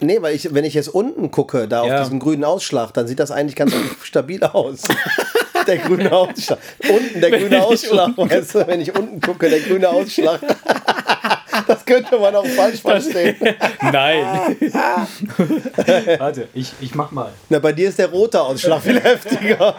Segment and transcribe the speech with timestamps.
[0.00, 1.94] Nee, weil ich, wenn ich jetzt unten gucke, da Ja.
[1.94, 4.82] auf diesen grünen Ausschlag, dann sieht das eigentlich ganz stabil aus.
[5.66, 6.58] Der grüne Ausschlag.
[6.88, 10.40] Unten der grüne Ausschlag, weißt du, wenn ich unten gucke, der grüne Ausschlag.
[11.66, 13.34] Das könnte man auch falsch verstehen.
[13.80, 14.56] Nein.
[16.18, 17.32] Warte, ich, ich mach mal.
[17.48, 19.74] Na, bei dir ist der rote Ausschlag viel heftiger.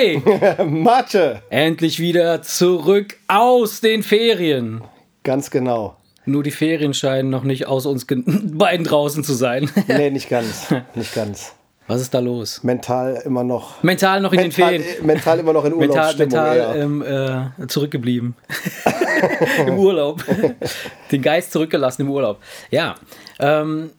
[0.00, 0.64] Erik!
[0.70, 1.42] Mathe.
[1.50, 4.82] Endlich wieder zurück aus den Ferien.
[5.24, 5.96] Ganz genau.
[6.26, 9.70] Nur die Ferien scheinen noch nicht aus uns beiden draußen zu sein.
[9.88, 10.72] Nee, nicht ganz.
[10.94, 11.54] Nicht ganz.
[11.86, 12.62] Was ist da los?
[12.62, 13.82] Mental immer noch.
[13.82, 15.06] Mental noch in Mental, den Ferien.
[15.06, 16.44] mental immer noch in Mental, Urlaubsstimmung.
[16.44, 16.76] mental eher.
[16.76, 18.36] ähm, äh, zurückgeblieben.
[19.66, 20.24] Im Urlaub.
[21.10, 22.38] Den Geist zurückgelassen im Urlaub.
[22.70, 22.94] Ja.
[23.40, 23.90] Ähm,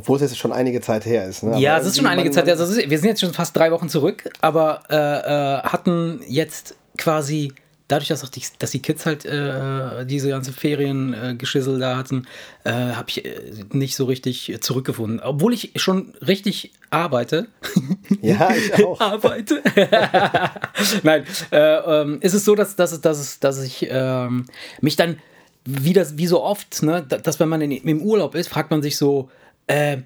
[0.00, 1.42] Obwohl es jetzt schon einige Zeit her ist.
[1.42, 1.58] Ne?
[1.60, 2.48] ja, Aber es ist schon einige Zeit.
[2.48, 6.20] Also es ist, wir sind jetzt schon fast drei Wochen zurück, aber äh, äh, hatten
[6.26, 7.52] jetzt quasi,
[7.88, 12.26] dadurch, dass, auch die, dass die Kids halt äh, diese ganze Feriengeschissel da hatten,
[12.64, 13.30] äh, habe ich äh,
[13.72, 15.20] nicht so richtig zurückgefunden.
[15.20, 17.46] Obwohl ich schon richtig arbeite.
[18.22, 19.00] Ja, ich auch.
[19.00, 19.62] arbeite.
[21.02, 21.56] Nein, äh,
[22.02, 24.46] ähm, ist es so, dass, dass, es- dass, dass ich ähm,
[24.80, 25.18] mich dann,
[25.64, 28.70] wie, das, wie so oft, ne, da- dass wenn man in, im Urlaub ist, fragt
[28.70, 29.30] man sich so,
[29.70, 30.02] äh,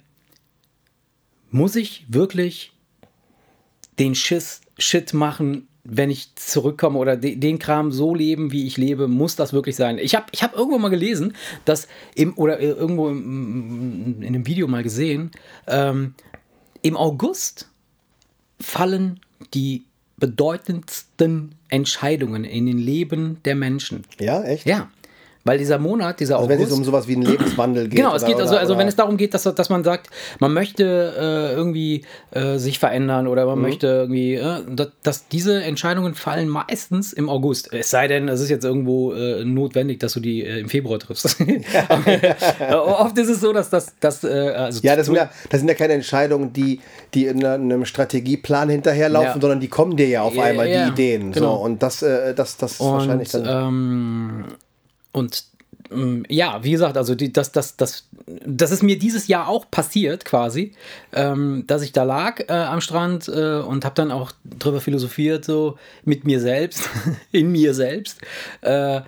[1.51, 2.73] muss ich wirklich
[3.99, 8.77] den Schiss, Shit machen, wenn ich zurückkomme oder de, den Kram so leben, wie ich
[8.77, 9.99] lebe, muss das wirklich sein?
[9.99, 11.35] Ich habe ich hab irgendwo mal gelesen,
[11.65, 15.31] dass im, oder äh, irgendwo im, in einem Video mal gesehen,
[15.67, 16.15] ähm,
[16.83, 17.71] im August
[18.61, 19.21] fallen
[19.55, 19.85] die
[20.19, 24.03] bedeutendsten Entscheidungen in den Leben der Menschen.
[24.21, 24.67] Ja, echt?
[24.67, 24.91] Ja,
[25.45, 26.73] weil dieser Monat, dieser Also wenn August.
[26.73, 27.97] es um sowas wie einen Lebenswandel geht.
[27.99, 30.09] Genau, es oder- geht also, oder- also wenn es darum geht, dass, dass man sagt,
[30.41, 33.51] man möchte äh, irgendwie äh, sich verändern oder Mhm.
[33.51, 37.73] man möchte irgendwie, äh, dass, dass diese Entscheidungen fallen meistens im August.
[37.73, 40.99] Es sei denn, es ist jetzt irgendwo äh, notwendig, dass du die äh, im Februar
[40.99, 41.37] triffst.
[42.71, 45.69] Oft ist es so, dass das, dass, äh, also Ja, das sind ja, das sind
[45.69, 46.81] ja keine Entscheidungen, die,
[47.15, 49.41] die in einem Strategieplan hinterherlaufen, Ja.
[49.41, 51.33] sondern die kommen dir ja auf Ja, einmal, ja, die Ideen.
[51.33, 51.57] genau.
[51.59, 53.69] So, und das, äh, das, das ist wahrscheinlich Und, dann.
[53.69, 54.45] ähm,
[55.15, 55.45] und
[55.91, 59.71] ähm, ja, wie gesagt, also die, das, das, das, das ist mir dieses Jahr auch
[59.71, 60.73] passiert, quasi,
[61.13, 65.45] ähm, dass ich da lag äh, am Strand äh, und habe dann auch drüber philosophiert,
[65.45, 66.89] so mit mir selbst,
[67.33, 68.21] in mir selbst.
[68.61, 69.03] Äh,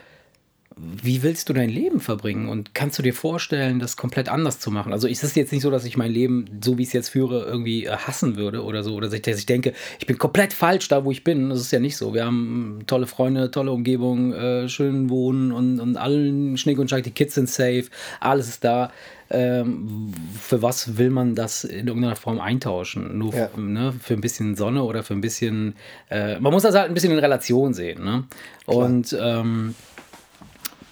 [0.78, 2.50] wie willst du dein Leben verbringen?
[2.50, 4.92] Und kannst du dir vorstellen, das komplett anders zu machen?
[4.92, 7.08] Also ist es jetzt nicht so, dass ich mein Leben, so wie ich es jetzt
[7.08, 8.94] führe, irgendwie äh, hassen würde oder so.
[8.94, 11.48] Oder dass ich, denke, ich bin komplett falsch da, wo ich bin.
[11.48, 12.12] Das ist ja nicht so.
[12.12, 17.04] Wir haben tolle Freunde, tolle Umgebung, äh, schön wohnen und, und allen Schnick und Schnack,
[17.04, 17.86] die Kids sind safe,
[18.20, 18.92] alles ist da.
[19.30, 23.16] Ähm, für was will man das in irgendeiner Form eintauschen?
[23.18, 23.48] Nur Ja.
[23.56, 25.74] ne, für ein bisschen Sonne oder für ein bisschen.
[26.10, 28.04] Äh, man muss das halt ein bisschen in Relation sehen.
[28.04, 28.24] Ne?
[28.66, 29.74] Und ähm,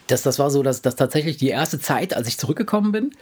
[0.07, 3.13] das, das war so, dass, dass tatsächlich die erste Zeit, als ich zurückgekommen bin,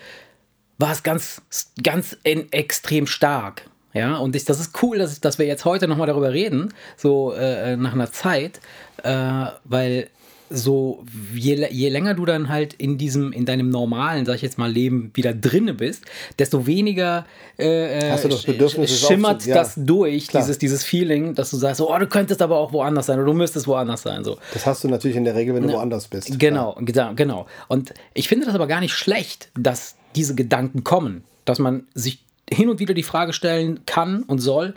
[0.79, 1.43] war es ganz,
[1.83, 3.63] ganz in, extrem stark.
[3.95, 7.33] Ja, und ich, das ist cool, dass, dass wir jetzt heute nochmal darüber reden, so
[7.33, 8.61] äh, nach einer Zeit,
[9.03, 10.09] äh, weil
[10.53, 11.05] so
[11.35, 14.71] je, je länger du dann halt in diesem, in deinem normalen, sag ich jetzt mal,
[14.71, 16.05] Leben wieder drinne bist,
[16.39, 17.27] desto weniger
[17.57, 19.55] äh, Hast du das Bedürfnis, schimmert ja.
[19.55, 20.43] das durch, Klar.
[20.43, 23.27] dieses, dieses Feeling, dass du sagst, so, oh, du könntest aber auch woanders sein oder
[23.27, 24.25] du müsstest woanders sein.
[24.25, 24.39] So.
[24.53, 26.39] das hast du natürlich in der Regel, wenn du woanders bist.
[26.39, 27.47] Genau, genau, genau.
[27.69, 32.25] Und ich finde das aber gar nicht schlecht, dass diese Gedanken kommen, dass man sich
[32.51, 34.75] hin und wieder die Frage stellen kann und soll,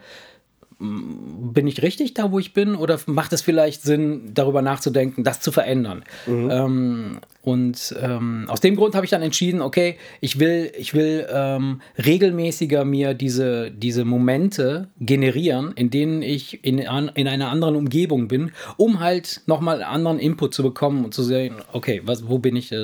[0.80, 5.40] bin ich richtig da, wo ich bin, oder macht es vielleicht Sinn, darüber nachzudenken, das
[5.40, 6.03] zu verändern?
[6.28, 11.28] Ähm, und ähm, aus dem Grund habe ich dann entschieden, okay, ich will, ich will
[11.31, 17.75] ähm, regelmäßiger mir diese, diese Momente generieren, in denen ich in, an, in einer anderen
[17.75, 22.39] Umgebung bin, um halt nochmal anderen Input zu bekommen und zu sehen, okay, was, wo
[22.39, 22.72] bin ich?
[22.72, 22.84] äh,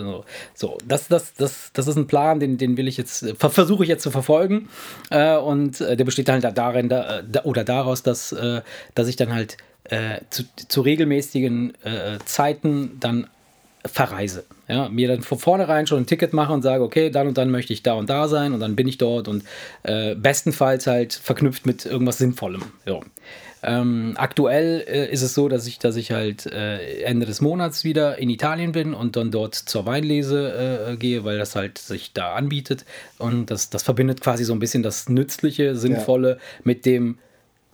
[0.54, 3.82] So, das, das, das, das ist ein Plan, den, den will ich jetzt, ver- versuche
[3.84, 4.70] ich jetzt zu verfolgen.
[5.10, 8.62] Äh, und äh, der besteht halt darin, da, da, oder daraus, dass, äh,
[8.94, 11.74] dass ich dann halt äh, zu, zu regelmäßigen
[12.26, 13.28] Zeiten dann
[13.86, 14.46] verreise.
[14.68, 17.50] Ja, mir dann von vornherein schon ein Ticket mache und sage, okay, dann und dann
[17.50, 19.44] möchte ich da und da sein und dann bin ich dort und
[19.84, 22.64] äh, bestenfalls halt verknüpft mit irgendwas Sinnvollem.
[22.86, 23.02] So.
[23.64, 27.84] Ähm, aktuell äh, ist es so, dass ich, dass ich halt äh, Ende des Monats
[27.84, 32.14] wieder in Italien bin und dann dort zur Weinlese äh, gehe, weil das halt sich
[32.14, 32.86] da anbietet.
[33.20, 37.20] Und das, das verbindet quasi so ein bisschen das Nützliche, Sinnvolle mit dem,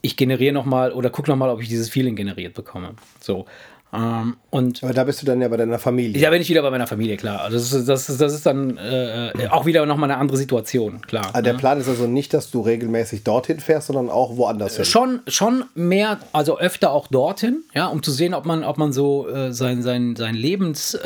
[0.01, 2.95] ich generiere nochmal oder gucke nochmal, ob ich dieses Feeling generiert bekomme.
[3.21, 3.45] So.
[3.93, 6.21] Ähm, und Aber da bist du dann ja bei deiner Familie.
[6.21, 7.41] da bin ich wieder bei meiner Familie, klar.
[7.41, 11.01] Also Das ist, das ist, das ist dann äh, auch wieder nochmal eine andere Situation,
[11.07, 11.29] klar.
[11.33, 11.59] Ah, der ne?
[11.59, 14.83] Plan ist also nicht, dass du regelmäßig dorthin fährst, sondern auch woanders hin.
[14.85, 18.91] Schon, schon mehr, also öfter auch dorthin, ja, um zu sehen, ob man, ob man
[18.91, 21.03] so äh, sein, sein, sein Lebensumfeld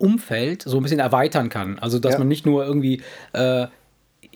[0.00, 1.78] äh, Umfeld so ein bisschen erweitern kann.
[1.78, 2.18] Also, dass Ja.
[2.18, 3.02] man nicht nur irgendwie
[3.34, 3.66] äh,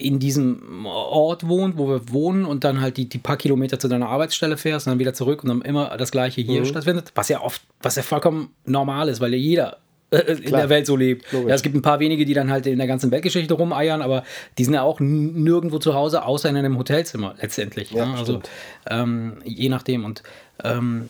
[0.00, 3.88] in diesem Ort wohnt, wo wir wohnen und dann halt die, die paar Kilometer zu
[3.88, 6.46] deiner Arbeitsstelle fährst und dann wieder zurück und dann immer das Gleiche Mhm.
[6.46, 9.76] hier stattfindet, was ja oft, was ja vollkommen normal ist, weil ja jeder
[10.10, 10.62] äh, in Klar.
[10.62, 11.30] der Welt so lebt.
[11.30, 11.48] Logisch.
[11.48, 14.24] Ja, es gibt ein paar wenige, die dann halt in der ganzen Weltgeschichte rumeiern, aber
[14.58, 17.92] die sind ja auch nirgendwo zu Hause, außer in einem Hotelzimmer letztendlich.
[17.92, 18.14] Ja, ne?
[18.18, 18.40] Also
[18.88, 20.04] ähm, je nachdem.
[20.04, 20.22] Und
[20.64, 21.08] ähm,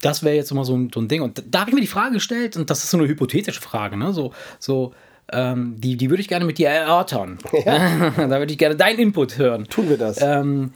[0.00, 1.22] das wäre jetzt immer so ein, so ein Ding.
[1.22, 3.96] Und da habe ich mir die Frage gestellt, und das ist so eine hypothetische Frage,
[3.96, 4.12] ne?
[4.12, 4.92] So, so
[5.32, 7.38] ähm, die, die würde ich gerne mit dir erörtern.
[7.64, 9.64] da würde ich gerne deinen Input hören.
[9.64, 10.20] Tun wir das.
[10.20, 10.72] Ähm,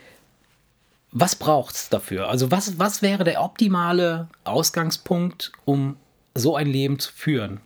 [1.12, 2.28] was braucht es dafür?
[2.28, 5.96] Also, was, was wäre der optimale Ausgangspunkt, um
[6.34, 7.60] so ein Leben zu führen?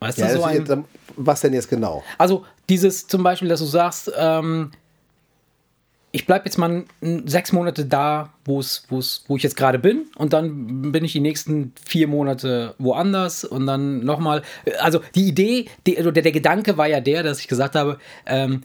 [0.00, 0.76] Weißt ja, du, so ein, jetzt,
[1.16, 2.04] was denn jetzt genau?
[2.18, 4.70] also dieses zum Beispiel, dass du sagst, ähm,
[6.10, 6.84] ich bleibe jetzt mal
[7.26, 11.20] sechs Monate da, wo es, wo ich jetzt gerade bin, und dann bin ich die
[11.20, 14.42] nächsten vier Monate woanders und dann nochmal.
[14.80, 17.98] Also die Idee, die, also der, der Gedanke war ja der, dass ich gesagt habe,
[18.26, 18.62] ähm,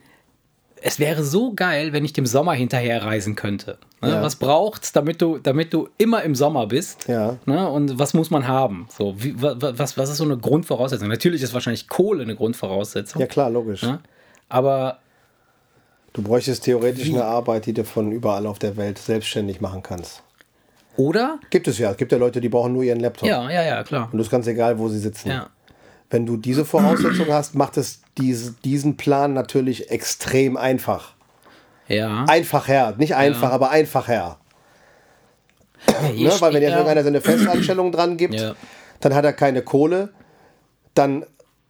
[0.85, 3.77] es wäre so geil, wenn ich dem Sommer hinterher reisen könnte.
[4.01, 4.09] Ne?
[4.09, 4.21] Ja.
[4.21, 7.07] Was braucht's, damit du, damit du immer im Sommer bist?
[7.07, 7.37] Ja.
[7.45, 7.69] Ne?
[7.69, 8.87] Und was muss man haben?
[8.89, 11.07] So, wie, wa- wa- was, was ist so eine Grundvoraussetzung?
[11.07, 13.21] Natürlich ist wahrscheinlich Kohle eine Grundvoraussetzung.
[13.21, 13.81] Ja, klar, logisch.
[13.83, 13.99] Ne?
[14.49, 14.99] Aber
[16.13, 20.21] Du bräuchtest theoretisch eine Arbeit, die du von überall auf der Welt selbstständig machen kannst.
[20.95, 21.39] oder?
[21.49, 21.89] Gibt es ja.
[21.91, 23.27] Es gibt ja Leute, die brauchen nur ihren Laptop.
[23.27, 24.09] Ja, ja, ja, klar.
[24.11, 25.29] Und es ist ganz egal, wo sie sitzen.
[25.29, 25.49] Ja.
[26.11, 31.13] Wenn du diese Voraussetzung hast, macht es diese, diesen Plan natürlich extrem einfach.
[31.87, 32.25] Ja.
[32.29, 34.37] Einfacher, nicht einfach, aber einfacher.
[36.13, 36.31] Ich- Ne?
[36.39, 36.77] Weil wenn jetzt ja.
[36.77, 38.53] irgendeiner seine Festanstellung dran gibt, Ja.
[38.99, 40.09] dann hat er keine Kohle,
[40.93, 41.25] dann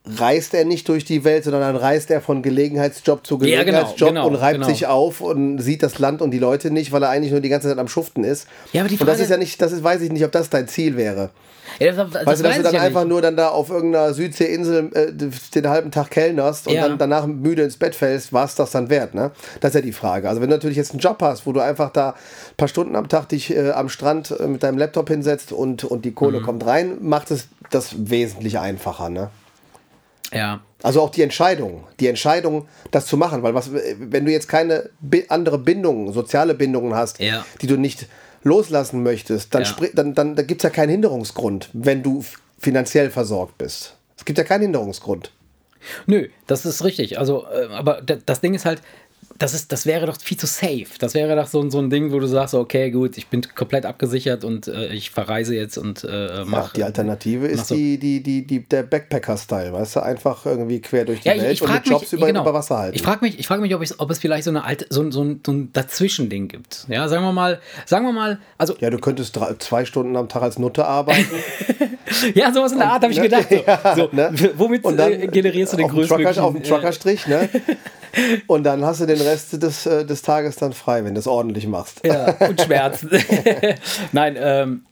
[0.05, 3.61] reist er nicht durch die Welt, sondern dann reist er von Gelegenheitsjob zu Ja, genau,
[3.63, 4.67] Gelegenheitsjob genau, und reibt genau.
[4.67, 7.47] sich auf und sieht das Land und die Leute nicht, weil er eigentlich nur die
[7.49, 8.47] ganze Zeit am Schuften ist.
[8.73, 10.31] Ja, aber die und das Frage- ist ja nicht, das ist, weiß ich nicht, ob
[10.33, 11.29] das dein Ziel wäre.
[11.79, 13.09] Ja, das, das Weißt du, weiß dass du dann ja einfach nicht.
[13.11, 15.11] nur dann da auf irgendeiner Südseeinsel äh,
[15.55, 16.87] den halben Tag kellnerst und Ja.
[16.89, 19.31] dann danach müde ins Bett fällst, war es das dann wert, ne?
[19.61, 20.27] Das ist ja die Frage.
[20.27, 22.15] Also wenn du natürlich jetzt einen Job hast, wo du einfach da ein
[22.57, 26.03] paar Stunden am Tag dich äh, am Strand äh, mit deinem Laptop hinsetzt und, und
[26.03, 26.43] die Kohle Mhm.
[26.43, 29.29] kommt rein, macht es das wesentlich einfacher, ne?
[30.33, 30.61] Ja.
[30.81, 34.89] Also auch die Entscheidung, die Entscheidung, das zu machen, weil was, wenn du jetzt keine
[35.29, 37.45] andere Bindungen, soziale Bindungen hast, Ja.
[37.61, 38.07] die du nicht
[38.43, 39.75] loslassen möchtest, dann, Ja.
[39.93, 42.23] dann, dann da gibt es ja keinen Hinderungsgrund, wenn du
[42.59, 43.95] finanziell versorgt bist.
[44.17, 45.31] Es gibt ja keinen Hinderungsgrund.
[46.05, 47.19] Nö, das ist richtig.
[47.19, 48.81] Also, äh, aber da- das Ding ist halt,
[49.43, 50.85] das, ist, das wäre doch viel zu safe.
[50.99, 53.41] Das wäre doch so, ein- so ein Ding, wo du sagst, okay, gut, ich bin
[53.55, 56.73] komplett abgesichert und äh, ich verreise jetzt und äh, Ach, mache.
[56.77, 57.75] die Alternative ist so.
[57.75, 59.99] die, die, die, die, der Backpacker-Style, weißt du?
[60.03, 62.27] Einfach irgendwie quer durch die Ja, ich, Welt ich und frage mit Jobs mich, über,
[62.27, 62.95] genau, über Wasser halten.
[62.95, 65.01] Ich frage mich, ich frag mich ob, es- ob es vielleicht so, eine alte, so,
[65.01, 66.85] ein- so, ein, so ein Dazwischending gibt.
[66.87, 70.29] Ja, sagen wir mal, sagen wir mal, also ja, du könntest drei, zwei Stunden am
[70.29, 71.25] Tag als Nutte arbeiten.
[72.35, 73.23] ja, sowas in der Art habe ich ne?
[73.29, 73.47] gedacht.
[73.49, 74.31] So, Ja, so, ne?
[74.55, 76.41] Womit Und dann äh, generierst du den größtmöglichen...
[76.43, 77.49] Auf dem äh, Truckerstrich, ne?
[78.47, 81.27] Und dann hast du den Rest des, äh, des Tages dann frei, wenn du es
[81.27, 82.01] ordentlich machst.
[82.05, 83.09] Ja, und Schmerzen.
[84.11, 84.85] Nein, ähm,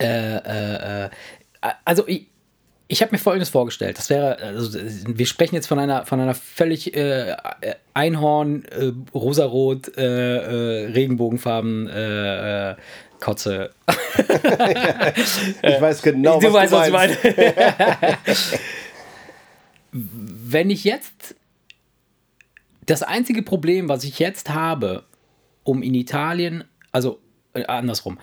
[0.00, 1.08] äh, äh, äh,
[1.84, 2.26] also ich,
[2.86, 3.98] ich habe mir Folgendes vorgestellt.
[3.98, 7.36] Das wäre, also wir sprechen jetzt von einer, von einer völlig äh,
[7.94, 12.76] Einhorn, äh, rosarot, äh, äh, Regenbogenfarben,
[13.20, 13.70] Kotze.
[15.62, 17.24] Ich weiß genau, du was weißt, du was ich meinst.
[17.24, 18.18] meine.
[19.92, 21.34] Wenn ich jetzt
[22.88, 25.04] das einzige Problem, was ich jetzt habe,
[25.62, 27.20] um in Italien, also
[27.52, 28.18] äh, andersrum,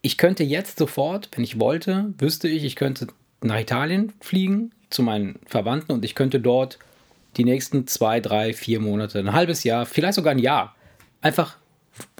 [0.00, 3.08] ich könnte jetzt sofort, wenn ich wollte, wüsste ich, ich könnte
[3.42, 6.78] nach Italien fliegen zu meinen Verwandten und ich könnte dort
[7.36, 10.74] die nächsten zwei, drei, vier Monate, ein halbes Jahr, vielleicht sogar ein Jahr,
[11.20, 11.58] einfach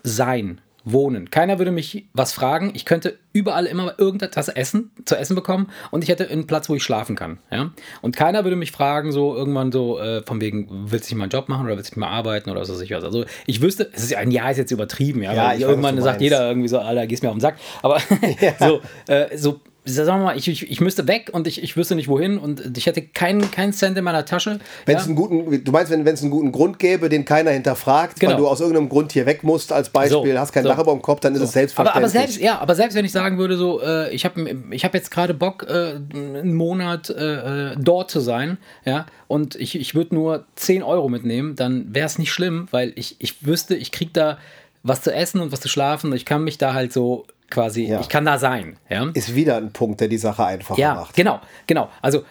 [0.02, 0.60] sein,
[0.92, 1.30] wohnen.
[1.30, 2.72] Keiner würde mich was fragen.
[2.74, 6.74] Ich könnte überall immer irgendetwas essen, zu essen bekommen und ich hätte einen Platz, wo
[6.74, 7.38] ich schlafen kann.
[7.50, 7.70] Ja?
[8.02, 11.24] Und keiner würde mich fragen, so irgendwann so, äh, von wegen, willst du nicht mal
[11.24, 13.04] einen Job machen oder willst du nicht mal arbeiten oder so sich was.
[13.04, 15.32] Also ich wüsste, es ist ja ein Jahr ist jetzt übertrieben, ja.
[15.32, 17.40] Ja, weil ich weiß, irgendwann du sagt jeder irgendwie so, Alter, gehst mir auf den
[17.40, 17.56] Sack.
[17.82, 18.00] Aber
[18.58, 21.94] so, äh, so sagen wir mal, ich, ich, ich müsste weg und ich, ich wüsste
[21.94, 24.58] nicht wohin und ich hätte keinen keinen Cent in meiner Tasche.
[24.86, 25.00] Wenn ja?
[25.00, 28.32] es einen guten, du meinst, wenn es einen guten Grund gäbe, den keiner hinterfragt, Genau.
[28.32, 30.68] weil du aus irgendeinem Grund hier weg musst, als Beispiel, So, hast kein so.
[30.68, 32.04] Dach über dem Kopf, dann ist es aber, selbstverständlich.
[32.04, 34.94] aber selbst, ja, aber selbst wenn ich sagen würde, so, äh, ich habe ich hab
[34.94, 39.94] jetzt gerade Bock, äh, einen Monat äh, äh, dort zu sein, ja, und ich, ich
[39.94, 43.92] würde nur 10 Euro mitnehmen, dann wäre es nicht schlimm, weil ich, ich wüsste, ich
[43.92, 44.38] kriege da
[44.82, 47.84] was zu essen und was zu schlafen und ich kann mich da halt so quasi,
[47.86, 48.00] Ja.
[48.00, 48.76] ich kann da sein.
[48.90, 51.14] Ja, Ist wieder ein Punkt, der die Sache einfacher ja macht.
[51.16, 51.90] genau, genau.
[52.02, 52.24] Also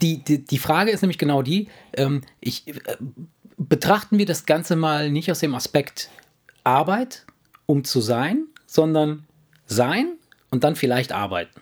[0.00, 2.74] die, die, die Frage ist nämlich genau die, ähm, ich, äh,
[3.58, 6.10] betrachten wir das Ganze mal nicht aus dem Aspekt
[6.64, 7.24] Arbeit,
[7.66, 9.24] um zu sein, sondern
[9.66, 10.12] sein
[10.50, 11.60] und dann vielleicht arbeiten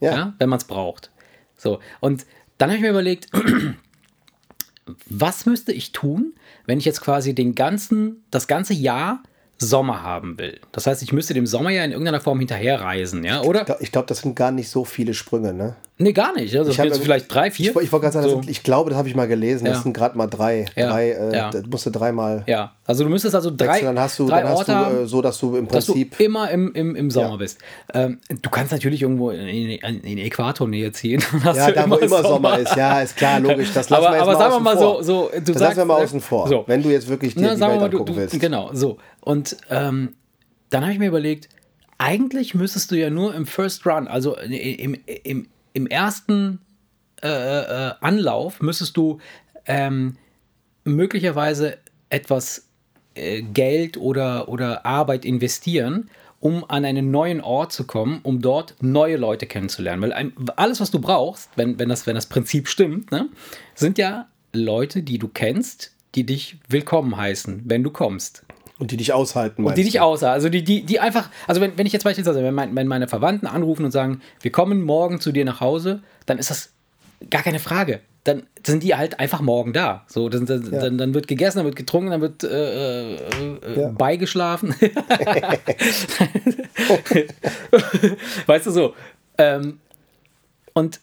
[0.00, 0.14] Ja.
[0.16, 1.10] ja, wenn man es braucht.
[1.56, 2.24] So, und
[2.58, 3.28] dann habe ich mir überlegt,
[5.06, 6.34] was müsste ich tun,
[6.66, 9.22] wenn ich jetzt quasi den ganzen, das ganze Jahr
[9.58, 10.60] Sommer haben will?
[10.72, 13.76] Das heißt, ich müsste dem Sommer ja in irgendeiner Form hinterherreisen, ja, oder?
[13.80, 15.76] Ich glaube, das sind gar nicht so viele Sprünge, ne?
[16.00, 16.56] Nee, gar nicht.
[16.56, 17.70] Also Ich hab- jetzt vielleicht drei, vier.
[17.72, 18.36] Ich, ich wollte gerade sagen, So.
[18.40, 19.72] sind, ich glaube, das habe ich mal gelesen, Ja.
[19.72, 20.66] das sind gerade mal drei.
[20.76, 20.90] Ja.
[20.90, 21.50] drei äh, Ja.
[21.50, 24.42] Das musst du dreimal Ja, also du müsstest also drei, wechseln, dann hast du, drei
[24.42, 26.20] dann hast Orte du haben, äh, so, dass du im dass du Prinzip.
[26.20, 27.36] immer im, im, im Sommer Ja.
[27.36, 27.58] bist.
[27.94, 31.20] Ähm, du kannst natürlich irgendwo in, in, in Äquatornähe ziehen.
[31.42, 33.72] Hast Ja, du da wo immer Sommer ist, ja, ist klar, logisch.
[33.74, 35.02] Das lassen aber wir jetzt aber mal sagen wir mal vor.
[35.02, 36.04] so, so, du das sagst, lassen wir mal ne?
[36.04, 36.48] außen vor.
[36.48, 36.64] So.
[36.68, 38.38] Wenn du jetzt wirklich dir Na, die Welt mal, du, angucken du, willst.
[38.38, 38.98] genau, so.
[39.20, 40.14] Und ähm,
[40.70, 41.48] dann habe ich mir überlegt,
[41.98, 45.46] eigentlich müsstest du ja nur im First Run, also im, im,
[45.78, 46.58] im ersten
[47.22, 49.18] äh, äh, Anlauf, müsstest du
[49.64, 50.16] ähm,
[50.84, 51.78] möglicherweise
[52.10, 52.68] etwas
[53.14, 58.74] äh, Geld oder, oder Arbeit investieren, um an einen neuen Ort zu kommen, um dort
[58.80, 60.02] neue Leute kennenzulernen.
[60.02, 63.28] Weil alles, was du brauchst, wenn, wenn, das, wenn das Prinzip stimmt, ne,
[63.74, 68.44] sind ja Leute, die du kennst, die dich willkommen heißen, wenn du kommst.
[68.78, 70.32] Und die dich aushalten, Und die dich aussah.
[70.32, 73.08] Also die, die, die einfach, also wenn, wenn ich jetzt beispielsweise, wenn, mein, wenn meine
[73.08, 76.70] Verwandten anrufen und sagen, wir kommen morgen zu dir nach Hause, dann ist das
[77.30, 78.00] gar keine Frage.
[78.22, 80.04] Dann sind die halt einfach morgen da.
[80.06, 80.80] So, dann, dann, Ja.
[80.80, 83.88] dann, dann wird gegessen, dann wird getrunken, dann wird äh, äh, äh, Ja.
[83.88, 84.74] beigeschlafen.
[88.46, 88.94] weißt du so.
[89.38, 89.80] Ähm,
[90.74, 91.00] und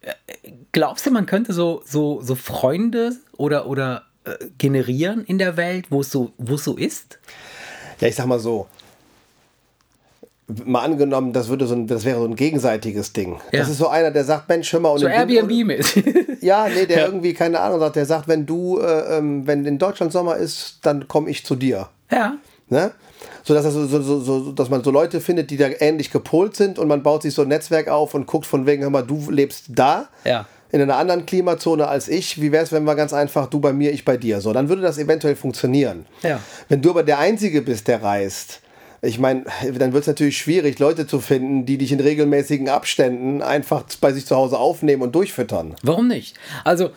[0.00, 0.12] äh,
[0.72, 5.86] glaubst du, man könnte so, so, so Freunde oder, oder äh, generieren in der Welt,
[5.90, 7.18] wo es so, wo es so ist?
[8.00, 8.66] Ja, ich sag mal so.
[10.64, 13.40] Mal angenommen, das, würde so ein, das wäre so ein gegenseitiges Ding.
[13.52, 13.60] Ja.
[13.60, 14.90] Das ist so einer, der sagt, Mensch, hör mal.
[14.90, 16.04] Und So in- Airbnb-mäßig.
[16.42, 19.78] Ja, nee, der irgendwie, keine Ahnung, sagt, der sagt, wenn du, äh, ähm, wenn in
[19.78, 21.88] Deutschland Sommer ist, dann komme ich zu dir.
[22.10, 22.34] ja.
[22.68, 22.90] Ne?
[23.44, 26.56] So, dass, das so, so, so, dass man so Leute findet, die da ähnlich gepolt
[26.56, 29.02] sind und man baut sich so ein Netzwerk auf und guckt von wegen, hör mal,
[29.02, 30.08] du lebst da.
[30.24, 30.46] Ja.
[30.72, 32.40] In einer anderen Klimazone als ich.
[32.40, 34.40] Wie wäre es, wenn wir ganz einfach, du bei mir, ich bei dir?
[34.40, 36.06] So, dann würde das eventuell funktionieren.
[36.22, 36.40] Ja.
[36.68, 38.60] Wenn du aber der Einzige bist, der reist,
[39.02, 39.44] ich meine,
[39.78, 44.12] dann wird es natürlich schwierig, Leute zu finden, die dich in regelmäßigen Abständen einfach bei
[44.12, 45.74] sich zu Hause aufnehmen und durchfüttern.
[45.82, 46.36] Warum nicht?
[46.64, 46.90] Also,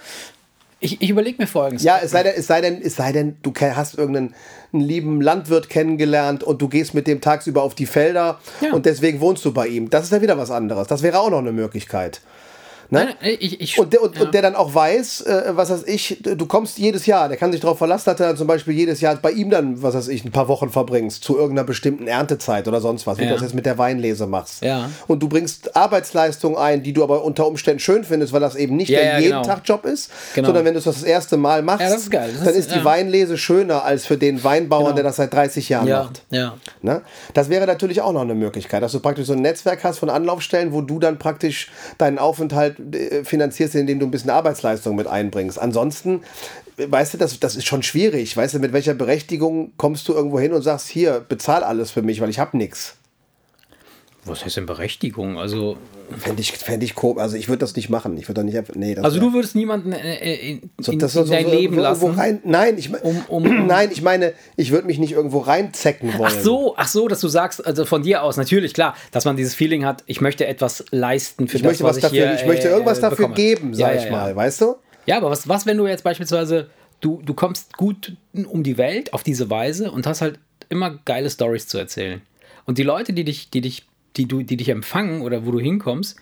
[0.80, 1.84] ich, ich überlege mir folgendes.
[1.84, 4.36] Ja, es sei denn, es sei denn, es sei denn, du hast irgendeinen
[4.72, 8.74] einen lieben Landwirt kennengelernt und du gehst mit dem tagsüber auf die Felder Ja.
[8.74, 9.90] und deswegen wohnst du bei ihm.
[9.90, 10.88] Das ist ja wieder was anderes.
[10.88, 12.22] Das wäre auch noch eine Möglichkeit.
[12.90, 13.06] Ne?
[13.22, 14.24] Nein, ich, ich, Und der, und, ja.
[14.24, 17.52] und der dann auch weiß, äh, was weiß ich, du kommst jedes Jahr, der kann
[17.52, 20.08] sich darauf verlassen, dass er dann zum Beispiel jedes Jahr bei ihm dann, was weiß
[20.10, 23.30] ich, ein paar Wochen verbringst, zu irgendeiner bestimmten Erntezeit oder sonst was, wie Ja.
[23.30, 24.62] du das jetzt mit der Weinlese machst.
[24.64, 24.90] Ja.
[25.08, 28.76] Und du bringst Arbeitsleistung ein, die du aber unter Umständen schön findest, weil das eben
[28.76, 29.44] nicht Ja, der jeden genau.
[29.44, 30.48] Tag Job ist, Genau.
[30.48, 32.30] sondern wenn du es das erste Mal machst, das ist geil.
[32.34, 32.86] Das dann ist- ist die.
[32.86, 34.96] Weinlese schöner als für den Weinbauern, Genau.
[34.96, 36.22] der das seit 30 Jahren ja, macht.
[36.30, 36.54] ja.
[36.84, 37.02] Ne?
[37.34, 40.10] Das wäre natürlich auch noch eine Möglichkeit, dass du praktisch so ein Netzwerk hast von
[40.12, 45.08] Anlaufstellen, wo du dann praktisch deinen Aufenthalt äh, finanzierst, indem du ein bisschen Arbeitsleistung mit
[45.08, 45.60] einbringst.
[45.60, 46.22] Ansonsten,
[46.78, 48.36] weißt du, das, das ist schon schwierig.
[48.36, 52.02] Weißt du, mit welcher Berechtigung kommst du irgendwo hin und sagst, hier, bezahl alles für
[52.02, 52.96] mich, weil ich habe nichts.
[54.28, 55.38] Was heißt denn Berechtigung?
[55.38, 55.78] Also,
[56.18, 57.22] Fände ich, fänd ich komisch.
[57.22, 58.18] Also ich würde das nicht machen.
[58.18, 58.76] Ich würde doch nicht.
[58.76, 61.46] Nee, das also du würdest niemanden äh, äh, in, so, in, das in so- dein
[61.46, 62.12] so Leben lassen.
[62.12, 66.18] Rein, nein, ich, me- Um- um- nein, ich meine, ich würde mich nicht irgendwo reinzecken
[66.18, 66.32] wollen.
[66.36, 69.36] Ach so, ach so, dass du sagst, also von dir aus, natürlich, klar, dass man
[69.36, 72.36] dieses Feeling hat, ich möchte etwas leisten für Ich das, möchte was ich dafür, hier,
[72.36, 73.36] ich möchte äh, irgendwas dafür bekomme.
[73.36, 74.12] geben, Ja, sag ja, ich ja.
[74.12, 74.76] mal, weißt du?
[75.08, 76.70] Ja, aber was, was, wenn du jetzt beispielsweise,
[77.02, 78.16] du, du kommst gut
[78.48, 80.40] um die Welt auf diese Weise und hast halt
[80.70, 82.22] immer geile Stories zu erzählen.
[82.66, 83.86] Und die Leute, die dich, die dich,
[84.18, 86.18] die du, die dich empfangen oder wo du hinkommst,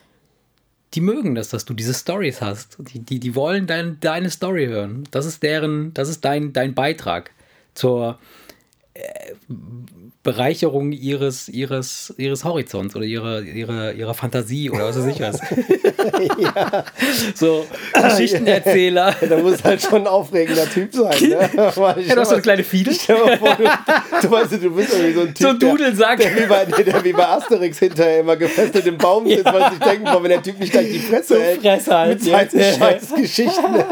[0.94, 2.78] die mögen das, dass du diese Stories hast.
[2.80, 5.08] Die, die, die wollen dein, deine Story hören.
[5.12, 7.32] Das ist deren, das ist dein, dein Beitrag
[7.74, 8.20] zur
[10.24, 15.40] Bereicherung ihres, ihres, ihres Horizonts oder ihrer, ihrer, ihrer Fantasie oder was weiß ich was.
[17.36, 19.16] So Geschichtenerzähler.
[19.28, 21.30] Da muss halt schon ein aufregender Typ sein.
[21.30, 21.50] Ne?
[21.76, 22.94] Weil Ja, du hast so eine kleine Fiedel.
[22.94, 23.64] Vor, du,
[24.22, 26.20] du, weißt, du bist irgendwie so ein Typ, So ein Dudelsack.
[26.20, 29.46] Der, der, wie bei, der, der wie bei Asterix hinterher immer gefesselt im Baum sitzt,
[29.46, 31.98] weil sie sich denken, boah, wenn der Typ nicht gleich die Fresse So hält Fresse
[31.98, 32.80] halt mit seinen jetzt.
[32.80, 33.84] Scheißgeschichten.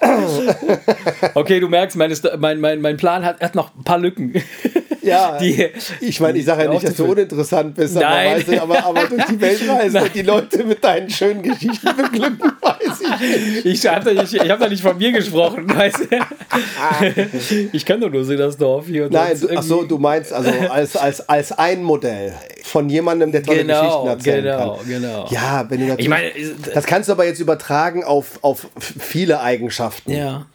[1.34, 4.32] Okay, du merkst, mein, mein, mein Plan hat, hat noch ein paar Lücken.
[5.02, 5.68] Ja, Die-
[6.00, 8.36] ich meine, ich sage ja nicht, dass du uninteressant bist, aber, Nein.
[8.36, 11.88] weißt du, aber, aber durch die Welt reisen und die Leute mit deinen schönen Geschichten
[11.96, 13.66] beglücken, weiß ich nicht.
[13.66, 17.68] Ich habe da, hab da nicht von mir gesprochen, weißt du?
[17.72, 19.04] Ich kann doch nur so das Dorf hier.
[19.04, 23.32] und Nein, du, ach so, du meinst also als, als, als ein Modell von jemandem,
[23.32, 24.88] der tolle Genau, Geschichten erzählen genau, kann.
[24.88, 25.26] genau.
[25.30, 26.30] Ja, wenn du natürlich, Ich meine,
[26.74, 30.12] das kannst du aber jetzt übertragen auf, auf viele Eigenschaften.
[30.12, 30.46] ja.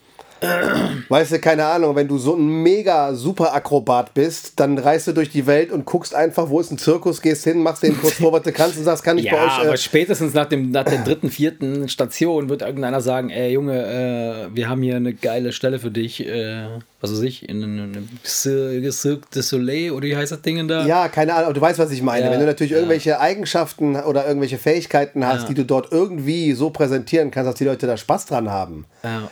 [1.10, 5.14] Weißt du, keine Ahnung, wenn du so ein mega super Akrobat bist, dann reist du
[5.14, 8.14] durch die Welt und guckst einfach, wo ist ein Zirkus, gehst hin, machst den kurz
[8.22, 9.52] vor, was du kannst und sagst, kann ich Ja, bei euch.
[9.60, 14.50] aber Äh, spätestens nach, dem, nach der dritten, vierten Station wird irgendeiner sagen, ey Junge,
[14.52, 16.66] äh, wir haben hier eine geile Stelle für dich, äh,
[17.02, 20.86] was weiß ich, in einem Cir- Cirque du Soleil oder wie heißt das Ding da?
[20.86, 22.26] ja, keine Ahnung, aber du weißt, was ich meine.
[22.26, 22.78] Ja, wenn du natürlich ja.
[22.78, 27.66] irgendwelche Eigenschaften oder irgendwelche Fähigkeiten hast, die du dort irgendwie so präsentieren kannst, dass die
[27.66, 28.86] Leute da Spaß dran haben.
[29.04, 29.30] Ja.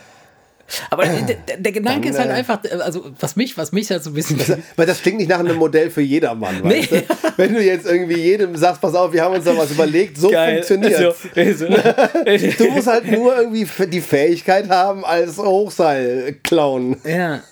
[0.90, 3.90] Aber der, der, der Gedanke Dann, ist halt äh, einfach, also was mich, was mich
[3.90, 4.38] halt so ein bisschen.
[4.76, 7.00] Weil das klingt nicht nach einem Modell für jedermann, weißt Nee.
[7.00, 7.32] du?
[7.36, 10.30] Wenn du jetzt irgendwie jedem sagst, pass auf, wir haben uns da was überlegt, so
[10.30, 10.94] funktioniert
[11.36, 11.66] Also, also,
[12.58, 16.96] Du musst halt nur irgendwie die Fähigkeit haben als Hochseil-Clown.
[17.04, 17.42] ja,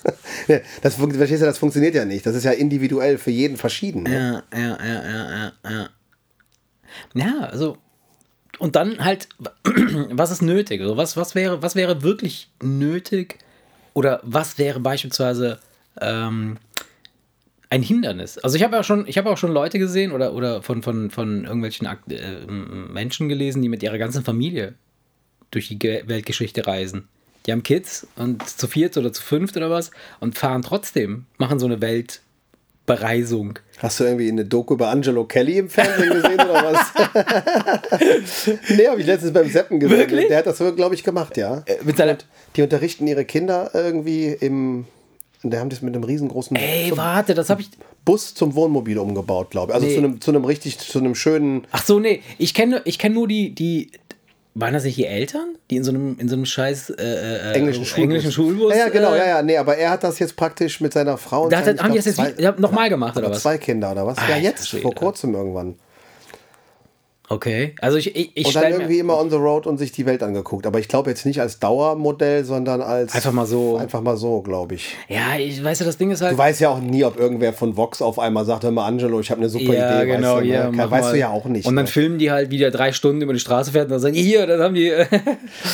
[0.82, 2.24] Das, verstehst du, das funktioniert ja nicht.
[2.26, 4.04] Das ist ja individuell für jeden verschieden.
[4.04, 4.42] ne?
[4.52, 5.88] ja, ja, ja, ja, ja, ja.
[7.14, 7.76] Ja, also.
[8.62, 9.28] Und dann halt,
[10.10, 10.80] was ist nötig?
[10.80, 13.38] Also was, was, wäre, was wäre wirklich nötig?
[13.92, 15.58] Oder was wäre beispielsweise
[16.00, 16.58] ähm,
[17.70, 18.38] ein Hindernis?
[18.38, 21.88] Also ich habe ja schon, auch schon Leute gesehen oder, oder von, von, von irgendwelchen
[21.88, 24.74] Akt- äh, Menschen gelesen, die mit ihrer ganzen Familie
[25.50, 27.08] durch die Ge- Weltgeschichte reisen.
[27.46, 29.90] Die haben Kids und zu viert oder zu fünft oder was
[30.20, 33.58] und fahren trotzdem, machen so eine Weltbereisung.
[33.82, 36.92] Hast du irgendwie eine Doku über Angelo Kelly im Fernsehen gesehen oder was?
[38.76, 39.98] nee, habe ich letztens beim Seppen gesehen.
[39.98, 40.28] Wirklich?
[40.28, 41.64] Der hat das, glaube ich, gemacht, ja.
[41.82, 42.16] Mit seiner,
[42.54, 44.84] Die unterrichten ihre Kinder irgendwie im.
[45.42, 47.70] Und die haben das mit einem riesengroßen ey, warte, das habe ich.
[48.04, 49.74] Bus zum Wohnmobil umgebaut, glaube ich.
[49.74, 49.94] Also Nee.
[49.94, 51.66] zu, einem, zu einem richtig, zu einem schönen.
[51.72, 53.90] Ach so, nee, ich kenne ich kenn nur die, die.
[54.54, 57.52] Waren das nicht die Eltern, die in so einem, in so einem scheiß äh, äh,
[57.54, 58.02] englischen Schulbus.
[58.02, 58.72] englischen Schulbus?
[58.72, 59.42] Ja, ja, genau, äh, ja, ja.
[59.42, 61.92] Nee, aber er hat das jetzt praktisch mit seiner Frau und Da hat, seinen, haben
[61.92, 63.40] die das jetzt nochmal gemacht, oder was?
[63.40, 64.18] zwei Kinder oder was?
[64.18, 64.82] ja, Alter jetzt, Schwede.
[64.82, 65.76] vor kurzem irgendwann.
[67.32, 70.04] Okay, also ich, ich, ich Und dann irgendwie immer on the road und sich die
[70.04, 70.66] Welt angeguckt.
[70.66, 73.14] Aber ich glaube jetzt nicht als Dauermodell, sondern als.
[73.14, 73.78] Einfach mal so.
[73.78, 74.94] Einfach mal so, glaube ich.
[75.08, 76.34] Ja, ich weiß ja, das Ding ist halt.
[76.34, 79.18] Du weißt ja auch nie, ob irgendwer von Vox auf einmal sagt, hör mal, Angelo,
[79.18, 80.12] ich habe eine super ja, Idee.
[80.12, 80.70] genau, weißt du, ja.
[80.70, 80.90] ne?
[80.90, 81.66] weißt du ja auch nicht.
[81.66, 81.90] Und dann ne?
[81.90, 84.46] filmen die halt, wie der drei Stunden über die Straße fährt und dann sagen, hier,
[84.46, 84.92] das haben die.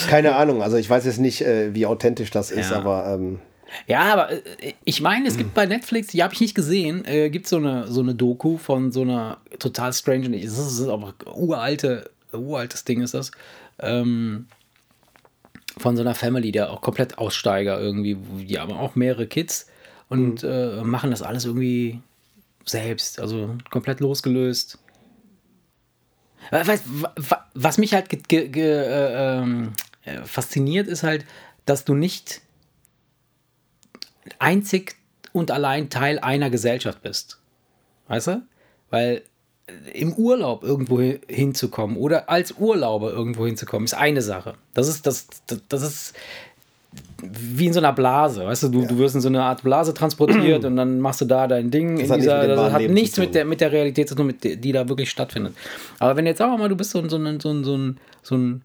[0.09, 2.76] Keine Ahnung, also ich weiß jetzt nicht, äh, wie authentisch das ist, Ja.
[2.76, 3.40] aber ähm,
[3.87, 7.28] Ja, aber äh, ich meine, es gibt bei Netflix, die habe ich nicht gesehen, äh,
[7.31, 12.11] gibt so eine so eine Doku von so einer total strange, das ist, aber uralte,
[12.33, 13.31] uraltes Ding ist das,
[13.81, 14.46] ähm,
[15.76, 19.66] von so einer Family, der auch komplett Aussteiger irgendwie, die haben auch mehrere Kids
[20.09, 22.00] und äh, machen das alles irgendwie
[22.64, 24.78] selbst, also komplett losgelöst.
[26.50, 29.72] Wa- Weißt, wa- wa- was mich halt ge ge ge äh, ähm,
[30.04, 31.24] äh, fasziniert, ist halt,
[31.66, 32.40] dass du nicht
[34.38, 34.96] einzig
[35.32, 37.38] und allein Teil einer Gesellschaft bist.
[38.08, 38.42] Weißt du?
[38.90, 39.22] Weil
[39.66, 44.54] äh, im Urlaub irgendwo hi- hinzukommen oder als Urlauber irgendwo hinzukommen, ist eine Sache.
[44.74, 46.14] Das ist, das, das, das ist
[47.20, 49.92] wie in so einer Blase, weißt du, du, du wirst in so eine Art Blase
[49.92, 51.98] transportiert und dann machst du da dein Ding.
[51.98, 54.26] in hat dieser, mit dem das hat nichts mit der, mit der Realität zu tun,
[54.28, 55.54] mit der, die da wirklich stattfindet.
[55.98, 57.76] Aber wenn jetzt sagen wir mal, du bist so ein, so ein, so ein, so
[57.76, 58.62] ein, so ein,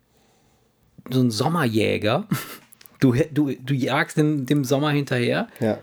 [1.11, 2.25] so ein Sommerjäger,
[3.03, 5.77] du, du, du jagst dem, dem Sommer hinterher, ja.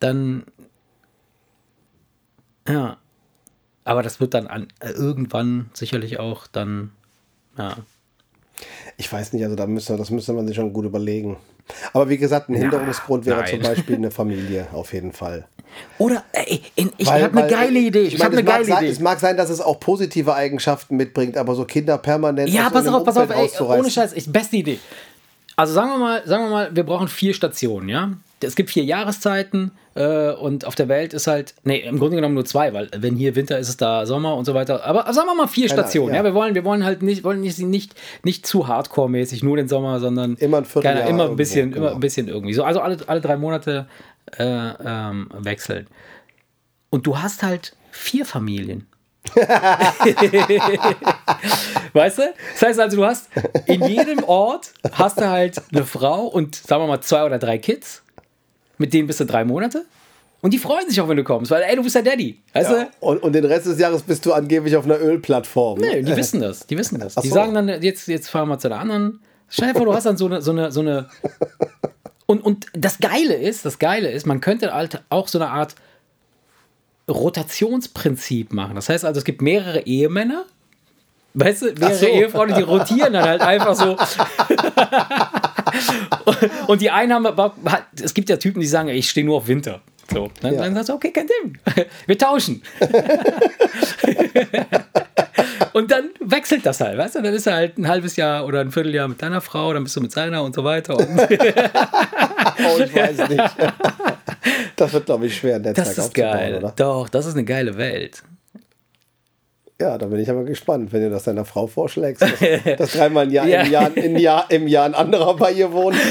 [0.00, 0.44] dann
[2.68, 2.98] ja.
[3.84, 6.90] Aber das wird dann an, äh, irgendwann sicherlich auch dann
[7.56, 7.76] ja.
[8.96, 11.36] Ich weiß nicht, also da müsste, das müsste man sich schon gut überlegen.
[11.92, 13.50] Aber wie gesagt, ein Hinderungsgrund wäre nein.
[13.50, 15.46] zum Beispiel eine Familie, auf jeden Fall.
[15.98, 18.02] Oder ey, ich habe eine geile Idee.
[18.02, 18.92] Ich, meine, habe eine geile sein- Idee.
[18.92, 22.86] Es mag sein, dass es auch positive Eigenschaften mitbringt, aber so Kinder permanent Ja, pass
[22.86, 24.78] auf, pass auf, ey, ohne Scheiß, ich, beste Idee.
[25.58, 28.12] Also sagen wir mal, sagen wir mal, wir brauchen vier Stationen, ja.
[28.40, 32.34] Es gibt vier Jahreszeiten äh, und auf der Welt ist halt, nee, im Grunde genommen
[32.34, 34.84] nur zwei, weil wenn hier Winter ist, ist da Sommer und so weiter.
[34.84, 36.20] Aber sagen wir mal vier Keine- Stationen, ja.
[36.20, 36.24] ja.
[36.24, 39.98] Wir wollen, wir wollen halt nicht, wollen nicht, nicht, nicht zu Hardcore-mäßig nur den Sommer,
[39.98, 41.94] sondern Immer ein Vierteljahr keine, immer ein irgendwo, bisschen, immer genau.
[41.94, 42.54] ein bisschen irgendwie.
[42.54, 43.88] So, also alle, alle drei Monate
[44.38, 45.88] äh, ähm, wechseln.
[46.90, 48.86] Und du hast halt vier Familien.
[51.92, 52.22] weißt du?
[52.54, 53.28] Das heißt also, du hast
[53.66, 57.58] in jedem Ort hast du halt eine Frau und sagen wir mal zwei oder drei
[57.58, 58.02] Kids.
[58.78, 59.84] Mit denen bist du drei Monate.
[60.40, 62.40] Und die freuen sich auch, wenn du kommst, weil ey, du bist der Daddy.
[62.52, 65.80] Weißt Ja, und, und den Rest des Jahres bist du angeblich auf einer Ölplattform.
[65.80, 65.84] du?
[65.84, 66.64] Nee, die wissen das.
[66.66, 67.16] Die wissen das.
[67.16, 67.34] Ach Die so.
[67.34, 69.18] sagen dann, jetzt, jetzt fahren wir zu der anderen.
[69.48, 71.08] Stell dir vor, du hast dann so eine, so eine, so eine.
[72.30, 75.74] Und, und das Geile ist, das Geile ist, man könnte halt auch so eine Art
[77.08, 78.74] Rotationsprinzip machen.
[78.74, 80.44] Das heißt also, es gibt mehrere Ehemänner.
[81.34, 82.06] Weißt du, mehrere so.
[82.06, 83.96] Ehefrauen, die rotieren dann halt einfach so.
[86.66, 87.54] und die einen haben, aber-
[88.02, 89.80] es gibt ja Typen, die sagen, ich stehe nur auf Winter.
[90.12, 90.62] So, dann, Ja.
[90.62, 91.58] dann sagst du, okay, kein Ding.
[92.06, 92.62] Wir tauschen.
[95.72, 97.22] und dann wechselt das halt, weißt du?
[97.22, 99.96] Dann ist er halt ein halbes Jahr oder ein Vierteljahr mit deiner Frau, dann bist
[99.96, 100.96] du mit seiner und so weiter.
[100.96, 103.44] Und Oh, ich weiß nicht.
[104.76, 106.54] Das wird, glaube ich, schwer, ein Netzwerk das ist aufzubauen, geil.
[106.56, 106.72] oder?
[106.76, 108.22] Doch, das ist eine geile Welt.
[109.80, 112.32] Ja, da bin ich aber gespannt, wenn du das deiner Frau vorschlägst, dass,
[112.78, 113.62] dass dreimal im Jahr, Ja.
[113.62, 115.96] im, Jahr, im, Jahr, im Jahr ein anderer bei ihr wohnt.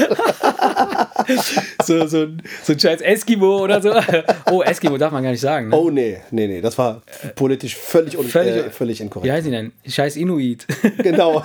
[1.84, 3.92] So, so, ein- so ein scheiß Eskimo oder so.
[4.50, 5.68] Oh, Eskimo darf man gar nicht sagen.
[5.68, 5.76] Ne?
[5.76, 7.02] Oh nee, nee, nee, das war
[7.34, 9.30] politisch völlig, un, Völlig- äh, völlig Wie inkorrekt.
[9.34, 9.72] heißen die denn?
[9.86, 10.66] Scheiß Inuit.
[11.02, 11.42] Genau,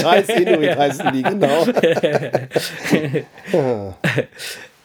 [0.00, 1.66] scheiß Inuit heißen die, genau.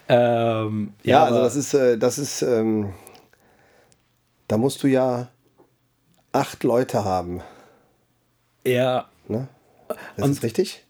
[0.10, 2.92] ähm, Ja, ja, also das ist, äh, das ist, ähm,
[4.50, 5.30] da musst du ja
[6.34, 7.42] acht Leute haben,
[8.66, 9.48] ja, ne?
[10.18, 10.84] Das ist richtig?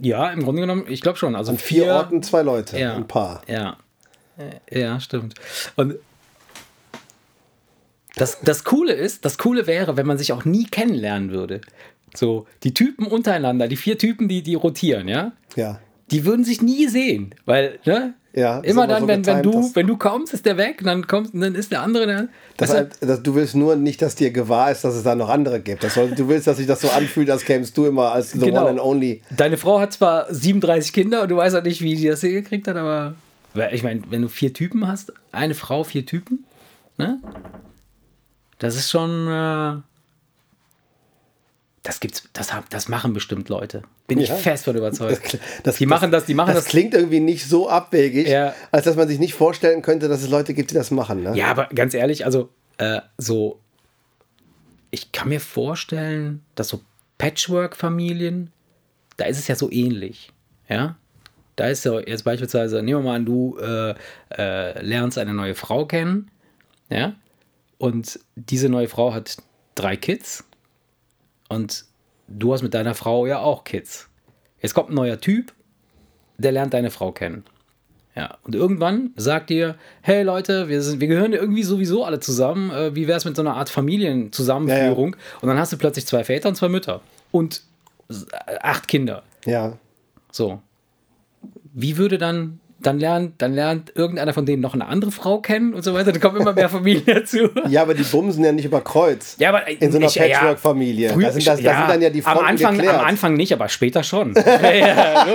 [0.00, 1.34] ja, im Grunde genommen, ich glaube schon.
[1.34, 3.42] Also An vier Orten zwei Leute, ja, ein Paar.
[3.48, 3.76] Ja,
[4.70, 5.34] ja, stimmt.
[5.76, 5.96] Und
[8.16, 11.60] das, das Coole ist, das Coole wäre, wenn man sich auch nie kennenlernen würde.
[12.14, 15.78] So, die Typen untereinander, die vier Typen, die, die rotieren, ja, Ja.
[16.10, 18.14] die würden sich nie sehen, weil, ne?
[18.32, 21.30] Ja, immer dann, so wenn, wenn, du, wenn du kommst, ist der weg, dann kommt,
[21.34, 22.28] dann ist der andere da.
[22.58, 25.28] Das heißt, dass du willst nur nicht, dass dir gewahr ist, dass es da noch
[25.28, 25.82] andere gibt.
[25.82, 28.38] Das soll, du willst, dass sich das so anfühlt, als kämst du immer als the
[28.38, 28.60] Genau.
[28.60, 29.22] one and only.
[29.36, 32.68] Deine Frau hat zwar 37 Kinder und du weißt auch nicht, wie die das hingekriegt
[32.68, 33.14] hat, aber
[33.72, 36.44] ich meine, wenn du vier Typen hast, eine Frau, vier Typen,
[36.98, 37.18] ne?
[38.60, 39.26] Das ist schon.
[39.26, 39.89] Äh,
[41.82, 43.82] das gibt's, das, haben- das machen bestimmt Leute.
[44.06, 44.34] Bin ich Ja.
[44.36, 45.38] fest von überzeugt.
[45.62, 46.70] Das, die machen das, die machen das das.
[46.70, 48.54] klingt irgendwie nicht so abwegig, Ja.
[48.70, 51.22] als dass man sich nicht vorstellen könnte, dass es Leute gibt, die das machen.
[51.22, 51.34] Ne?
[51.36, 53.60] Ja, aber ganz ehrlich, also äh, so,
[54.90, 56.80] ich kann mir vorstellen, dass so
[57.18, 58.50] Patchwork-Familien,
[59.16, 60.32] da ist es ja so ähnlich.
[60.68, 60.96] Ja,
[61.56, 63.94] da ist ja jetzt beispielsweise, nehmen wir mal an, du äh,
[64.36, 66.30] äh, lernst eine neue Frau kennen,
[66.88, 67.14] ja,
[67.78, 69.38] und diese neue Frau hat
[69.74, 70.44] drei Kids
[71.50, 71.84] und
[72.28, 74.08] du hast mit deiner Frau ja auch Kids.
[74.62, 75.52] Jetzt kommt ein neuer Typ,
[76.38, 77.44] der lernt deine Frau kennen.
[78.16, 82.70] Ja, und irgendwann sagt ihr, hey Leute, wir, sind, wir gehören irgendwie sowieso alle zusammen.
[82.70, 85.16] Äh, wie wäre es mit so einer Art Familienzusammenführung?
[85.40, 87.62] Und dann hast du plötzlich zwei Väter und zwei Mütter und
[88.08, 88.14] äh,
[88.60, 89.22] acht Kinder.
[89.44, 89.78] Ja.
[90.32, 90.60] So.
[91.72, 95.74] Wie würde dann, dann lernt, dann lernt irgendeiner von denen noch eine andere Frau kennen
[95.74, 96.12] und so weiter.
[96.12, 97.48] Dann kommen immer mehr Familien dazu.
[97.68, 99.36] ja, aber die bumsen ja nicht über Kreuz.
[99.38, 101.10] Ja, aber In so einer ja, Patchwork-Familie.
[101.10, 102.98] früher- Da sind, das, da sind dann ja die Fronten am Anfang, geklärt.
[102.98, 104.34] am Anfang nicht, aber später schon.
[104.46, 105.26] ja, ja,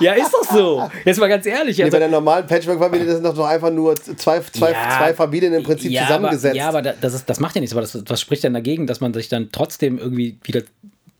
[0.00, 0.90] ja, ist doch so.
[1.04, 1.76] Jetzt mal ganz ehrlich.
[1.78, 5.14] Nee, Also, bei der normalen Patchwork-Familie, das sind doch einfach nur zwei, zwei, Ja, zwei
[5.14, 6.54] Familien im Prinzip ja, zusammengesetzt.
[6.54, 7.74] Aber, ja, aber da- das, ist, das macht ja nichts.
[7.74, 10.62] Aber das, was spricht denn dagegen, dass man sich dann trotzdem irgendwie wieder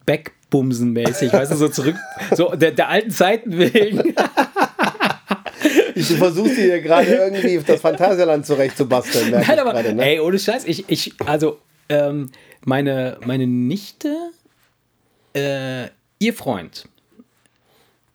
[0.07, 1.96] backbumsen-mäßig, weißt du, so zurück,
[2.35, 4.14] so der, der alten Zeiten wegen.
[6.09, 9.31] Du versuchst dir gerade irgendwie das Phantasialand zurechtzubasteln.
[9.31, 10.05] Nein, aber gerade, ne?
[10.05, 12.31] ey, ohne Scheiß, ich, ich also ähm,
[12.64, 14.31] meine, meine Nichte,
[15.35, 15.88] äh,
[16.19, 16.88] ihr Freund,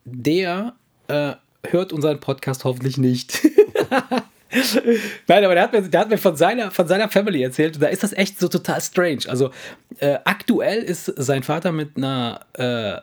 [0.05, 0.73] der
[1.07, 1.33] äh,
[1.67, 3.39] hört unseren Podcast hoffentlich nicht.
[5.27, 7.87] Nein, aber der hat mir, der hat mir von, seiner, von seiner Family erzählt da
[7.87, 9.21] ist das echt so total strange.
[9.27, 9.51] Also
[9.99, 12.99] äh, aktuell ist sein Vater mit einer äh,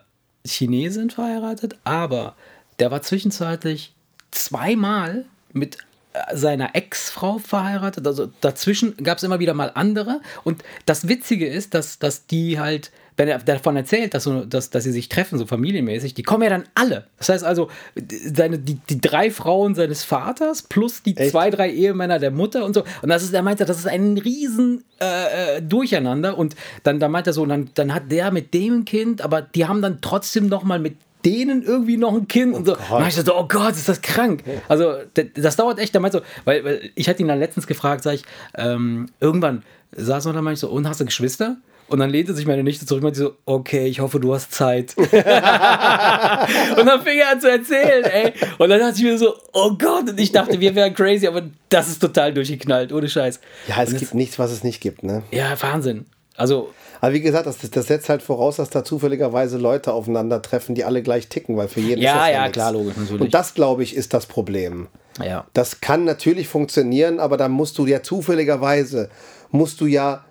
[0.49, 2.35] Chinesin verheiratet, aber
[2.79, 3.95] der war zwischenzeitlich
[4.37, 5.79] zweimal mit
[6.13, 8.07] äh, seiner Ex-Frau verheiratet.
[8.07, 10.21] Also dazwischen gab es immer wieder mal andere.
[10.45, 14.71] Und das Witzige ist, dass, dass die halt, wenn er davon erzählt, dass, so, dass,
[14.71, 17.07] dass sie sich treffen, so familienmäßig, die kommen ja dann alle.
[17.19, 17.71] Das heißt also,
[18.11, 21.31] seine, die, die drei Frauen seines Vaters plus die Echt?
[21.31, 22.85] zwei, drei Ehemänner der Mutter und so.
[23.03, 26.37] Und das ist, er meinte, das ist ein riesen äh, äh, Durcheinander.
[26.37, 29.41] Und dann, dann meint er so, und dann, dann hat der mit dem Kind, aber
[29.41, 32.73] die haben dann trotzdem noch mal mit denen irgendwie noch ein Kind und so.
[32.75, 34.43] Und dann ich so, oh Gott, ist das krank.
[34.69, 35.95] Also, d- das dauert echt.
[35.95, 38.23] Da meinte so, weil, weil ich hatte ihn dann letztens gefragt, sag ich,
[38.57, 39.63] ähm, irgendwann
[39.97, 41.57] saß er da, meinte ich so, und hast du Geschwister?
[41.89, 44.53] Und dann lehnte sich meine Nichte zurück und meinte so, okay, ich hoffe, du hast
[44.53, 44.97] Zeit.
[44.99, 48.33] und dann fing er an zu erzählen, ey.
[48.59, 51.43] Und dann dachte ich mir so, oh Gott, und ich dachte, wir wären crazy, aber
[51.69, 53.41] das ist total durchgeknallt, ohne Scheiß.
[53.69, 55.23] Ja, es Und gibt nichts, was es nicht gibt, ne?
[55.31, 56.07] Ja, Wahnsinn.
[56.37, 56.73] Also,
[57.07, 61.05] Aber wie gesagt, das, das setzt halt voraus, dass da zufälligerweise Leute aufeinandertreffen, die alle
[61.05, 63.21] gleich ticken, weil für jeden Ja, ist das ja, ja, klar, logisch, natürlich.
[63.21, 64.89] Und das, glaube ich, ist das Problem.
[65.23, 65.47] ja.
[65.53, 69.09] Das kann natürlich funktionieren, aber dann musst du ja zufälligerweise,
[69.53, 70.25] musst du ja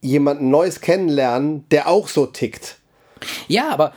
[0.00, 2.78] jemanden Neues kennenlernen, der auch so tickt.
[3.46, 3.92] Ja, aber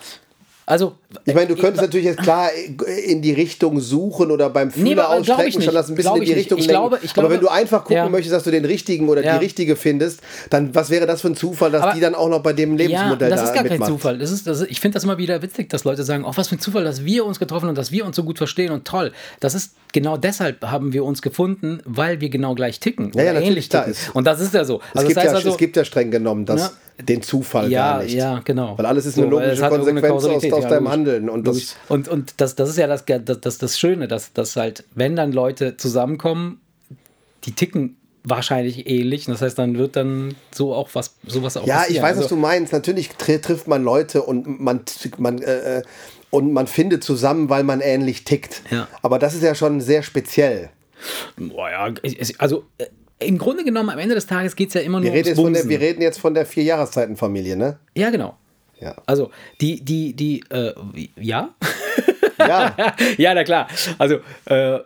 [0.68, 0.96] also
[1.26, 2.50] Ich meine, du könntest natürlich jetzt klar
[3.06, 5.00] in die Richtung suchen oder beim Fühler Nee, ich
[5.32, 6.38] ausstrecken schon das ein bisschen in die ich.
[6.38, 8.10] Richtung Ich glaube- ich aber wenn du einfach gucken Ja.
[8.10, 9.38] möchtest, dass du den richtigen oder Ja.
[9.38, 12.30] die richtige findest, dann was wäre das für ein Zufall, dass Aber- die dann auch
[12.30, 13.82] noch bei dem Lebensmodell ja, das da ist gar mitmacht?
[13.82, 14.18] kein Zufall.
[14.18, 16.48] Das ist, das ist, ich finde das immer wieder witzig, dass Leute sagen, oh, was
[16.50, 18.86] für ein Zufall, dass wir uns getroffen und dass wir uns so gut verstehen und
[18.86, 19.12] toll.
[19.40, 23.12] Das ist genau deshalb haben wir uns gefunden, weil wir genau gleich ticken.
[23.14, 23.92] Ja, ja, oder natürlich, ähnlich ticken.
[23.92, 24.78] ist- Und das ist ja so.
[24.78, 26.72] Es, Also gibt das heißt ja, also, es gibt ja streng genommen das, Ja.
[27.04, 28.14] den Zufall ja, gar nicht.
[28.16, 28.78] ja, genau.
[28.78, 30.94] Weil alles ist So, eine es logische Konsequenz aus, ja, deinem logisch.
[31.04, 31.30] Handeln.
[31.30, 31.76] Und das.
[31.90, 35.32] Und, und das, das ist ja das, das, das, Schöne, dass, dass halt, wenn dann
[35.32, 36.62] Leute zusammenkommen,
[37.46, 39.26] die ticken wahrscheinlich ähnlich.
[39.26, 42.04] Das heißt, dann wird dann so auch was, sowas auch Ja, ich passieren.
[42.04, 42.74] weiß, was Also- du meinst.
[42.74, 44.82] Natürlich tr trifft man Leute und man,
[45.18, 45.84] man, äh, äh,
[46.30, 48.62] und man findet zusammen, weil man ähnlich tickt.
[48.72, 48.88] Ja.
[49.02, 50.70] Aber das ist ja schon sehr speziell.
[51.38, 51.94] Boah, ja,
[52.38, 52.86] also äh,
[53.20, 55.38] im Grunde genommen, am Ende des Tages geht es ja immer nur Wir reden, ums
[55.38, 57.78] jetzt von der, wir reden jetzt von der Vier-Jahreszeiten-Familie, ne?
[57.96, 58.38] Ja, genau.
[58.84, 58.96] Ja.
[59.06, 60.74] Also, die, die, die, äh,
[61.20, 61.50] ja?
[62.38, 62.76] Ja,
[63.18, 63.68] ja, na klar.
[63.98, 64.16] Also,
[64.46, 64.80] äh, äh,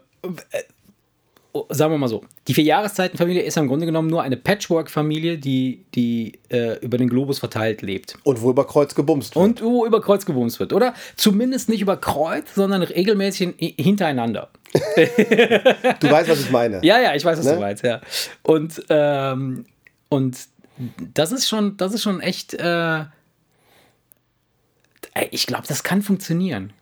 [1.54, 5.86] oh, sagen wir mal so, die Vier-Jahreszeiten-Familie ist im Grunde genommen nur eine Patchwork-Familie, die,
[5.96, 8.18] die äh, über den Globus verteilt lebt.
[8.24, 9.44] und wo über Kreuz gebumst wird.
[9.46, 10.74] Und wo über Kreuz gebumst wird.
[10.74, 14.50] Oder zumindest nicht über Kreuz, sondern regelmäßig in, hintereinander.
[16.00, 16.80] Du weißt, was ich meine.
[16.84, 17.54] Ja, ja, ich weiß, was Ne?
[17.54, 18.02] du meinst, ja.
[18.44, 19.66] Und, ähm,
[20.10, 20.38] und
[21.14, 22.54] das ist schon, das ist schon echt.
[22.54, 23.06] Äh,
[25.32, 26.74] ich glaube, das kann funktionieren.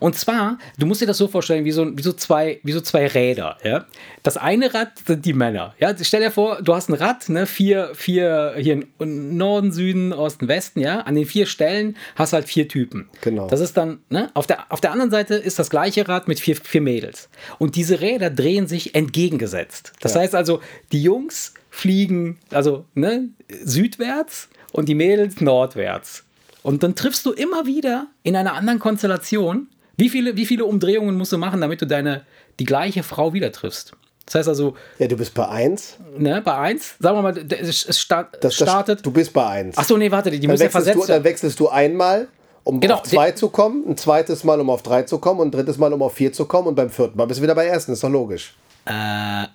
[0.00, 2.80] Und zwar, du musst dir das so vorstellen, wie so, wie so, zwei, wie so
[2.82, 3.56] zwei Räder.
[3.64, 3.86] Ja?
[4.22, 5.74] Das eine Rad sind die Männer.
[5.80, 5.92] Ja?
[6.00, 7.46] Stell dir vor, du hast ein Rad, ne?
[7.46, 10.80] vier, vier hier in Norden, Süden, Osten, Westen.
[10.80, 11.00] Ja?
[11.00, 13.08] An den vier Stellen hast du halt vier Typen.
[13.22, 13.48] Genau.
[13.48, 14.30] Das ist dann, ne?
[14.34, 17.28] auf, der, auf der anderen Seite ist das gleiche Rad mit vier, vier Mädels.
[17.58, 19.94] Und diese Räder drehen sich entgegengesetzt.
[20.00, 20.20] Das Ja.
[20.20, 20.60] heißt also,
[20.92, 23.30] die Jungs fliegen also ne,
[23.64, 26.24] südwärts und die Mädels nordwärts.
[26.68, 29.68] Und dann triffst du immer wieder in einer anderen Konstellation.
[29.96, 32.26] Wie viele, wie viele Umdrehungen musst du machen, damit du deine,
[32.60, 33.92] die gleiche Frau wieder triffst?
[34.26, 35.96] Das heißt also, Ja, du bist bei 1.
[36.18, 39.06] ne, bei 1, sagen wir mal, es start, Das, das, startet.
[39.06, 39.78] Du bist bei 1.
[39.78, 41.24] Achso, nee, warte, die dann, müssen ja du, versetzt dann werden.
[41.24, 42.28] wechselst du einmal,
[42.64, 45.48] um Genau, auf 2 zu kommen, ein zweites Mal, um auf 3 zu kommen und
[45.48, 47.54] ein drittes Mal, um auf 4 zu kommen und beim vierten Mal bist du wieder
[47.54, 47.92] bei ersten.
[47.92, 48.54] Ist doch logisch.
[48.84, 49.46] Äh,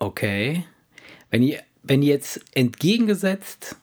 [0.00, 0.64] okay.
[1.30, 3.74] Wenn ihr, wenn jetzt entgegengesetzt.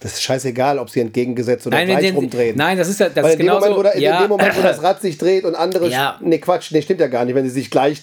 [0.00, 2.56] Das ist scheißegal, ob sie entgegengesetzt oder Nein, gleich wenn- rumdrehen.
[2.56, 3.60] nein, das ist ja das Weil ist in dem, genauso.
[3.66, 5.88] Moment, wo, da, in ja, dem Moment, wo das Rad sich dreht und andere.
[5.90, 6.18] Ja.
[6.22, 7.34] Nee, Quatsch, nee, stimmt ja gar nicht.
[7.34, 8.02] Wenn sie sich gleich.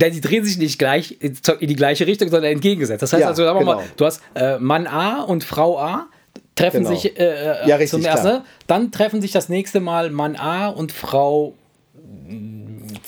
[0.00, 3.02] Denn die drehen sich nicht gleich in die gleiche Richtung, sondern entgegengesetzt.
[3.02, 3.86] Das heißt Ja, also, sagen wir mal, genau.
[3.96, 6.06] du hast äh, Mann A und Frau A
[6.54, 6.90] treffen Genau.
[6.94, 10.68] sich äh, äh, Ja, richtig, zum ersten, dann treffen sich das nächste Mal Mann A
[10.68, 11.54] und Frau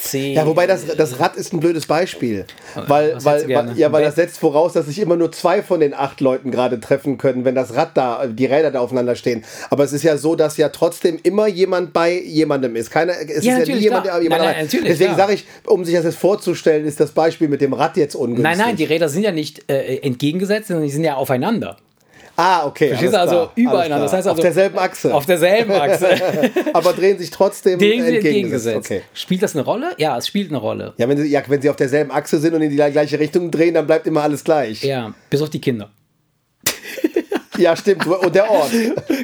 [0.07, 0.33] C.
[0.33, 2.45] Ja, wobei das, das Rad ist ein blödes Beispiel.
[2.75, 6.21] Weil, weil, ja, weil das setzt voraus, dass sich immer nur zwei von den acht
[6.21, 9.45] Leuten gerade treffen können, wenn das Rad da, die Räder da aufeinander stehen.
[9.71, 12.91] Aber es ist ja so, dass ja trotzdem immer jemand bei jemandem ist.
[12.91, 14.17] Keiner, es ist ja nie jemand, klar.
[14.17, 17.13] der jemand Nein, nein, natürlich, Deswegen sage ich, um sich das jetzt vorzustellen, ist das
[17.13, 18.45] Beispiel mit dem Rad jetzt ungünstig.
[18.45, 21.77] Nein, nein, die Räder sind ja nicht äh, entgegengesetzt, sondern die sind ja aufeinander.
[22.37, 22.89] Ah, okay.
[22.89, 23.19] Verstehst du?
[23.19, 24.05] Also übereinander.
[24.05, 25.15] Das heißt also, auf derselben Achse.
[25.15, 26.09] Auf derselben Achse.
[26.75, 28.77] aber drehen sich trotzdem sind entgegengesetzt.
[28.77, 29.03] Okay.
[29.15, 29.93] Spielt das eine Rolle?
[29.97, 30.93] Ja, es spielt eine Rolle.
[30.99, 33.51] Ja wenn, sie, ja, wenn sie auf derselben Achse sind und in die gleiche Richtung
[33.51, 34.83] drehen, dann bleibt immer alles gleich.
[34.83, 35.91] Ja, Ja, bis auf die Kinder.
[37.77, 38.07] stimmt.
[38.07, 38.71] Und der Ort.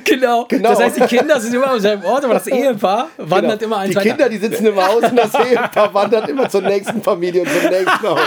[0.05, 0.45] Genau.
[0.49, 0.69] Genau.
[0.71, 3.75] Das heißt, die Kinder sind immer am selben Ort, aber das Ehepaar wandert Genau.
[3.77, 7.03] immer ein Die Kinder, die sitzen im Haus und das Ehepaar wandert immer zur nächsten
[7.03, 8.21] Familie und zum nächsten Haus.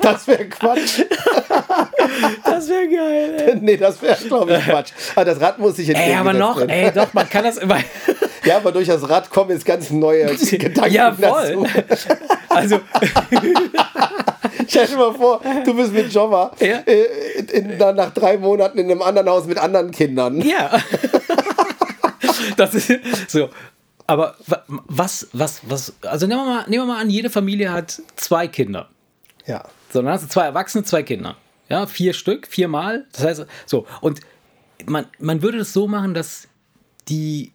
[0.00, 1.02] Das wäre Quatsch.
[2.44, 3.56] Das wäre geil, ey.
[3.60, 4.92] Nee, das wäre, glaube ich, Quatsch.
[5.14, 6.70] Aber das Rad muss sich Ey, entgegengesetzt aber noch, werden.
[6.70, 7.78] ey, doch, man kann das immer.
[8.42, 11.66] Ja, aber durch das Rad kommen jetzt ganz neue Gedanken Ja, voll.
[11.86, 12.08] dazu.
[12.48, 12.80] Also,
[14.70, 16.78] Stell dir mal vor, du bist mit Jobber Ja.
[16.86, 20.40] äh, in, dann nach drei Monaten in einem anderen Haus mit anderen Kindern.
[20.40, 20.70] ja.
[22.56, 22.90] Das ist
[23.28, 23.48] so.
[24.06, 27.72] Aber wa- was, was, was, also nehmen wir, mal, nehmen wir mal an, jede Familie
[27.72, 28.88] hat zwei Kinder.
[29.46, 29.64] Ja.
[29.92, 31.36] So, dann hast du zwei Erwachsene, zwei Kinder.
[31.68, 33.06] Ja, vier Stück, viermal.
[33.12, 33.86] Das heißt, so.
[34.00, 34.20] Und
[34.86, 36.48] man, man würde das so machen, dass
[37.08, 37.52] die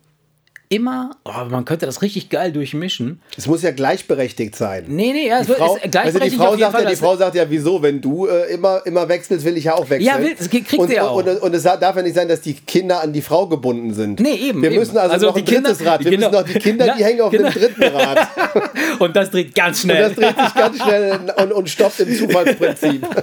[0.70, 3.22] immer, oh, man könnte das richtig geil durchmischen.
[3.38, 4.86] Es muss ja gleichberechtigt sein.
[4.88, 6.84] Nee, nee, ja, es Die Frau, ist also die gleichberechtigt Frau sagt Fall.
[6.84, 9.76] ja, die Frau sagt ja, wieso, wenn du äh, immer, immer wechselst, will ich ja
[9.76, 10.02] auch wechseln.
[10.08, 11.16] Ja, will- das kriegt und, sie ja auch.
[11.18, 13.94] Und, und, und es darf ja nicht sein, dass die Kinder an die Frau gebunden
[13.94, 14.20] sind.
[14.20, 14.80] Nee, eben, Wir eben.
[14.80, 16.04] müssen also, Also noch die ein drittes Kinder- Rad.
[16.04, 16.30] Wir genau.
[16.30, 17.50] müssen noch die Kinder, die hängen auf genau.
[17.50, 18.28] dem dritten Rad.
[19.00, 20.16] Und das dreht ganz Und das schnell.
[20.16, 23.06] dreht sich ganz schnell und, und stoppt im Zufallsprinzip.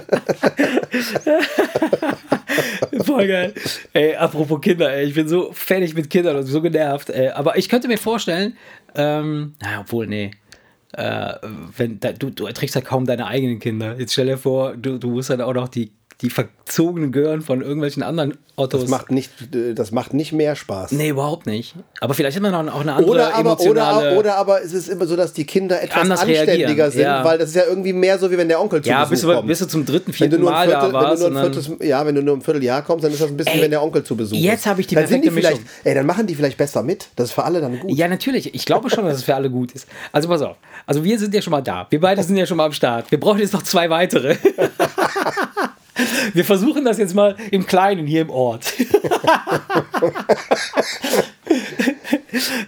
[3.03, 3.53] Voll geil.
[3.93, 7.09] Ey, apropos Kinder, ey, ich bin so fertig mit Kindern und so genervt.
[7.09, 7.29] Ey.
[7.29, 8.57] Aber ich könnte mir vorstellen,
[8.95, 10.31] ähm, naja, obwohl, nee.
[10.93, 11.33] Äh,
[11.75, 13.97] wenn da, du, du erträgst ja kaum deine eigenen Kinder.
[13.97, 15.91] Jetzt stell dir vor, du, du musst dann auch noch die,
[16.23, 18.81] die verzogenen Gören von irgendwelchen anderen Autos.
[18.81, 20.93] Das macht nicht, äh, das macht nicht mehr Spaß.
[20.93, 21.75] nee, überhaupt nicht.
[21.99, 25.05] Aber vielleicht hat man auch eine andere Oder aber, oder, oder aber es ist immer
[25.05, 27.25] so, dass die Kinder etwas anständiger reagieren, sind, ja.
[27.25, 29.35] weil das ist ja irgendwie mehr so, wie wenn der Onkel zu ja, Besuch du,
[29.35, 29.47] kommt.
[29.47, 31.23] bis du zum dritten, wenn du vierten Mal Viertel, da warst.
[31.23, 33.29] wenn du nur ein Viertel, ja, wenn du nur ein Vierteljahr kommst, dann ist das
[33.29, 34.65] ein bisschen, Ey, wie wenn der Onkel zu Besuch jetzt ist.
[34.67, 35.83] habe ich die dann sind die perfekte vielleicht, Mischung.
[35.83, 37.07] ey, dann machen die vielleicht besser mit.
[37.17, 37.91] Das ist für alle dann gut.
[37.91, 38.53] Ja, natürlich.
[38.55, 39.87] Ich glaube schon, dass es für alle gut ist.
[40.13, 40.55] Also pass auf.
[40.85, 41.85] Also wir sind ja schon mal da.
[41.89, 43.11] Wir beide sind ja schon mal am Start.
[43.11, 44.37] Wir brauchen jetzt noch zwei weitere.
[46.33, 48.73] Wir versuchen das jetzt mal im Kleinen hier im Ort.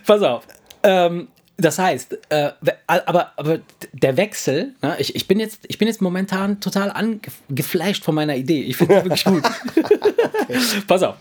[0.05, 0.43] Pass auf.
[0.83, 2.51] Ähm, das heißt, äh,
[2.87, 3.59] aber, aber
[3.93, 8.35] der Wechsel, ne, ich, ich, bin jetzt, ich bin jetzt momentan total angeflasht von meiner
[8.35, 8.61] Idee.
[8.61, 9.43] Ich finde die wirklich gut.
[10.87, 11.15] Pass auf.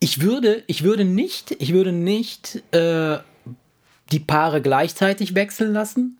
[0.00, 3.18] Ich würde, ich würde nicht, ich würde nicht äh,
[4.12, 6.18] die Paare gleichzeitig wechseln lassen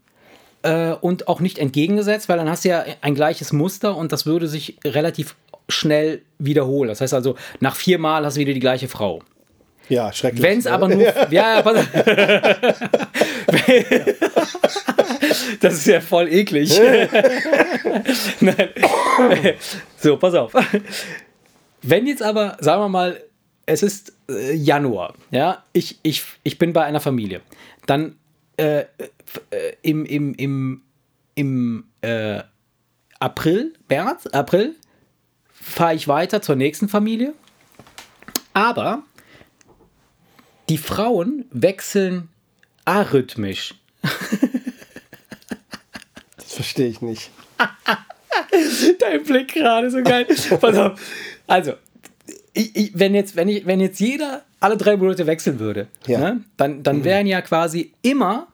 [0.65, 4.27] äh, und auch nicht entgegengesetzt, weil dann hast du ja ein gleiches Muster und das
[4.27, 5.37] würde sich relativ
[5.69, 6.89] schnell wiederholen.
[6.89, 9.23] Das heißt also, nach viermal hast du wieder die gleiche Frau.
[9.89, 10.43] Ja, schrecklich.
[10.43, 11.03] Wenn es aber nur.
[11.31, 11.87] Ja, ja, pass auf.
[15.61, 16.71] Das ist ja voll eklig.
[19.99, 20.53] So, pass auf.
[21.83, 23.23] Wenn jetzt aber, sagen wir mal,
[23.67, 27.41] es ist äh, Januar, ja, ich, ich, ich bin bei einer Familie,
[27.87, 28.17] dann
[28.57, 28.85] äh,
[29.83, 30.83] im, im, im,
[31.35, 32.43] im äh,
[33.19, 34.75] April, März, April,
[35.53, 37.35] fahre ich weiter zur nächsten Familie,
[38.53, 39.03] aber
[40.69, 42.29] die Frauen wechseln
[42.85, 43.75] arrhythmisch.
[46.37, 47.31] Das verstehe ich nicht.
[49.01, 50.27] Dein Blick gerade so geil.
[50.61, 51.01] Pass auf.
[51.47, 51.73] Also,
[52.53, 56.19] ich, ich, wenn, jetzt, wenn, ich, wenn jetzt jeder alle drei Monate wechseln würde, Ja.
[56.21, 58.49] ne, dann, dann wären ja quasi immer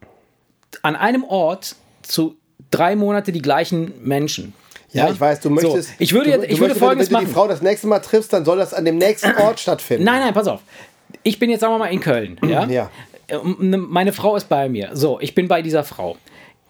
[0.82, 2.36] an einem Ort zu
[2.70, 4.54] drei Monate die gleichen Menschen.
[4.92, 5.88] Ja, ich weiß, du möchtest.
[5.90, 7.34] So, ich würde, jetzt, ich würde möchtest, folgendes wenn du die machen.
[7.34, 10.04] Frau das nächste Mal triffst, dann soll das an dem nächsten Ort stattfinden.
[10.04, 10.60] Nein, nein, pass auf.
[11.22, 12.40] Ich bin jetzt, sagen wir mal, in Köln.
[12.46, 12.64] Ja?
[12.68, 12.90] Ja.
[13.28, 14.90] Äh, Meine Frau ist bei mir.
[14.94, 16.16] So, ich bin bei dieser Frau.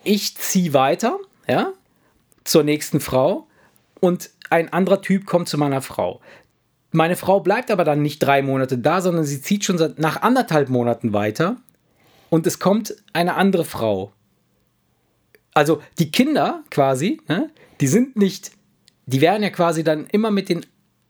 [0.05, 1.73] Ich ziehe weiter, ja,
[2.45, 3.47] zur nächsten Frau
[4.01, 6.21] und ein anderer Typ kommt zu meiner Frau.
[6.93, 10.69] Meine Frau bleibt aber dann nicht drei Monate da, sondern sie zieht schon nach anderthalb
[10.69, 11.57] Monaten weiter
[12.31, 14.12] und es kommt eine andere Frau.
[15.53, 18.53] Also die Kinder quasi, ne, die sind nicht,
[19.07, 20.64] die werden ja quasi dann immer mit den,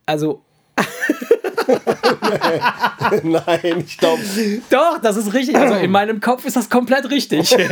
[0.07, 0.43] also
[3.23, 4.23] Nein, ich glaube.
[4.71, 5.57] Doch, das ist richtig.
[5.57, 7.57] Also in meinem Kopf ist das komplett richtig.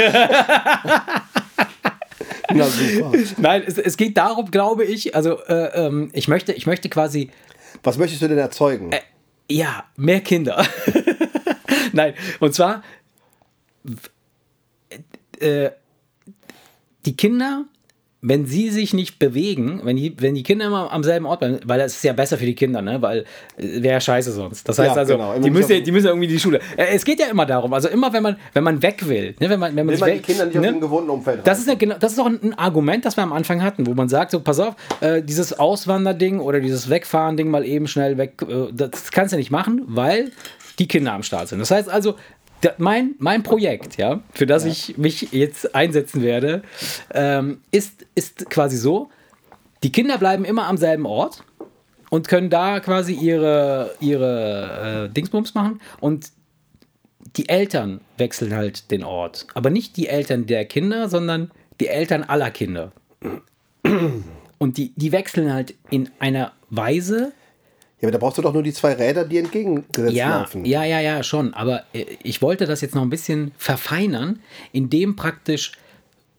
[2.52, 3.12] Na super.
[3.36, 7.30] Nein, es, es geht darum, glaube ich, also äh, ähm, ich, möchte, ich möchte quasi,
[7.82, 8.90] Was möchtest du denn erzeugen?
[9.50, 10.64] ja, mehr Kinder.
[11.92, 12.82] Nein, und zwar
[15.40, 15.70] äh,
[17.06, 17.64] die Kinder,
[18.20, 21.60] wenn sie sich nicht bewegen, wenn die, wenn die Kinder immer am selben Ort bleiben,
[21.64, 23.00] weil das ist ja besser für die Kinder, ne?
[23.00, 23.20] weil
[23.56, 24.68] äh, wäre ja scheiße sonst.
[24.68, 25.38] Das heißt Ja, also, genau.
[25.38, 26.58] Die, müssen, die müssen irgendwie in die Schule.
[26.76, 29.48] Äh, es geht ja immer darum, also immer wenn man, wenn man weg will, ne?
[29.48, 30.72] wenn man, wenn man Will man die weg- Kinder nicht aus ne?
[30.72, 33.22] dem gewohnten Umfeld Das ist, ja genau, das ist auch ein, ein Argument, das wir
[33.22, 37.48] am Anfang hatten, wo man sagt, so pass auf, äh, dieses Auswanderding oder dieses Wegfahren-Ding
[37.48, 40.32] mal eben schnell weg, äh, das kannst du nicht machen, weil
[40.80, 41.58] die Kinder am Start sind.
[41.60, 42.16] Das heißt also,
[42.78, 46.62] mein, mein Projekt, ja, für das ich mich jetzt einsetzen werde,
[47.12, 49.10] ähm, ist, ist quasi so,
[49.82, 51.44] die Kinder bleiben immer am selben Ort
[52.10, 56.32] und können da quasi ihre, ihre äh, Dingsbums machen und
[57.36, 59.46] die Eltern wechseln halt den Ort.
[59.54, 62.92] Aber nicht die Eltern der Kinder, sondern die Eltern aller Kinder.
[64.58, 67.32] Und die, die wechseln halt in einer Weise,
[68.00, 70.64] Ja, aber da brauchst du doch nur die zwei Räder, die entgegengesetzt ja, laufen.
[70.64, 71.52] ja, ja, ja, schon.
[71.54, 74.40] Aber äh, ich wollte das jetzt noch ein bisschen verfeinern,
[74.72, 75.72] indem praktisch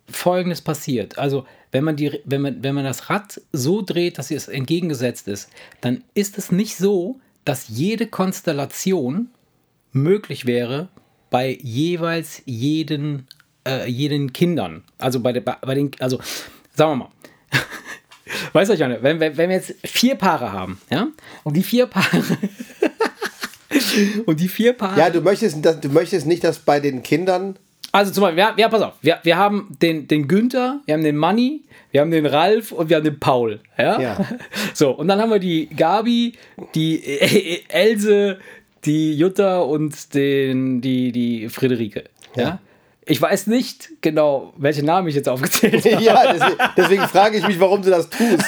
[0.08, 1.18] Folgendes passiert.
[1.18, 5.28] Also, wenn man, die, wenn, man, wenn man das Rad so dreht, dass es entgegengesetzt
[5.28, 5.50] ist,
[5.82, 9.30] dann ist es nicht so, dass jede Konstellation
[9.92, 10.90] möglich wäre
[11.30, 13.28] bei jeweils jeden,
[13.68, 14.84] äh, jeden Kindern.
[14.98, 16.20] Also bei, bei, bei den, also
[16.74, 17.12] sagen wir mal,
[18.54, 21.08] Weißt du, Janne, wenn, wenn, wenn wir jetzt vier Paare haben, ja,
[21.44, 22.24] und die vier Paare.
[24.26, 25.00] und die vier Paare.
[25.00, 27.58] Ja, du möchtest, du möchtest nicht, dass bei den Kindern.
[27.92, 31.04] Also zum Beispiel, ja, ja pass auf, wir, wir haben den, den Günther, wir haben
[31.04, 33.60] den Manni, wir haben den Ralf und wir haben den Paul.
[33.78, 34.00] Ja?
[34.00, 34.18] Ja.
[34.74, 36.34] So, und dann haben wir die Gabi,
[36.76, 38.38] die Else,
[38.86, 42.06] die Jutta und den, die, die Friederike.
[42.36, 42.44] Ja.
[42.44, 42.60] Ja.
[43.10, 46.04] Ich weiß nicht genau, welche Namen ich jetzt aufgezählt habe.
[46.04, 48.44] Ja, deswegen, deswegen frage ich mich, warum du das tust.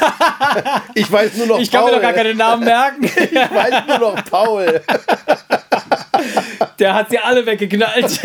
[0.94, 1.90] Ich weiß nur noch Ich kann Paul.
[1.90, 3.04] mir doch gar keine Namen merken.
[3.16, 4.80] ich weiß nur noch Paul.
[6.78, 8.20] Der hat sie alle weggeknallt.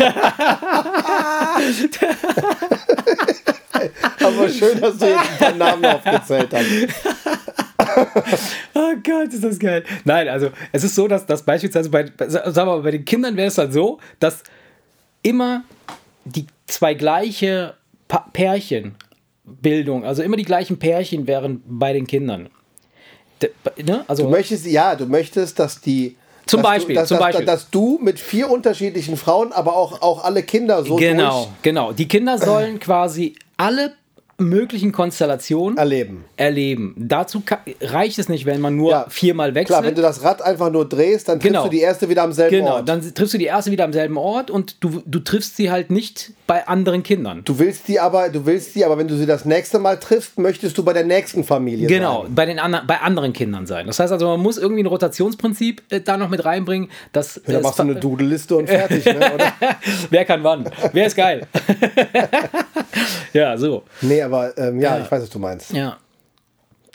[4.23, 6.67] Aber schön, dass du jetzt ein paar Namen aufgezählt hast.
[8.75, 9.83] oh Gott, ist das geil.
[10.03, 13.35] Nein, also es ist so, dass, dass beispielsweise bei, sagen wir mal, bei den Kindern
[13.35, 14.43] wäre es dann so, dass
[15.23, 15.63] immer
[16.27, 17.73] die zwei gleiche
[18.07, 22.49] pa Pärchenbildung, also immer die gleichen Pärchen wären bei den Kindern.
[23.41, 23.51] De,
[23.83, 24.03] ne?
[24.07, 26.15] also, Du möchtest, ja, du möchtest, dass die.
[26.45, 27.45] Zum dass Beispiel, Du, dass, zum dass, Beispiel.
[27.45, 31.91] dass du mit vier unterschiedlichen Frauen, aber auch, auch alle Kinder so genau, durch genau.
[31.91, 33.93] Die Kinder sollen quasi alle
[34.39, 36.25] möglichen Konstellationen erleben.
[36.37, 36.93] erleben.
[36.97, 39.67] Dazu ka- reicht es nicht, wenn man nur Ja, viermal wechselt.
[39.79, 41.63] Klar, wenn du das Rad einfach nur drehst, dann triffst Genau.
[41.63, 42.87] du die erste wieder am selben Genau, Ort.
[42.89, 45.89] dann triffst du die erste wieder am selben Ort und du, du triffst sie halt
[45.89, 47.43] nicht bei anderen Kindern.
[47.43, 50.39] Du willst die aber, du willst die, aber wenn du sie das nächste Mal triffst,
[50.39, 52.35] möchtest du bei der nächsten Familie Genau, sein.
[52.35, 53.85] bei, den andern, bei anderen Kindern sein.
[53.85, 56.89] Das heißt also, man muss irgendwie ein Rotationsprinzip äh, da noch mit reinbringen.
[57.11, 59.19] Dass, Dann das machst du eine Dudelliste und fertig, ne?
[60.09, 60.69] Wer kann wann?
[60.93, 61.45] Wer ist geil?
[63.33, 63.83] ja, so.
[64.01, 65.73] Nee, aber ähm, ja, ich weiß, was du meinst.
[65.73, 65.97] Ja.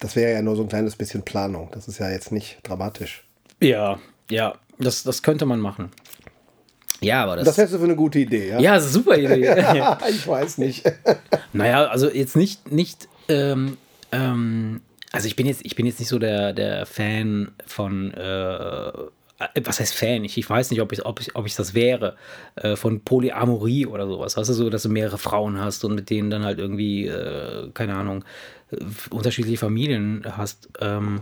[0.01, 1.69] Das wäre ja nur so ein kleines bisschen Planung.
[1.73, 3.23] Das ist ja jetzt nicht dramatisch.
[3.61, 3.99] Ja,
[4.31, 5.91] ja, das, das könnte man machen.
[7.03, 7.47] Ja, aber das.
[7.47, 8.61] Das hältst du für eine gute Idee, ja?
[8.61, 9.55] ja, super Idee.
[10.11, 10.85] ich weiß nicht.
[11.55, 13.77] Naja, also jetzt nicht, nicht, ähm,
[14.11, 14.81] ähm,
[15.13, 18.93] also ich bin jetzt, ich bin jetzt nicht so der, der Fan von, äh,
[19.63, 20.25] was heißt Fan?
[20.25, 22.17] Ich, ich weiß nicht, ob ich, ob ich, ob ich das wäre,
[22.57, 24.37] äh, von Polyamorie oder sowas.
[24.37, 27.69] Weißt du, so, dass du mehrere Frauen hast und mit denen dann halt irgendwie, äh,
[27.75, 28.25] keine Ahnung,
[28.71, 28.77] äh,
[29.11, 30.71] unterschiedliche Familien hast.
[30.81, 31.21] Ähm,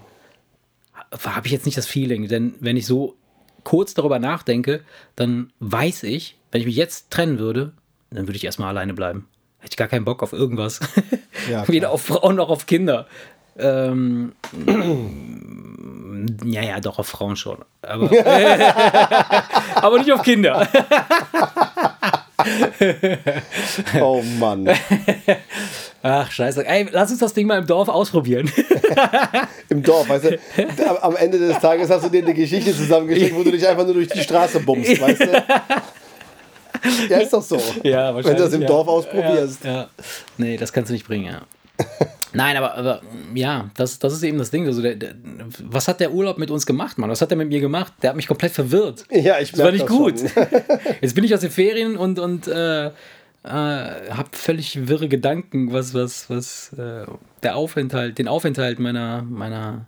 [1.24, 3.16] habe ich jetzt nicht das Feeling, denn wenn ich so
[3.64, 4.82] kurz darüber nachdenke,
[5.16, 7.72] dann weiß ich, wenn ich mich jetzt trennen würde,
[8.10, 9.28] dann würde ich erstmal alleine bleiben.
[9.58, 10.80] Hätte ich gar keinen Bock auf irgendwas.
[11.50, 13.06] Ja, Weder auf Frauen noch auf Kinder.
[13.58, 14.32] Ähm,
[16.44, 17.58] ja, ja, doch auf Frauen schon.
[17.82, 18.10] Aber,
[19.74, 20.66] aber nicht auf Kinder.
[24.00, 24.68] Oh Mann.
[26.02, 26.66] Ach, scheiße.
[26.66, 28.50] Ey, lass uns das Ding mal im Dorf ausprobieren.
[29.68, 30.38] Im Dorf, weißt du,
[31.02, 33.94] am- Ende des Tages hast du dir eine Geschichte zusammengeschickt, wo du dich einfach nur
[33.94, 35.42] durch die Straße bummst, weißt du?
[37.08, 37.60] Ja, ist doch so.
[37.82, 38.66] Ja, Wenn du das im ja.
[38.68, 39.64] Dorf ausprobierst.
[39.64, 39.88] Ja, ja.
[40.38, 41.42] Nee, das kannst du nicht bringen, ja.
[42.32, 43.02] Nein, aber, aber
[43.34, 44.66] ja, das, das ist eben das Ding.
[44.66, 45.14] Also der, der,
[45.64, 47.10] was hat der Urlaub mit uns gemacht, Mann?
[47.10, 47.92] Was hat er mit mir gemacht?
[48.02, 49.04] Der hat mich komplett verwirrt.
[49.20, 50.14] Ja, ich Das war nicht das gut.
[51.00, 52.90] Jetzt bin ich aus den Ferien und, und äh, äh,
[53.44, 57.04] habe völlig wirre Gedanken, was, was, was äh,
[57.42, 59.86] der Aufenthalt, den Aufenthalt meiner, meiner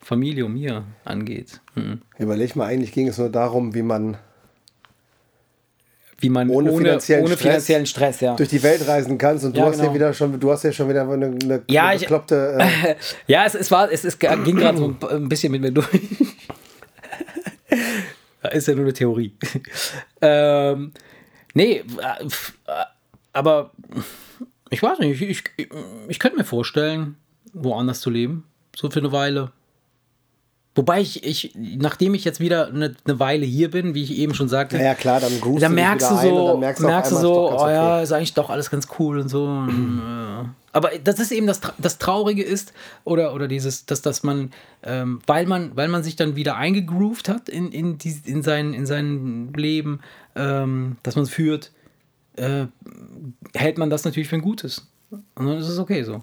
[0.00, 1.60] Familie und mir angeht.
[1.74, 2.00] Hm.
[2.18, 4.16] Überleg mal, eigentlich ging es nur darum, wie man
[6.20, 8.34] Wie man Ohne ohne, finanziellen ohne Stress finanziellen Stress, ja.
[8.34, 9.94] durch die Welt reisen kannst und du Ja, hast ja genau.
[9.94, 12.58] wieder schon, du hast ja schon wieder eine, eine, Ja, bekloppte.
[12.58, 12.94] Äh,
[13.28, 15.86] Ja, es, es war, es, es ging gerade so ein, bisschen mit mir durch.
[18.52, 19.32] Ist ja nur eine Theorie.
[20.20, 20.92] ähm,
[21.54, 21.82] nee, äh,
[22.24, 22.84] äh,
[23.32, 23.70] aber
[24.70, 25.68] ich weiß nicht, ich, ich,
[26.08, 27.16] ich könnte mir vorstellen,
[27.52, 28.44] woanders zu leben,
[28.74, 29.52] so für eine Weile.
[30.78, 34.32] Wobei ich, ich nachdem ich jetzt wieder eine, eine Weile hier bin, wie ich eben
[34.32, 37.10] schon sagte, ja, klar, dann groovst da du dich merkst du so, dann merkst merkst
[37.10, 38.04] du so, oh ja, okay.
[38.04, 39.42] ist eigentlich doch alles ganz cool und so.
[39.42, 42.72] Und, äh, aber das ist eben das, das Traurige ist,
[43.02, 44.52] oder, oder dieses, dass, dass man,
[44.84, 48.72] ähm, weil man, weil man sich dann wieder eingegroovt hat in, in, die, in, sein,
[48.72, 49.98] in sein Leben,
[50.36, 51.72] ähm, das man führt,
[52.36, 52.66] äh,
[53.52, 54.86] hält man das natürlich für ein Gutes.
[55.10, 56.22] Und dann ist es okay so.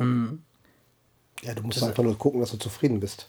[0.00, 3.28] Ja, du musst einfach nur gucken, dass du zufrieden bist.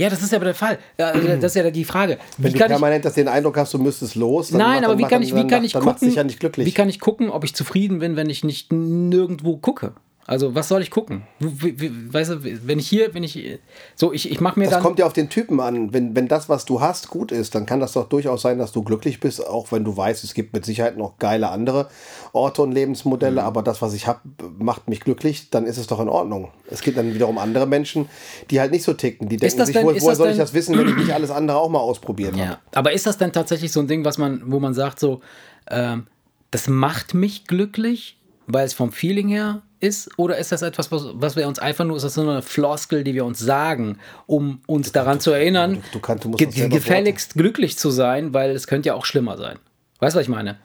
[0.00, 0.78] Ja, das ist ja aber der Fall.
[0.96, 2.18] Also das ist ja die Frage.
[2.38, 4.84] Wenn Wie du kann ich, permanent das den Eindruck hast, du müsstest los, dann Nein,
[4.84, 6.10] aber wie kann ich, wie kann gucken?
[6.14, 6.24] ja.
[6.56, 9.92] Wie kann ich gucken, ob ich zufrieden bin, wenn ich nicht nirgendwo gucke?
[10.26, 11.22] Also was soll ich gucken?
[11.40, 13.58] Weißt du, wenn ich hier, wenn ich
[13.96, 14.82] so, ich, ich mache mir das dann.
[14.82, 15.92] kommt ja auf den Typen an.
[15.92, 18.70] Wenn, wenn das, was du hast, gut ist, dann kann das doch durchaus sein, dass
[18.70, 21.88] du glücklich bist, auch wenn du weißt, es gibt mit Sicherheit noch geile andere
[22.32, 22.74] Orte und Mhm.
[22.76, 24.20] Lebensmodelle, aber das, was ich habe,
[24.58, 26.50] macht mich glücklich, dann ist es doch in Ordnung.
[26.70, 28.08] Es gibt dann wiederum andere Menschen,
[28.50, 29.28] die halt nicht so ticken.
[29.28, 31.12] Die denken das sich, denn- woher das soll ich denn- das wissen, wenn ich nicht
[31.12, 32.42] alles andere auch mal ausprobiert habe?
[32.42, 32.58] ja.
[32.74, 35.20] Aber ist das denn tatsächlich so ein Ding, was man, wo man sagt, so,
[35.68, 36.06] ähm,
[36.52, 38.16] das macht mich glücklich,
[38.52, 40.10] weil es vom Feeling her ist?
[40.18, 43.04] Oder ist das etwas, was, was wir uns einfach nur, ist das so eine Floskel,
[43.04, 46.68] die wir uns sagen, um uns daran zu erinnern, du- du du musst ge das
[46.70, 49.58] gefälligst glücklich zu sein, weil es könnte ja auch schlimmer sein.
[50.00, 50.58] Weißt du, was ich meine?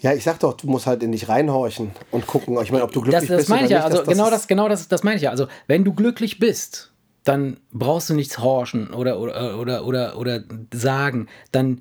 [0.00, 2.92] Ja, ich sag doch, du musst halt in dich reinhorchen und gucken, ich meine, ob
[2.92, 3.78] du glücklich Das, das bist meine ich ja.
[3.88, 3.98] nicht.
[3.98, 5.30] Also genau ist- das, genau das, das meine ich ja.
[5.30, 6.92] Also wenn du glücklich bist,
[7.24, 11.28] dann brauchst du nichts horchen oder oder oder oder oder sagen.
[11.50, 11.80] Dann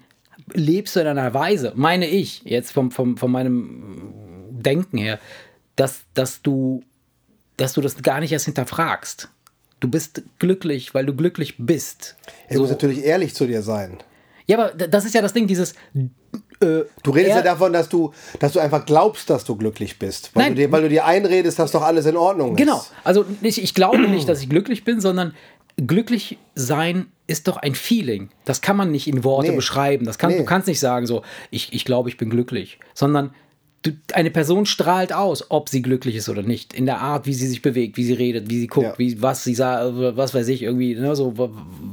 [0.53, 4.34] lebst du in einer Weise, meine ich jetzt vom vom von meinem
[4.66, 5.20] Denken her,
[5.76, 6.84] dass dass du
[7.57, 9.30] dass du das gar nicht erst hinterfragst.
[9.80, 12.16] Du bist glücklich, weil du glücklich bist.
[12.49, 13.97] Du musst natürlich ehrlich zu dir sein.
[14.47, 15.74] Ja, aber das ist ja das Ding, dieses
[16.59, 20.32] Du redest er- ja davon, dass du, dass du einfach glaubst, dass du glücklich bist.
[20.34, 20.55] Weil, Nein.
[20.55, 22.78] du dir, weil du dir einredest, dass doch alles in Ordnung Genau.
[22.78, 22.91] ist.
[23.03, 25.34] Also nicht, ich glaube nicht, dass ich glücklich bin, sondern
[25.78, 28.30] glücklich sein ist doch ein Feeling.
[28.45, 29.55] Das kann man nicht in Worte Nee.
[29.55, 30.05] beschreiben.
[30.05, 30.38] Das kann, Nee.
[30.38, 33.34] Du kannst nicht sagen, so, ich, ich glaube, ich bin glücklich, sondern
[34.13, 36.73] eine Person strahlt aus, ob sie glücklich ist oder nicht.
[36.73, 38.99] In der Art, wie sie sich bewegt, wie sie redet, wie sie guckt, Ja.
[38.99, 41.33] wie, was sie sagt, was weiß ich, irgendwie, ne, so,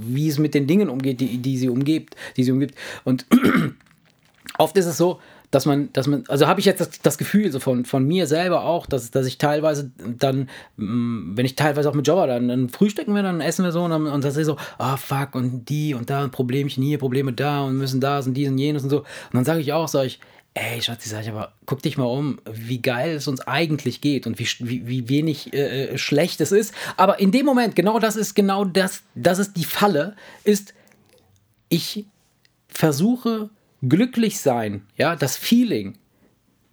[0.00, 2.74] wie es mit den Dingen umgeht, die, die sie umgibt, die sie umgibt.
[3.04, 3.26] Und
[4.58, 5.18] oft ist es so,
[5.50, 8.26] dass man, dass man, also habe ich jetzt das, das Gefühl so von, von mir
[8.26, 12.48] selber auch, dass, dass ich teilweise dann, mh, wenn ich teilweise auch mit Jobber, dann,
[12.48, 15.34] dann frühstücken wir, dann essen wir so und dann, und das ist so, ah fuck
[15.34, 18.56] und die und da ein Problemchen hier, Probleme da und müssen da und dies und
[18.56, 19.00] jenes und so.
[19.00, 20.20] Und dann sage ich auch, sage ich,
[20.54, 24.26] ey Schatzi, sag ich aber, guck dich mal um, wie geil es uns eigentlich geht
[24.26, 26.74] und wie, wie, wie wenig äh, äh, schlecht es ist.
[26.96, 30.74] Aber in dem Moment, genau das ist genau das, das ist die Falle, ist,
[31.68, 32.04] ich
[32.68, 33.48] versuche
[33.82, 35.96] glücklich sein, ja, das Feeling,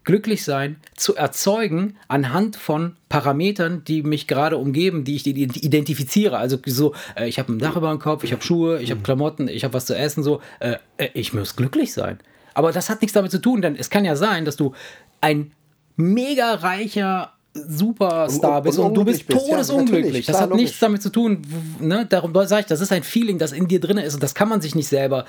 [0.03, 6.37] glücklich sein zu erzeugen anhand von Parametern, die mich gerade umgeben, die ich ident- identifiziere.
[6.37, 9.01] Also so, äh, ich habe ein Dach über dem Kopf, ich habe Schuhe, ich habe
[9.01, 12.19] Klamotten, ich habe was zu essen, so, äh, äh, ich muss glücklich sein.
[12.59, 14.73] Aber das hat nichts damit zu tun, denn es kann ja sein, dass du
[15.21, 15.53] ein
[15.95, 19.47] mega reicher Superstar bist und du bist unglücklich bist.
[19.47, 20.03] Ja, todesunglücklich.
[20.05, 20.63] natürlich, das hat logisch.
[20.63, 21.41] nichts damit zu tun.
[21.79, 22.05] Ne?
[22.07, 24.49] Darum sage ich, das ist ein Feeling, das in dir drin ist und das kann
[24.49, 25.25] man sich nicht selber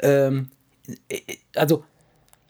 [0.00, 0.48] ähm,
[1.54, 1.84] also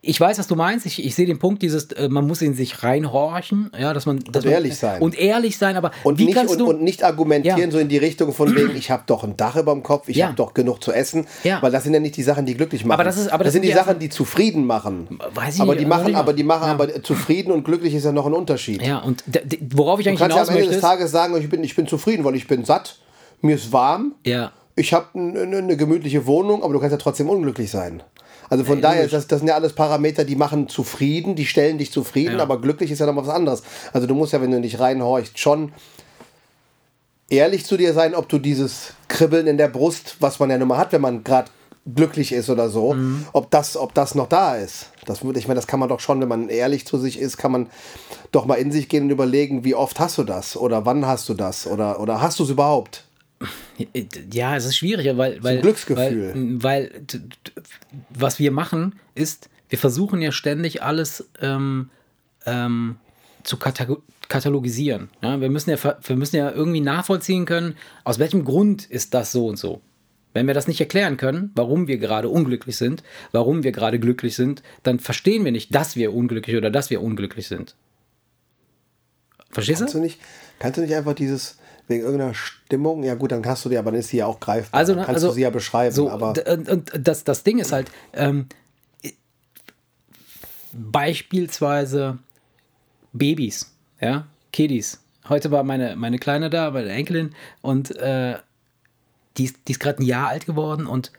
[0.04, 0.84] ich weiß, was du meinst.
[0.84, 4.18] Ich, ich sehe den Punkt, dieses, äh, man muss in sich reinhorchen, ja, dass man.
[4.32, 5.00] Dass man, ehrlich sein.
[5.00, 6.68] Und ehrlich sein, aber Und wie nicht, kannst und, du.
[6.70, 7.70] und nicht argumentieren Ja.
[7.70, 10.16] so in die Richtung von wegen, ich habe doch ein Dach über dem Kopf, ich
[10.16, 10.26] Ja.
[10.26, 11.62] habe doch genug zu essen, Ja.
[11.62, 12.94] weil das sind ja nicht die Sachen, die glücklich machen.
[12.94, 15.20] Aber das ist- aber das sind sind die die Sachen, die zufrieden machen.
[15.34, 18.26] Weiß ich aber die machen, aber die machen, aber zufrieden und glücklich ist ja noch
[18.26, 18.82] ein Unterschied.
[18.82, 19.22] ja, und
[19.70, 21.86] worauf ich Du eigentlich kannst ja am Ende des Tages sagen, ich bin, ich bin
[21.86, 22.98] zufrieden, weil ich bin satt,
[23.40, 27.28] mir ist warm, ja, ich habe eine, eine gemütliche Wohnung, aber du kannst ja trotzdem
[27.28, 28.02] unglücklich sein.
[28.50, 31.90] Also von daher, das, das sind ja alles Parameter, die machen zufrieden, die stellen dich
[31.92, 32.42] zufrieden, Ja.
[32.42, 33.62] aber glücklich ist ja noch was anderes.
[33.92, 35.72] Also du musst ja, wenn du nicht reinhorchst, schon
[37.28, 40.68] ehrlich zu dir sein, ob du dieses Kribbeln in der Brust, was man ja nun
[40.68, 41.50] mal hat, wenn man gerade
[41.94, 43.26] glücklich ist oder so, Mhm.
[43.32, 44.90] ob, das, ob das noch da ist.
[45.06, 47.50] Das, ich meine, das kann man doch schon, wenn man ehrlich zu sich ist, kann
[47.50, 47.68] man
[48.30, 51.28] doch mal in sich gehen und überlegen, wie oft hast du das oder wann hast
[51.28, 53.04] du das oder, oder hast du es überhaupt?
[54.32, 55.42] Ja, es ist schwieriger, weil.
[55.42, 56.32] weil Glücksgefühl.
[56.62, 57.02] Weil, weil
[58.10, 61.90] was wir machen, ist, wir versuchen ja ständig alles ähm,
[62.46, 62.96] ähm,
[63.42, 65.10] zu katago- katalogisieren.
[65.22, 65.40] Ja?
[65.40, 69.46] Wir, müssen ja, wir müssen ja irgendwie nachvollziehen können, aus welchem Grund ist das so
[69.46, 69.80] und so.
[70.34, 74.34] Wenn wir das nicht erklären können, warum wir gerade unglücklich sind, warum wir gerade glücklich
[74.34, 77.74] sind, dann verstehen wir nicht, dass wir unglücklich oder dass wir unglücklich sind.
[79.50, 79.98] Verstehst Kannst du?
[79.98, 80.18] du nicht,
[80.58, 81.58] kannst du nicht einfach dieses
[81.92, 84.40] wegen irgendeiner Stimmung, ja gut, dann hast du die, aber dann ist sie ja auch
[84.40, 84.78] greifbar.
[84.78, 87.44] Also, Dann ne, kannst also, du sie ja beschreiben, so, aber Und, und das, das
[87.44, 88.46] Ding ist halt, ähm,
[90.72, 92.18] beispielsweise
[93.12, 95.00] Babys, ja, Kiddies.
[95.28, 98.38] Heute war meine, meine Kleine da, meine Enkelin, und äh,
[99.36, 101.12] die ist, die ist gerade ein Jahr alt geworden und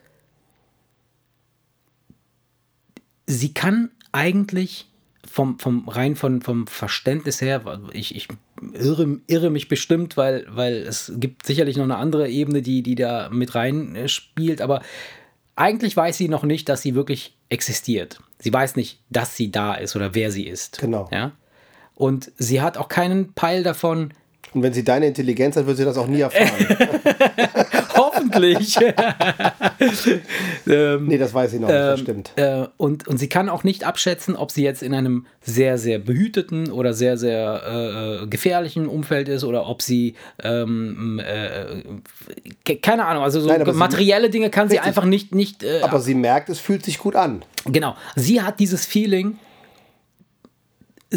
[3.26, 4.90] sie kann eigentlich
[5.26, 8.28] vom, vom rein von, vom Verständnis her, ich, ich
[8.72, 12.94] irre, irre mich bestimmt, weil, weil es gibt sicherlich noch eine andere Ebene, die, die
[12.94, 14.82] da mit rein äh, spielt, aber
[15.56, 18.20] eigentlich weiß sie noch nicht, dass sie wirklich existiert.
[18.38, 20.78] Sie weiß nicht, dass sie da ist oder wer sie ist.
[20.78, 21.08] Genau.
[21.12, 21.32] Ja?
[21.94, 24.12] Und sie hat auch keinen Peil davon,
[24.54, 26.48] und wenn sie deine Intelligenz hat, wird sie das auch nie erfahren.
[28.24, 28.78] hoffentlich.
[30.66, 32.30] nee, das weiß sie noch nicht, das Ähm, stimmt.
[32.36, 35.98] Äh, und, und sie kann auch nicht abschätzen, ob sie jetzt in einem sehr, sehr
[35.98, 41.82] behüteten oder sehr, sehr äh, gefährlichen Umfeld ist oder ob sie, ähm, äh,
[42.64, 44.88] ke- keine Ahnung, also so Nein, sie- materielle Dinge kann sie Richtig.
[44.88, 47.42] einfach nicht, nicht äh, Aber sie merkt, es fühlt sich gut an.
[47.66, 47.94] Genau.
[48.16, 49.38] Sie hat dieses Feeling,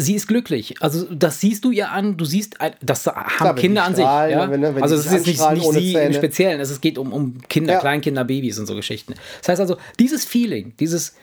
[0.00, 0.76] sie ist glücklich.
[0.80, 4.04] Also das siehst du ihr an, du siehst, das haben die Kinder an sich.
[4.04, 4.50] Ja?
[4.50, 6.06] wenn- wenn also es ist jetzt nicht, nicht sie Zähne.
[6.06, 7.80] im Speziellen, es geht um, um Kinder, Ja.
[7.80, 9.14] Kleinkinder, Babys und so Geschichten.
[9.40, 11.14] Das heißt also, dieses Feeling, dieses,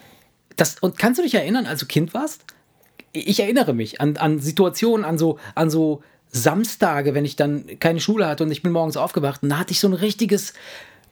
[0.55, 2.41] das, und kannst du dich erinnern, als du Kind warst?
[3.13, 6.01] Ich erinnere mich an, an Situationen, an so, an so
[6.31, 9.71] Samstage, wenn ich dann keine Schule hatte und ich bin morgens aufgewacht, und da hatte
[9.71, 10.53] ich so ein richtiges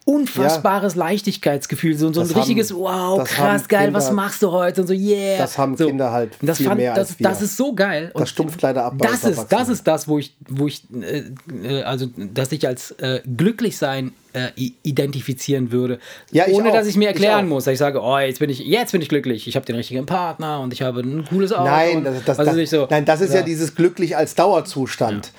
[0.06, 4.82] unfassbares Leichtigkeitsgefühl, so, so ein haben- richtiges, wow, krass, geil, was machst du heute?
[4.82, 5.38] Und so, yeah.
[5.38, 5.88] Das haben so.
[5.88, 7.24] Kinder halt das viel fand, mehr das, als wir.
[7.30, 8.12] Das ist so geil.
[8.14, 11.24] Und Das stumpft leider ab Das ist, das ist das, wo ich, wo ich, äh,
[11.64, 14.50] äh, also, dass ich als äh, glücklich sein äh,
[14.84, 16.00] identifizieren würde,
[16.32, 16.74] Ja, ich ohne auch.
[16.74, 17.50] dass ich mir Ich erklären auch.
[17.50, 19.76] muss, dass ich sage, oh, jetzt bin ich, jetzt bin ich glücklich, ich habe den
[19.76, 21.66] richtigen Partner und ich habe ein cooles Auto.
[21.66, 22.88] Nein, und, das, das, das, ich so.
[22.90, 23.46] nein, das ist ja, Ja.
[23.46, 25.32] dieses glücklich als Dauerzustand.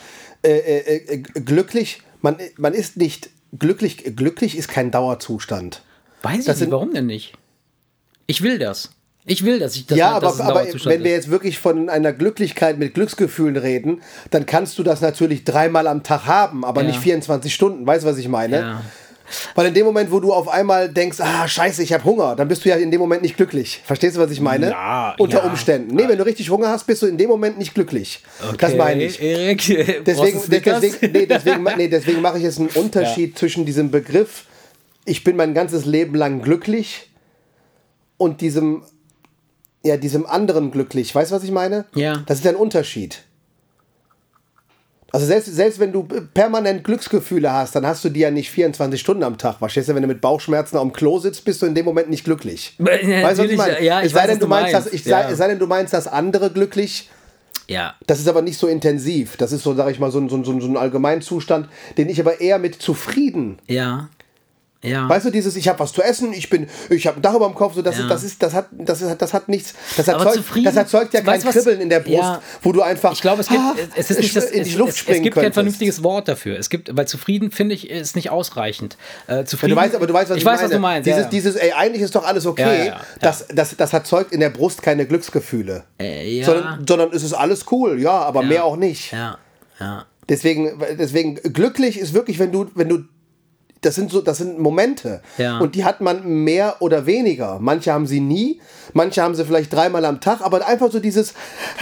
[0.42, 5.82] Äh, äh, äh, glücklich, man, man ist nicht glücklich, glücklich ist kein Dauerzustand.
[6.22, 7.34] Weiß ich das nicht, warum denn nicht?
[8.26, 8.90] Ich will das.
[9.26, 11.88] Ich will, dass ich das ja, dass aber, ein aber wenn wir jetzt wirklich von
[11.88, 16.82] einer Glücklichkeit mit Glücksgefühlen reden, dann kannst du das natürlich dreimal am Tag haben, aber
[16.82, 16.88] Ja.
[16.88, 17.86] nicht 24 Stunden.
[17.86, 18.58] Weißt du, was ich meine?
[18.58, 18.82] Ja.
[19.54, 22.48] Weil in dem Moment, wo du auf einmal denkst, ah, scheiße, ich habe Hunger, dann
[22.48, 23.82] bist du ja in dem Moment nicht glücklich.
[23.84, 24.70] Verstehst du, was ich meine?
[24.70, 25.44] Ja, Unter ja.
[25.44, 25.94] Umständen.
[25.94, 28.22] Nee, wenn du richtig Hunger hast, bist du in dem Moment nicht glücklich.
[28.58, 29.20] Das meine ich.
[29.22, 29.62] Erik,
[30.06, 34.44] Deswegen, deswegen, nee, deswegen, nee, deswegen mache ich jetzt einen Unterschied zwischen diesem Begriff,
[35.04, 37.10] ich bin mein ganzes Leben lang glücklich
[38.16, 38.82] und diesem,
[39.84, 41.14] ja, diesem anderen glücklich.
[41.14, 41.84] Weißt du, was ich meine?
[41.94, 42.22] Ja.
[42.26, 43.22] Das ist ja ein Unterschied.
[45.14, 49.00] Also selbst, selbst wenn du permanent Glücksgefühle hast, dann hast du die ja nicht 24
[49.00, 49.58] Stunden am Tag.
[49.58, 52.24] Verstehst du, wenn du mit Bauchschmerzen am Klo sitzt, bist du in dem Moment nicht
[52.24, 52.74] glücklich.
[52.80, 53.84] Ja, weißt du, was ich natürlich, meine?
[53.84, 54.88] ja, ich es sei denn, du meinst, meinst.
[54.88, 55.22] das, ich Ja.
[55.22, 57.10] sei, es sei denn, du meinst das andere glücklich.
[57.68, 57.94] Ja.
[58.08, 59.36] Das ist aber nicht so intensiv.
[59.36, 61.68] Das ist so, sag ich mal, so ein, so ein, so ein so ein Allgemeinzustand,
[61.96, 63.60] den ich aber eher mit zufrieden.
[63.68, 64.08] Ja.
[64.84, 65.08] Ja.
[65.08, 67.46] Weißt du, dieses, ich habe was zu essen, ich bin, ich habe ein Dach über
[67.46, 68.02] dem Kopf, so das Ja.
[68.04, 71.14] ist, das ist, das hat, das ist, das hat nichts, das erzeugt, zufrieden- das erzeugt
[71.14, 71.54] ja kein weißt du was?
[71.54, 72.42] Kribbeln in der Brust, Ja.
[72.62, 74.76] wo du einfach, Ich glaube, es gibt, ah, es ist nicht das, in die es,
[74.76, 75.54] Luft es, springen es gibt kein könntest.
[75.54, 76.58] vernünftiges Wort dafür.
[76.58, 78.96] Es gibt, weil zufrieden finde ich ist nicht ausreichend.
[79.26, 80.68] Äh, Ja, zufrieden, du weißt, aber du weißt, was ich, ich weiß, meine.
[80.68, 81.06] was du meinst.
[81.06, 81.30] Dieses, ja, ja.
[81.30, 82.62] dieses, ey, eigentlich ist doch alles okay.
[82.62, 83.00] Ja, ja, ja.
[83.20, 85.84] Das, das, das erzeugt in der Brust keine Glücksgefühle.
[86.00, 86.44] Äh, ja.
[86.46, 89.12] Sondern, sondern es ist alles cool, ja, aber mehr auch nicht.
[89.12, 89.38] ja,
[89.80, 90.04] ja.
[90.28, 93.00] Deswegen, deswegen glücklich ist wirklich, wenn du, wenn du,
[93.84, 95.20] das sind so, das sind Momente.
[95.38, 95.58] Ja.
[95.58, 97.58] Und die hat man mehr oder weniger.
[97.60, 98.60] Manche haben sie nie,
[98.92, 101.34] manche haben sie vielleicht dreimal am Tag, aber einfach so dieses,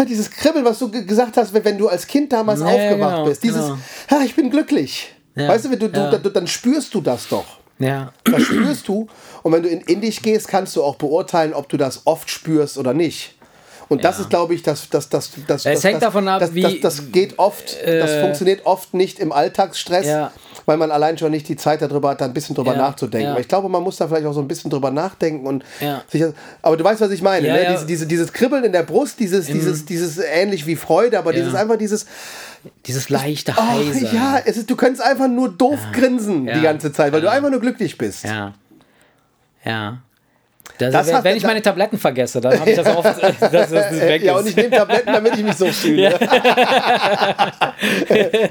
[0.08, 3.24] dieses Kribbeln, was du ge- gesagt hast, wenn, du als Kind damals Ja, aufgewacht genau,
[3.26, 3.42] bist.
[3.42, 3.66] Dieses,
[4.08, 4.22] genau.
[4.24, 5.14] ich bin glücklich.
[5.34, 7.44] Ja, Weißt du, wenn du, du, da- dann spürst du das doch.
[7.78, 8.12] Ja.
[8.24, 9.06] Das spürst du.
[9.42, 12.30] Und wenn du in, in dich gehst, kannst du auch beurteilen, ob du das oft
[12.30, 13.34] spürst oder nicht.
[13.92, 16.40] Und das ist, glaube ich, das, das, das, das, Es das, hängt das, davon ab,
[16.40, 20.32] das, wie- das, das geht oft, das äh, funktioniert oft nicht im Alltagsstress, Ja.
[20.66, 23.36] weil man allein schon nicht die Zeit darüber hat, da ein bisschen drüber Ja, nachzudenken.
[23.40, 25.64] ich glaube, man muss da vielleicht auch so ein bisschen drüber nachdenken und
[26.08, 26.24] sich,
[26.62, 27.66] aber du weißt, was ich meine, ne?
[27.72, 31.54] Diese, diese, dieses Kribbeln in der Brust, dieses, dieses, dieses ähnlich wie Freude, aber dieses
[31.54, 32.06] einfach dieses,
[32.86, 34.06] Dieses leichte oh, Heise.
[34.14, 37.50] ja, es ist, du könntest einfach nur doof grinsen die ganze Zeit, weil du einfach
[37.50, 38.24] nur glücklich bist.
[38.24, 38.54] Ja.
[39.64, 39.98] Ja.
[40.90, 43.04] Das, Das wenn, ich meine Tabletten vergesse, dann habe ich das oft,
[43.40, 44.50] dass das weg Ja, und ist.
[44.50, 46.18] ich nehme Tabletten, damit ich mich so fühle.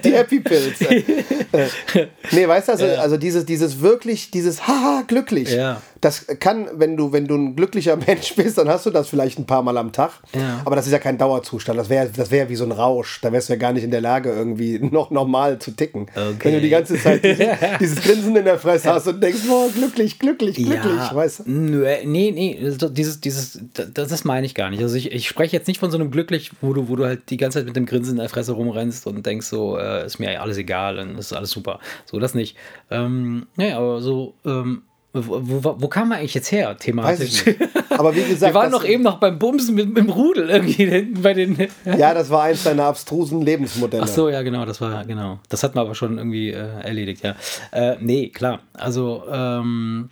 [0.04, 0.80] Die Happy Pills.
[2.32, 5.52] nee, weißt du, also, also dieses, dieses wirklich, dieses Haha, glücklich.
[5.52, 5.82] Ja.
[6.02, 9.38] Das kann, wenn du, wenn du ein glücklicher Mensch bist, dann hast du das vielleicht
[9.38, 10.12] ein paar Mal am Tag.
[10.36, 10.62] Ja.
[10.66, 11.78] Aber das ist ja kein Dauerzustand.
[11.80, 13.22] Das wäre das wär wie so ein Rausch.
[13.22, 16.08] Da wärst du ja gar nicht in der Lage, irgendwie noch normal zu ticken.
[16.40, 17.48] Wenn du die ganze Zeit dieses,
[17.80, 21.14] dieses Grinsen in der Fresse hast und denkst, boah, glücklich, glücklich, glücklich.
[21.14, 21.44] Weißt du?
[21.52, 23.60] Nö, nee, nee, das- dieses, dieses,
[23.94, 24.82] das, das meine ich gar nicht.
[24.82, 27.30] Also ich, ich spreche jetzt nicht von so einem glücklich, wo du, wo du halt
[27.30, 30.18] die ganze Zeit mit dem Grinsen in der Fresse rumrennst und denkst so, äh, ist
[30.20, 31.80] mir alles egal und ist alles super.
[32.06, 32.58] So, das nicht.
[32.90, 34.82] Ähm, nee, aber so, ähm,
[35.14, 37.42] wo, wo, wo kam man eigentlich jetzt her, Weiß thematisch?
[37.42, 37.60] ich nicht.
[37.90, 40.50] Aber wie gesagt, Wir waren das, noch eben noch beim Bumsen mit, mit dem Rudel
[40.50, 41.58] irgendwie hinten bei den.
[41.86, 44.04] ja, das war eins deiner abstrusen Lebensmodelle.
[44.04, 45.40] Ach so, ja, genau, das war, genau.
[45.50, 47.36] Das hat man aber schon irgendwie äh, erledigt, ja.
[47.72, 48.62] Äh, nee, klar.
[48.74, 50.10] Also, ähm,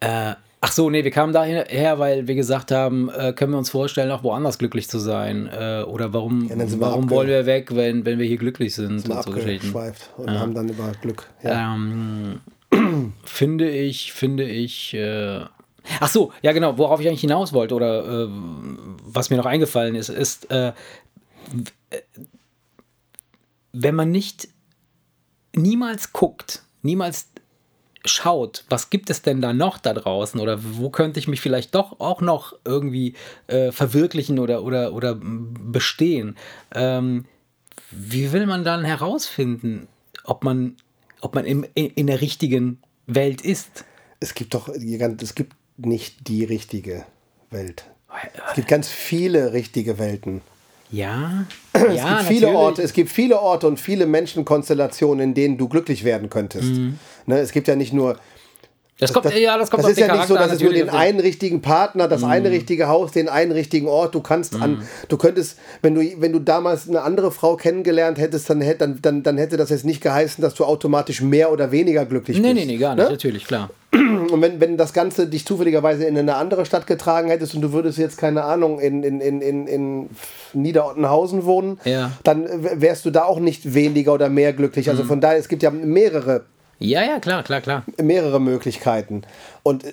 [0.00, 3.70] äh, ach so, nee, wir kamen daher, weil wir gesagt haben, äh, können wir uns
[3.70, 5.48] vorstellen, auch woanders glücklich zu sein?
[5.48, 9.06] Äh, oder warum, sind wir warum wollen wir weg, wenn, wenn wir hier glücklich sind?
[9.06, 9.72] Mal und so Geschichten.
[10.16, 11.28] und haben dann über Glück.
[11.44, 11.74] Ja.
[11.74, 12.40] Ähm,
[13.24, 14.94] finde ich, finde ich.
[14.94, 15.44] Äh,
[16.00, 19.94] ach so, ja genau, worauf ich eigentlich hinaus wollte oder äh, was mir noch eingefallen
[19.94, 20.68] ist, ist, äh,
[21.90, 22.02] äh,
[23.72, 24.48] wenn man nicht
[25.54, 27.28] niemals guckt, niemals
[28.04, 31.74] schaut, was gibt es denn da noch da draußen oder wo könnte ich mich vielleicht
[31.74, 33.14] doch auch noch irgendwie
[33.46, 36.36] äh, verwirklichen oder, oder, oder bestehen,
[36.74, 37.26] ähm,
[37.90, 39.88] wie will man dann herausfinden,
[40.24, 40.76] ob man,
[41.22, 43.84] ob man im, in, in der richtigen Welt ist?
[44.20, 47.04] Es gibt doch, es gibt nicht die richtige
[47.50, 47.84] Welt.
[48.48, 50.42] Es gibt ganz viele richtige Welten.
[50.90, 52.54] Ja, Es ja, gibt viele natürlich.
[52.56, 56.72] Orte, es gibt viele Orte und viele Menschenkonstellationen, in denen du glücklich werden könntest.
[57.26, 58.18] Ne, es gibt ja nicht nur
[59.00, 60.72] Das kommt, ja, das kommt das auf ist den ja nicht so, dass es nur
[60.72, 62.54] den einen richtigen Partner, das eine Mhm.
[62.54, 64.14] richtige Haus, den einen richtigen Ort.
[64.14, 68.48] Du kannst an, du könntest, wenn du, wenn du damals eine andere Frau kennengelernt hättest,
[68.50, 71.72] dann hätte, dann, dann, dann hätte das jetzt nicht geheißen, dass du automatisch mehr oder
[71.72, 72.66] weniger glücklich Nee, bist.
[72.66, 73.10] nee, nee, gar nicht, Ne?
[73.10, 73.70] natürlich, klar.
[73.92, 77.72] Und wenn, wenn das Ganze dich zufälligerweise in eine andere Stadt getragen hättest und du
[77.72, 80.10] würdest jetzt, keine Ahnung, in, in, in, in, in
[80.52, 82.12] Niederottenhausen wohnen, Ja.
[82.22, 82.46] dann
[82.80, 84.86] wärst du da auch nicht weniger oder mehr glücklich.
[84.86, 84.90] Mhm.
[84.92, 86.42] Also von daher, es gibt ja mehrere,
[86.80, 87.84] Ja, ja, klar, klar, klar.
[88.02, 89.22] mehrere Möglichkeiten.
[89.62, 89.92] Und äh,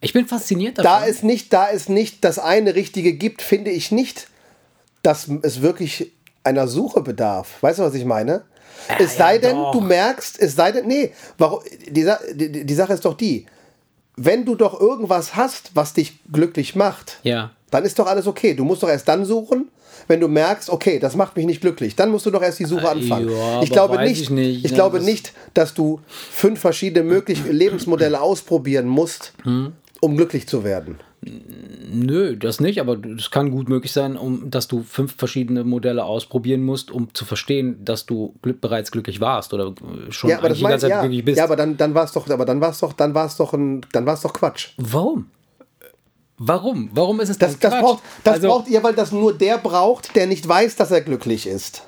[0.00, 0.90] Ich bin fasziniert davon.
[0.90, 4.28] da es nicht, da es nicht das eine Richtige gibt, finde ich nicht,
[5.02, 6.12] dass es wirklich
[6.44, 7.62] einer Suche bedarf.
[7.62, 8.42] Weißt du, was ich meine?
[8.98, 9.72] es sei ja, denn, doch.
[9.72, 13.46] du merkst, es sei denn, nee, warum, die, die, die Sache ist doch die,
[14.16, 17.50] wenn du doch irgendwas hast, was dich glücklich macht, Ja.
[17.70, 18.54] dann ist doch alles okay.
[18.54, 19.68] Du musst doch erst dann suchen,
[20.08, 21.96] wenn du merkst, okay, das macht mich nicht glücklich.
[21.96, 23.30] Dann musst du doch erst die Suche Äh, anfangen.
[23.30, 27.50] ja, ich glaube nicht, ich nicht, ne, glaube das- nicht, dass du fünf verschiedene mögliche
[27.50, 29.72] Lebensmodelle ausprobieren musst, Hm.
[30.00, 30.98] um glücklich zu werden.
[31.94, 36.04] Nö, das nicht, aber es kann gut möglich sein, um, dass du fünf verschiedene Modelle
[36.04, 40.38] ausprobieren musst, um zu verstehen, dass du glück, bereits glücklich warst oder äh, schon Ja,
[40.38, 41.00] aber das die ganze ich, Zeit ja.
[41.00, 41.38] glücklich bist.
[41.38, 43.36] ja, aber dann, dann war es doch, aber dann war es doch, dann war es
[43.36, 44.70] doch ein, dann war es doch Quatsch.
[44.78, 45.26] Warum?
[46.38, 46.90] Warum?
[46.92, 47.82] Warum ist es Das, das, Quatsch?
[47.82, 51.00] braucht, das also, braucht ihr, weil das nur der braucht, der nicht weiß, dass er
[51.00, 51.82] glücklich ist.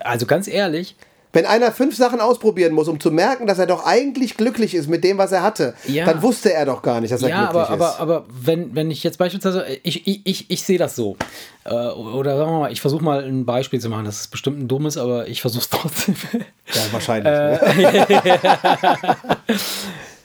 [0.00, 0.96] also ganz ehrlich,
[1.32, 4.88] Wenn einer fünf Sachen ausprobieren muss, um zu merken, dass er doch eigentlich glücklich ist
[4.88, 6.04] mit dem, was er hatte, Ja.
[6.04, 8.00] dann wusste er doch gar nicht, dass er ja, glücklich aber, aber, ist.
[8.00, 11.16] aber wenn, wenn ich jetzt beispielsweise, ich, ich, ich, ich sehe das so.
[11.64, 14.06] Äh, oder sagen wir mal, ich versuche mal ein Beispiel zu machen.
[14.06, 16.16] Das ist bestimmt ein dummes, aber ich versuche es trotzdem.
[16.66, 17.32] ja, wahrscheinlich.
[17.32, 17.58] Äh,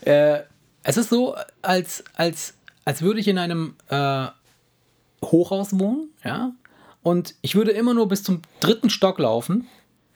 [0.05, 0.43] ne?
[0.83, 2.53] es ist so, als, als,
[2.85, 4.27] als würde ich in einem äh,
[5.23, 6.53] Hochhaus wohnen, ja,
[7.03, 9.67] und ich würde immer nur bis zum dritten Stock laufen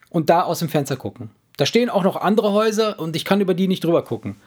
[0.09, 1.29] und da aus dem Fenster gucken.
[1.57, 4.37] Da stehen auch noch andere Häuser und ich kann über die nicht drüber gucken.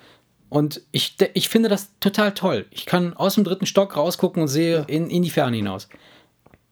[0.48, 2.66] Und ich, ich finde das total toll.
[2.70, 5.88] Ich kann aus dem dritten Stock rausgucken und sehe in, in die Ferne hinaus.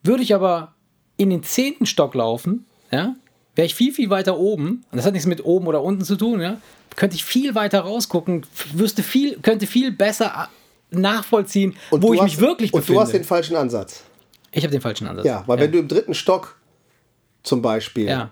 [0.02, 0.74] Würde ich aber
[1.16, 3.14] in den zehnten Stock laufen, ja,
[3.54, 6.16] wäre ich viel, viel weiter oben, und das hat nichts mit oben oder unten zu
[6.16, 6.60] tun, ja,
[6.96, 10.48] könnte ich viel weiter rausgucken, wüsste viel, könnte viel besser
[10.90, 12.98] nachvollziehen, Und wo ich hast, mich wirklich Und befinde.
[12.98, 14.02] du hast den falschen Ansatz.
[14.52, 15.24] ich habe den falschen Ansatz.
[15.26, 16.56] Ja, weil wenn du im dritten Stock
[17.42, 18.30] zum Beispiel ja,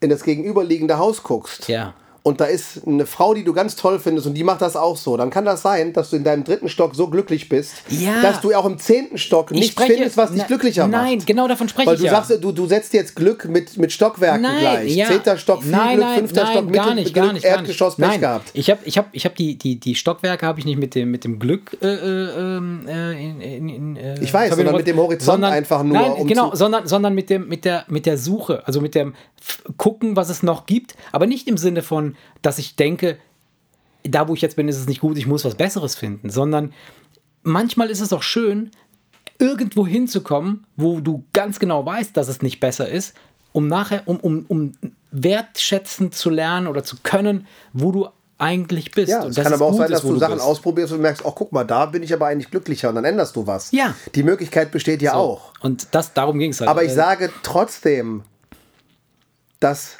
[0.00, 1.94] in das gegenüberliegende Haus guckst ja.
[2.24, 4.96] Und da ist eine Frau, die du ganz toll findest und die macht das auch
[4.96, 8.22] so, dann kann das sein, dass du in deinem dritten Stock so glücklich bist, Ja.
[8.22, 11.02] dass du auch im zehnten Stock Ich nichts spreche- findest, was dich glücklicher macht.
[11.02, 12.12] Nein, genau davon spreche Weil ich du ja.
[12.22, 14.94] sagst, du, du setzt jetzt Glück mit, mit Stockwerken Nein, gleich.
[14.94, 15.06] ja.
[15.08, 17.42] Zehnter Stock viel nein, Glück, nein, fünfter nein, Stock Mittel, gar nicht, Glück, gar nicht,
[17.44, 18.06] gar Erdgeschoss nicht.
[18.06, 18.50] Pech Nein, gehabt.
[18.54, 21.10] Ich habe ich hab, ich hab die, die, die Stockwerke habe ich nicht mit dem,
[21.10, 24.86] mit dem Glück äh, äh, ähm, äh, in, in, in, äh, Ich weiß, sondern mit
[24.86, 28.16] dem Horizont einfach nur, Nein, um genau, sondern, sondern mit, dem, mit, der, mit der
[28.16, 29.14] Suche, also mit dem
[29.76, 33.18] Gucken, was es noch gibt, aber nicht im Sinne von, dass ich denke,
[34.04, 36.72] da wo ich jetzt bin, ist es nicht gut, ich muss was Besseres finden, sondern
[37.42, 38.70] manchmal ist es auch schön,
[39.38, 43.14] irgendwo hinzukommen, wo du ganz genau weißt, dass es nicht besser ist,
[43.52, 44.72] um nachher, um, um, um
[45.10, 49.10] wertschätzen zu lernen oder zu können, wo du eigentlich bist.
[49.10, 50.44] Ja, Und es kann aber auch sein, ist, dass wo du Sachen bist.
[50.44, 53.36] ausprobierst und merkst, oh, guck mal, da bin ich aber eigentlich glücklicher und dann änderst
[53.36, 53.70] du was.
[53.70, 53.94] Ja.
[54.14, 55.52] Die Möglichkeit besteht ja auch.
[55.60, 56.68] Und das, darum ging es halt.
[56.68, 58.22] Aber ich sage trotzdem,
[59.62, 59.96] dass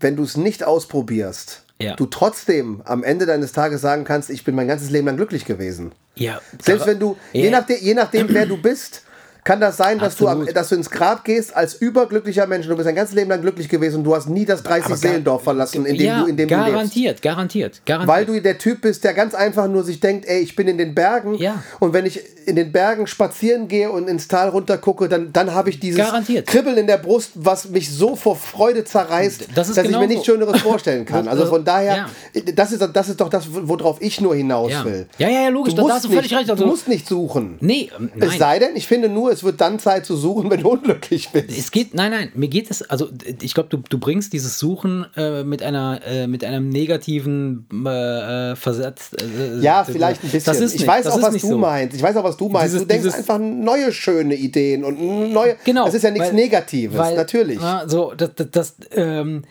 [0.00, 1.94] wenn du es nicht ausprobierst, Ja.
[1.96, 5.44] du trotzdem am Ende deines Tages sagen kannst, ich bin mein ganzes Leben lang glücklich
[5.44, 5.92] gewesen.
[6.14, 7.50] ja, Selbst wenn du, je, Ja.
[7.50, 9.02] nachdem, je nachdem, wer du bist,
[9.48, 10.54] kann das sein, dass du, Absolut.
[10.54, 12.66] dass du ins Grab gehst als überglücklicher Mensch.
[12.66, 15.42] Du bist dein ganzes Leben lang glücklich gewesen und du hast nie das 30 Seelendorf
[15.42, 16.70] verlassen, in dem ja, du, in dem du lebst.
[16.70, 18.08] garantiert, garantiert, garantiert.
[18.14, 20.76] Weil du der Typ bist, der ganz einfach nur sich denkt, ey, ich bin in
[20.76, 21.62] den Bergen Ja.
[21.80, 25.52] und wenn ich in den Bergen spazieren gehe und ins Tal runter gucke, dann, dann
[25.54, 26.46] habe ich dieses Garantiert.
[26.46, 30.08] Kribbeln in der Brust, was mich so vor Freude zerreißt, Das dass ich genau mir
[30.08, 30.26] nichts.
[30.26, 31.26] Schöneres vorstellen kann.
[31.28, 32.06] Also von daher,
[32.54, 34.84] das, ist, das ist doch das, worauf ich nur hinaus Ja.
[34.84, 35.06] will.
[35.18, 37.56] Ja, ja, ja, logisch, da- da hast du völlig recht, also- du musst nicht suchen.
[37.60, 38.10] nee, nein.
[38.20, 41.30] Es sei denn, ich finde nur, es wird dann Zeit zu suchen, wenn du unglücklich
[41.30, 41.50] bist.
[41.56, 43.08] Es geht, nein, nein, mir geht es, also
[43.42, 48.52] ich glaube, du, du bringst dieses Suchen äh, mit einer äh, mit einem negativen äh,
[48.52, 49.10] äh, Versatz.
[49.20, 50.52] Äh, Ja, äh, vielleicht ein bisschen.
[50.52, 51.58] Das ist ich nicht, weiß auch, was nicht du so.
[51.58, 51.96] meinst.
[51.96, 52.74] Ich weiß auch, was du meinst.
[52.74, 55.56] Dieses- du denkst einfach neue schöne Ideen und neue.
[55.64, 55.84] Genau.
[55.86, 57.58] Das ist ja nichts weil- Negatives, weil, natürlich.
[57.60, 59.44] Na, so, das, das, das ähm,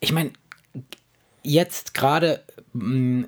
[0.00, 0.30] ich meine,
[1.42, 2.40] jetzt gerade,
[2.72, 3.26] mh,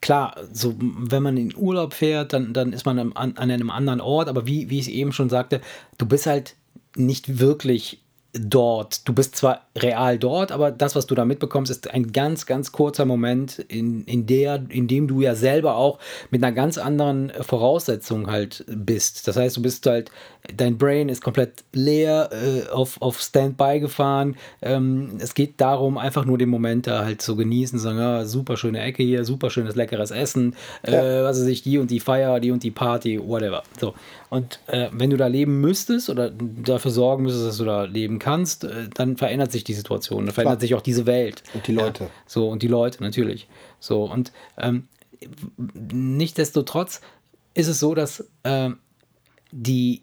[0.00, 4.00] klar, so wenn man in Urlaub fährt, dann, dann ist man an, an einem anderen
[4.00, 5.60] Ort, aber wie, wie ich eben schon sagte,
[5.98, 6.56] du bist halt
[6.96, 9.08] nicht wirklich dort.
[9.08, 12.72] Du bist zwar real dort, aber das, was du da mitbekommst, ist ein ganz, ganz
[12.72, 15.98] kurzer Moment, in, in, der, in dem du ja selber auch
[16.30, 19.26] mit einer ganz anderen Voraussetzung halt bist.
[19.28, 20.10] Das heißt, du bist halt,
[20.56, 24.36] dein Brain ist komplett leer, äh, auf, auf Standby gefahren.
[24.62, 28.24] Ähm, es geht darum, einfach nur den Moment da halt zu genießen, zu sagen, ja,
[28.24, 32.00] super schöne Ecke hier, super schönes leckeres Essen, äh, was weiß ich, die und die
[32.00, 33.62] Feier, die und die Party, whatever.
[33.78, 33.94] So.
[34.30, 38.18] Und äh, wenn du da leben müsstest oder dafür sorgen müsstest, dass du da leben
[38.18, 40.60] kannst, äh, dann verändert sich die Situation, dann verändert Klar.
[40.60, 41.42] sich auch diese Welt.
[41.54, 42.04] Und die Leute.
[42.04, 43.48] Ja, so, und die Leute, natürlich.
[43.78, 44.88] So, und ähm,
[45.92, 47.00] nichtsdestotrotz
[47.54, 48.78] ist es so, dass ähm,
[49.52, 50.02] die,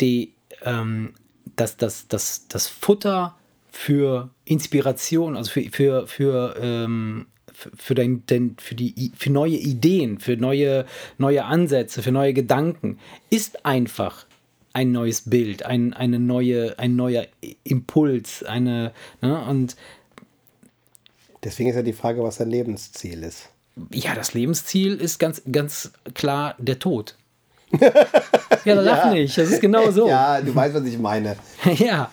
[0.00, 0.32] die,
[0.64, 1.14] ähm,
[1.56, 3.36] dass das, das, das Futter
[3.70, 10.18] für Inspiration, also für, für, für, ähm, für, dein, dein, für, die, für neue Ideen,
[10.18, 10.86] für neue,
[11.18, 12.98] neue Ansätze, für neue Gedanken,
[13.30, 14.26] ist einfach
[14.76, 17.24] ein neues Bild, ein, eine neue, ein neuer
[17.64, 19.74] Impuls, eine, ne, und
[21.42, 23.48] Deswegen ist ja die Frage, was dein Lebensziel ist.
[23.90, 27.16] Ja, das Lebensziel ist ganz, ganz klar der Tod.
[28.64, 29.38] ja, lach nicht.
[29.38, 30.08] Das ist genau so.
[30.08, 31.36] Ja, du weißt, was ich meine.
[31.76, 32.10] ja.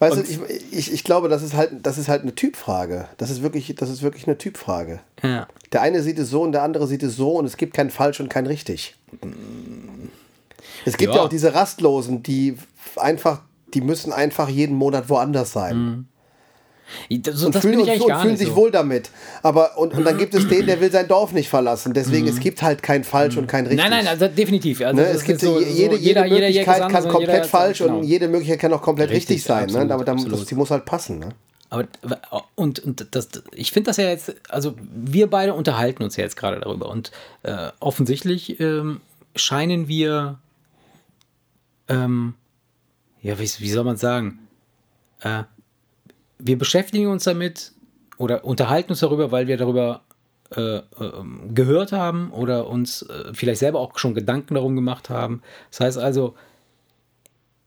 [0.00, 3.06] Weißt du, ich, ich, ich glaube, das ist halt, das ist halt eine Typfrage.
[3.18, 4.98] Das ist wirklich, das ist wirklich eine Typfrage.
[5.22, 5.46] Ja.
[5.70, 7.90] Der eine sieht es so und der andere sieht es so und es gibt kein
[7.90, 8.96] falsch und kein richtig.
[10.84, 11.24] Es gibt ja, Ja.
[11.24, 12.56] auch diese Rastlosen, die
[12.96, 13.40] einfach,
[13.74, 16.06] die müssen einfach jeden Monat woanders sein.
[17.32, 18.56] So, Und das fühlen, und, und fühlen sich so.
[18.56, 19.10] wohl damit.
[19.44, 21.94] Aber und, und dann gibt es den, der will sein Dorf nicht verlassen.
[21.94, 23.78] Deswegen, es gibt halt kein falsch und kein richtig.
[23.78, 24.80] Nein, nein, also definitiv.
[24.80, 27.78] Also Ne, es gibt so, jede, jede jeder, jeder Möglichkeit ist kann komplett jeder- falsch
[27.78, 27.98] genau.
[27.98, 29.64] und jede Möglichkeit kann auch komplett richtig, Richtig, sein.
[29.64, 29.94] absolut, ne?
[29.94, 31.20] Aber dann, das, die muss halt passen.
[31.20, 31.28] Ne?
[31.68, 31.84] Aber
[32.56, 36.36] und, und das, ich finde das ja jetzt, also wir beide unterhalten uns ja jetzt
[36.36, 37.12] gerade darüber und
[37.44, 39.00] äh, offensichtlich ähm,
[39.36, 40.40] scheinen wir,
[41.90, 42.34] ähm,
[43.20, 44.38] ja, wie, wie soll man sagen,
[45.20, 45.42] äh,
[46.38, 47.72] wir beschäftigen uns damit
[48.16, 50.02] oder unterhalten uns darüber, weil wir darüber
[50.56, 55.42] äh, ähm, gehört haben oder uns äh, vielleicht selber auch schon Gedanken darum gemacht haben.
[55.70, 56.34] Das heißt also,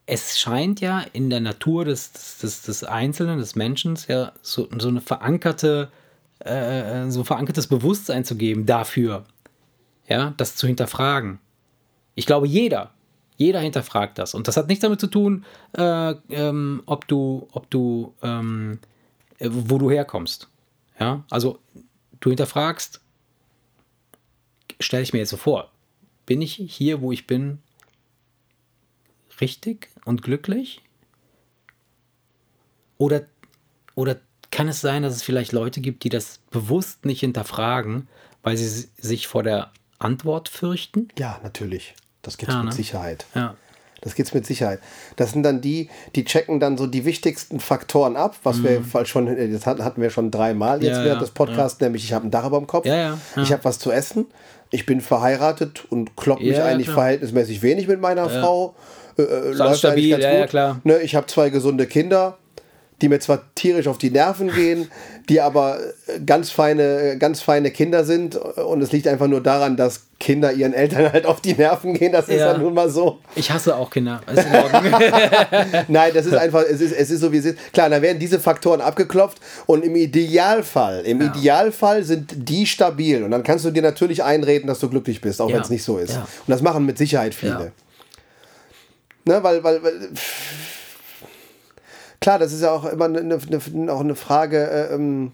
[0.05, 4.88] es scheint ja in der Natur des, des, des Einzelnen, des Menschen, ja so, so
[4.88, 5.91] eine verankerte,
[6.39, 9.26] äh, so ein verankertes Bewusstsein zu geben dafür,
[10.07, 11.39] ja, das zu hinterfragen.
[12.15, 12.91] Ich glaube, jeder,
[13.38, 14.34] jeder hinterfragt das.
[14.34, 15.45] Und das hat nichts damit zu tun,
[15.77, 18.79] äh, ähm, ob du, ob du, ähm,
[19.39, 20.49] äh, wo du herkommst.
[20.99, 21.59] Ja, also
[22.19, 23.01] du hinterfragst,
[24.79, 25.71] stelle ich mir jetzt so vor,
[26.25, 27.59] bin ich hier, wo ich bin,
[29.41, 30.81] richtig und glücklich?
[32.97, 33.23] Oder,
[33.95, 34.17] oder
[34.51, 38.07] kann es sein, dass es vielleicht Leute gibt, die das bewusst nicht hinterfragen,
[38.43, 41.07] weil sie si- sich vor der Antwort fürchten?
[41.17, 41.95] Ja, natürlich.
[42.24, 42.76] Das gibt's Ja, mit ne?
[42.76, 43.26] Sicherheit.
[43.36, 43.53] Ja.
[44.01, 44.80] Das gibt's mit Sicherheit.
[45.15, 49.05] Das sind dann die, die checken dann so die wichtigsten Faktoren ab, was wir weil
[49.05, 50.97] schon, äh, das hat- hatten wir schon dreimal jetzt Mhm.
[50.99, 53.17] Ja, während ja, des Podcasts, nämlich ich habe ein Dach über dem Kopf, Ja, ja,
[53.36, 53.41] ja.
[53.41, 54.26] ich habe was zu essen,
[54.71, 56.95] ich bin verheiratet und klopp mich Ja, eigentlich klar.
[56.97, 58.76] verhältnismäßig wenig mit meiner Frau.
[59.17, 60.39] Äh, äh, läuft eigentlich stabil, ganz ja, gut.
[60.39, 60.82] ja, klar.
[60.84, 62.38] Ne, ich habe zwei gesunde Kinder,
[63.04, 64.89] die mir zwar tierisch auf die Nerven gehen,
[65.30, 65.78] die aber
[66.08, 68.36] äh, ganz feine, ganz feine Kinder sind.
[68.38, 72.14] Und es liegt einfach nur daran, dass Kinder ihren Eltern halt auf die Nerven gehen.
[72.14, 72.54] Das ist Ja.
[72.54, 73.20] ja nun mal so.
[73.36, 74.22] Ich hasse auch Kinder.
[75.89, 77.58] Nein, das ist einfach, es ist, es ist so wie es ist.
[77.74, 83.22] Klar, da werden diese Faktoren abgeklopft und im Idealfall, im Idealfall sind die stabil.
[83.24, 85.56] Und dann kannst du dir natürlich einreden, dass du glücklich bist, auch Ja.
[85.56, 86.14] wenn es nicht so ist.
[86.14, 86.22] Ja.
[86.22, 87.72] Und das machen mit Sicherheit viele.
[89.26, 89.34] Ja.
[89.36, 90.10] Ne, weil, weil, weil
[92.24, 95.32] klar, das ist ja auch immer eine, eine, auch eine Frage äh, ähm,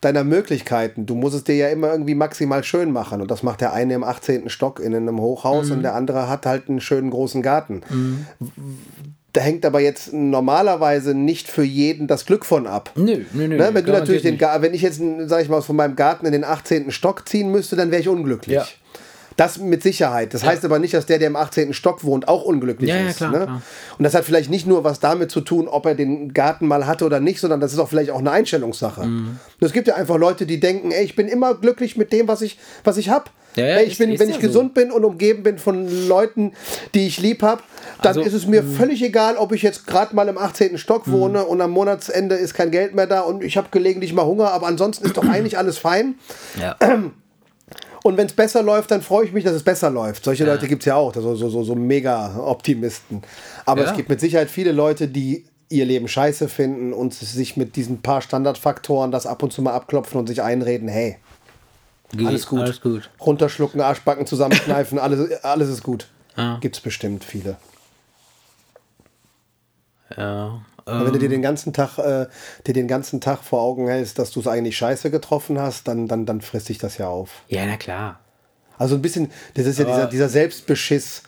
[0.00, 1.06] deiner Möglichkeiten.
[1.06, 3.20] Du musst es dir ja immer irgendwie maximal schön machen.
[3.20, 4.48] Und das macht der eine im 18.
[4.48, 5.72] Stock in einem Hochhaus Mhm.
[5.72, 7.82] und der andere hat halt einen schönen großen Garten.
[9.32, 12.90] Da hängt aber jetzt normalerweise nicht für jeden das Glück von ab.
[12.96, 13.56] nö, nö, nö.
[13.56, 14.38] Ne, wenn du natürlich den.
[14.38, 16.90] Gar- wenn ich jetzt, sag ich mal, von meinem Garten in den 18.
[16.92, 18.54] Stock ziehen müsste, dann wäre ich unglücklich.
[18.56, 18.66] Ja.
[19.38, 20.34] Das mit Sicherheit.
[20.34, 21.72] Das heißt aber nicht, dass der, der im 18.
[21.72, 23.18] Stock wohnt, auch unglücklich Ja, ja, ist.
[23.18, 23.38] klar, ne?
[23.44, 23.62] klar.
[23.96, 26.86] Und das hat vielleicht nicht nur was damit zu tun, ob er den Garten mal
[26.86, 29.06] hatte oder nicht, sondern das ist auch vielleicht auch eine Einstellungssache.
[29.06, 29.38] Mhm.
[29.60, 32.42] Es gibt ja einfach Leute, die denken, ey, ich bin immer glücklich mit dem, was
[32.42, 33.26] ich, was ich habe.
[33.54, 34.46] Ja, ja, ich bin, wenn ja ich so.
[34.48, 36.52] gesund bin und umgeben bin von Leuten,
[36.94, 37.62] die ich lieb habe,
[38.02, 40.78] dann Also, ist es mir völlig egal, ob ich jetzt gerade mal im 18.
[40.78, 41.12] Stock Mhm.
[41.12, 44.50] wohne und am Monatsende ist kein Geld mehr da und ich habe gelegentlich mal Hunger,
[44.52, 46.16] aber ansonsten ist doch eigentlich alles fein.
[46.60, 46.76] Ja.
[48.04, 50.24] Und wenn es besser läuft, dann freue ich mich, dass es besser läuft.
[50.24, 53.22] Solche Leute gibt es ja auch, so, so, so, so Mega-Optimisten.
[53.66, 53.90] Aber Ja.
[53.90, 58.00] es gibt mit Sicherheit viele Leute, die ihr Leben scheiße finden und sich mit diesen
[58.00, 61.18] paar Standardfaktoren das ab und zu mal abklopfen und sich einreden, hey,
[62.24, 62.60] alles gut.
[62.60, 63.10] Alles gut.
[63.20, 66.08] Runterschlucken, Arschbacken zusammenkneifen, alles, alles ist gut.
[66.36, 66.56] Ja.
[66.60, 67.56] Gibt es bestimmt viele.
[70.16, 70.62] Ja.
[70.92, 72.26] Und wenn du dir den ganzen Tag, äh,
[72.66, 76.08] dir den ganzen Tag vor Augen hältst, dass du es eigentlich scheiße getroffen hast, dann,
[76.08, 77.42] dann, dann frisst dich das ja auf.
[77.48, 78.20] Ja, na klar.
[78.78, 81.22] Also ein bisschen, das ist ja dieser, dieser Selbstbeschiss,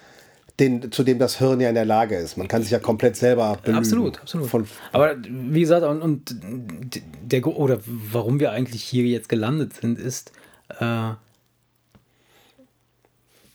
[0.61, 2.36] den, zu dem das Hirn ja in der Lage ist.
[2.36, 3.78] Man kann sich ja komplett selber belügen.
[3.78, 4.48] Absolut, absolut.
[4.48, 9.98] Von, Aber wie gesagt, und, und der oder warum wir eigentlich hier jetzt gelandet sind,
[9.98, 10.32] ist,
[10.78, 11.12] äh,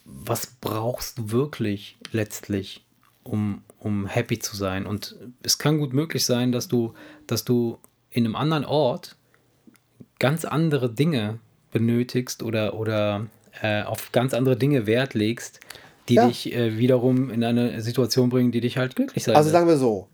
[0.04, 2.84] was brauchst du wirklich letztlich,
[3.22, 4.86] um, um happy zu sein?
[4.86, 6.94] Und es kann gut möglich sein, dass du,
[7.26, 7.78] dass du
[8.10, 9.16] in einem anderen Ort
[10.18, 11.38] ganz andere Dinge
[11.72, 13.26] benötigst oder, oder
[13.62, 15.60] äh, auf ganz andere Dinge Wert legst,
[16.08, 16.26] die Ja.
[16.26, 19.76] dich äh, wiederum in eine Situation bringen, die dich halt glücklich sein also sagen wir
[19.76, 20.08] so,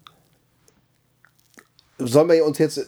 [1.98, 2.80] sollen wir uns jetzt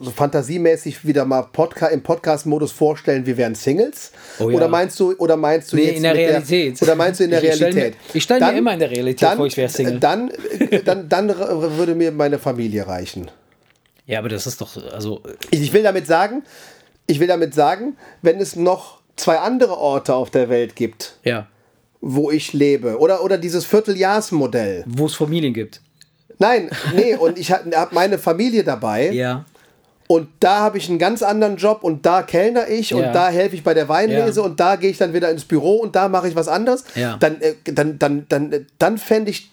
[0.00, 4.12] so fantasiemäßig wieder mal Podca im Podcast-Modus vorstellen, wir wären Singles?
[4.38, 4.56] Oh ja.
[4.56, 6.82] Oder meinst du, oder meinst du Nee, jetzt in der Realität.
[6.82, 8.00] oder meinst du in der Ich stell mir- Realität?
[8.14, 9.98] ich stell mir Dann- immer in der Realität dann, vor, ich wär Single.
[10.00, 13.30] Dann, äh, dann, dann r- würde mir meine Familie reichen.
[14.06, 16.42] Ja, aber das ist doch, also, Ich, ich will damit sagen,
[17.06, 21.46] ich will damit sagen, wenn es noch zwei andere Orte auf der Welt gibt, ja,
[22.00, 24.84] wo ich lebe, oder, oder dieses Vierteljahrsmodell.
[24.86, 25.80] wo es Familien gibt.
[26.38, 29.10] Nein, nee, und ich habe hab meine Familie dabei.
[29.10, 29.44] Ja.
[30.08, 33.12] Und da habe ich einen ganz anderen Job und da kellner ich und Ja.
[33.12, 34.46] da helfe ich bei der Weinlese Ja.
[34.46, 36.82] und da gehe ich dann wieder ins Büro und da mache ich was anderes.
[36.94, 37.18] Ja.
[37.20, 39.50] Dann, äh, dann, dann, dann, dann fände ich,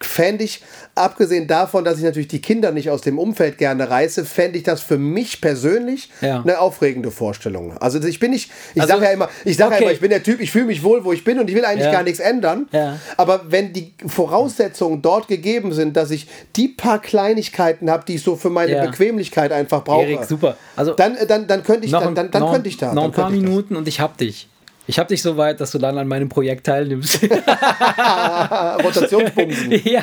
[0.00, 0.62] fänd ich,
[0.94, 4.64] abgesehen davon, dass ich natürlich die Kinder nicht aus dem Umfeld gerne reiße, fände ich
[4.64, 6.40] das für mich persönlich Ja.
[6.42, 7.76] eine aufregende Vorstellung.
[7.78, 9.84] Also ich bin nicht, ich Also, sage ja immer, ich sage ja okay.
[9.84, 11.64] immer, ich bin der Typ, ich fühle mich wohl, wo ich bin und ich will
[11.64, 11.92] eigentlich Ja.
[11.92, 12.68] gar nichts ändern.
[12.72, 12.98] Ja.
[13.16, 16.26] Aber wenn die Voraussetzungen dort gegeben sind, dass ich
[16.56, 18.86] die paar Kleinigkeiten habe, die ich so für meine Ja.
[18.86, 20.56] Bequemlichkeit einfach brauche, Erik, super.
[20.76, 22.92] Also, dann, äh, dann, dann könnte ich, noch dann, dann, dann noch, könnte ich da.
[22.94, 23.30] Noch ein paar.
[23.32, 24.48] Minuten und ich hab dich.
[24.86, 27.22] Ich hab dich so weit, dass du dann an meinem Projekt teilnimmst.
[28.84, 29.72] Rotationsbumsen.
[29.84, 30.02] ja.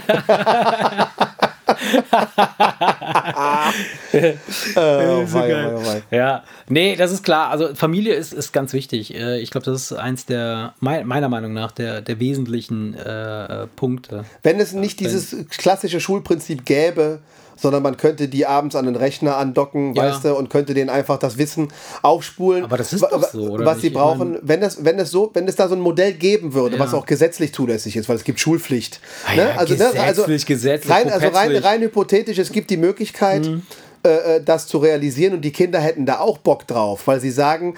[4.14, 4.34] äh,
[4.76, 6.02] oh, wei, wei, wei.
[6.16, 7.50] Ja, nee, das ist klar.
[7.50, 9.14] Also Familie ist, ist ganz wichtig.
[9.16, 13.64] Äh, Ich glaube, das ist eins der, mei- meiner Meinung nach, der, der wesentlichen äh,
[13.64, 14.26] äh, Punkte.
[14.44, 17.20] Wenn es nicht dieses klassische Schulprinzip gäbe,
[17.62, 20.03] sondern man könnte die abends an den Rechner andocken, Ja.
[20.03, 21.70] weißt du, und könnte denen einfach das Wissen
[22.01, 22.64] aufspulen.
[22.64, 23.82] Aber das ist doch so, oder Was nicht?
[23.82, 26.14] sie Ich brauchen, mein- wenn es, wenn es so, wenn es da so ein Modell
[26.14, 26.82] geben würde, Ja.
[26.84, 28.99] was auch gesetzlich zulässig ist, weil es gibt Schulpflicht.
[29.28, 29.41] Ah ne?
[29.41, 29.86] ja, also, ne?
[29.99, 33.45] also gesetzlich, gesetzlich, rein, also rein, rein hypothetisch, es gibt die Möglichkeit.
[33.45, 33.64] Mhm.
[34.04, 37.32] Äh, äh, Das zu realisieren und die Kinder hätten da auch Bock drauf, weil sie
[37.32, 37.76] sagen,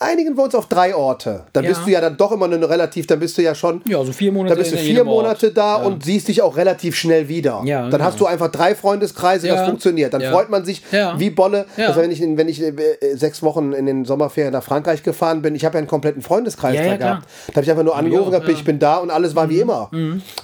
[0.00, 1.44] einigen wir uns auf drei Orte.
[1.52, 1.70] Dann Ja.
[1.70, 4.12] bist du ja dann doch immer eine relativ, dann bist du ja schon Ja, so
[4.12, 5.22] vier Monate da bist du vier jedem Ort.
[5.24, 5.84] Monate da Ja.
[5.86, 7.62] und siehst dich auch relativ schnell wieder.
[7.64, 8.04] Ja, dann genau.
[8.04, 10.12] hast du einfach drei Freundeskreise, das funktioniert.
[10.14, 10.82] Dann freut man sich
[11.18, 11.66] wie Bolle.
[11.76, 12.72] Also wenn ich, wenn ich äh,
[13.14, 16.76] sechs Wochen in den Sommerferien nach Frankreich gefahren bin, ich habe ja einen kompletten Freundeskreis
[16.76, 17.26] da gehabt.
[17.48, 18.42] Da habe ich einfach nur angerufen, auch.
[18.42, 18.50] Mhm.
[18.50, 19.90] ich bin da und alles war wie immer.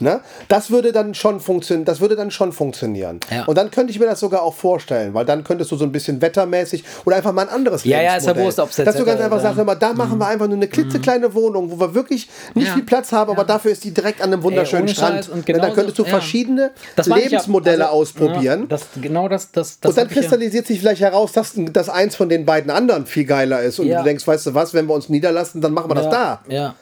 [0.01, 0.21] Ne?
[0.49, 1.85] Das würde dann schon funktionieren.
[1.85, 3.21] Das würde dann schon funktionieren.
[3.47, 5.93] Und dann könnte ich mir das sogar auch vorstellen, weil dann könntest du so ein
[5.93, 8.37] bisschen wettermäßig oder einfach mal ein anderes Ja, ja, ist ja.
[8.37, 11.33] Wurst, jetzt Dass du ganz einfach sagst, mal, da machen wir einfach nur eine klitzekleine
[11.35, 12.75] Wohnung, wo wir wirklich nicht Ja.
[12.75, 15.29] viel Platz haben, aber dafür ist die direkt an einem wunderschönen ohne Strand.
[15.29, 16.71] Und genauso- dann könntest du verschiedene.
[17.07, 18.69] Lebensmodelle Also, ausprobieren.
[18.69, 22.29] Das, genau das, das, das und dann kristallisiert sich vielleicht heraus, dass, dass eins von
[22.29, 23.79] den beiden anderen viel geiler ist.
[23.79, 26.41] Und du denkst, weißt du was, wenn wir uns niederlassen, dann machen wir das da.
[26.49, 26.75] Ja.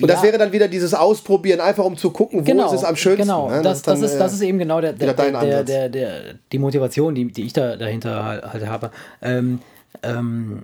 [0.00, 0.22] Und das Ja.
[0.24, 3.22] wäre dann wieder dieses Ausprobieren, einfach um zu gucken, wo Genau, ist es am schönsten.
[3.22, 3.62] Genau, ne?
[3.62, 6.58] das, das, dann, ist, das äh, ist eben genau der, der, der, der, der, die
[6.58, 8.90] Motivation, die, die ich da dahinter halt habe.
[9.20, 9.60] Ähm,
[10.02, 10.62] ähm,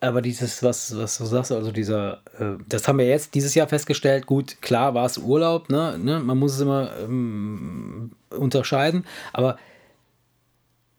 [0.00, 3.66] aber dieses, was, was du sagst, also dieser, äh, das haben wir jetzt dieses Jahr
[3.66, 4.26] festgestellt.
[4.26, 6.20] Gut, klar war es Urlaub, ne, ne?
[6.20, 9.56] man muss es immer ähm, unterscheiden, aber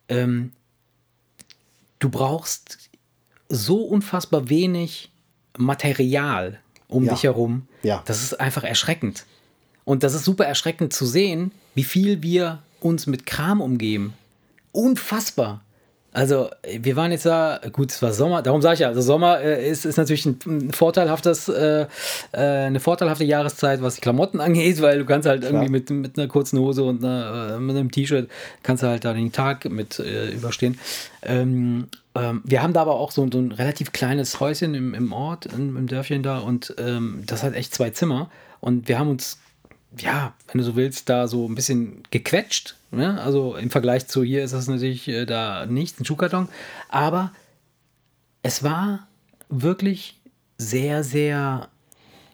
[0.09, 0.51] ähm,
[1.99, 2.89] du brauchst
[3.49, 5.11] so unfassbar wenig
[5.57, 7.13] Material um Ja.
[7.13, 7.67] dich herum.
[7.83, 8.01] Ja.
[8.05, 9.25] Das ist einfach erschreckend.
[9.83, 14.13] Und das ist super erschreckend zu sehen, wie viel wir uns mit Kram umgeben.
[14.71, 15.61] Unfassbar.
[16.17, 19.39] Also, wir waren jetzt da, gut, es war Sommer, darum sage ich ja, also Sommer
[19.39, 21.85] äh, ist, ist natürlich ein, ein vorteilhaftes, äh,
[22.31, 26.17] äh, eine vorteilhafte Jahreszeit, was die Klamotten angeht, weil du kannst halt irgendwie mit, mit
[26.17, 28.31] einer kurzen Hose und einer, äh, mit einem T-Shirt
[28.63, 30.79] kannst du halt da den Tag mit äh, überstehen.
[31.21, 35.13] Ähm, ähm, wir haben da aber auch so, so ein relativ kleines Häuschen im, im
[35.13, 39.11] Ort, im, im Dörfchen da und ähm, das hat echt zwei Zimmer und wir haben
[39.11, 39.37] uns
[39.99, 42.76] ja, wenn du so willst, da so ein bisschen gequetscht.
[42.91, 43.21] Ne?
[43.21, 46.47] Also im Vergleich zu hier ist das natürlich äh, da nichts, ein Schuhkarton.
[46.89, 47.31] Aber
[48.43, 49.07] es war
[49.49, 50.19] wirklich
[50.57, 51.69] sehr, sehr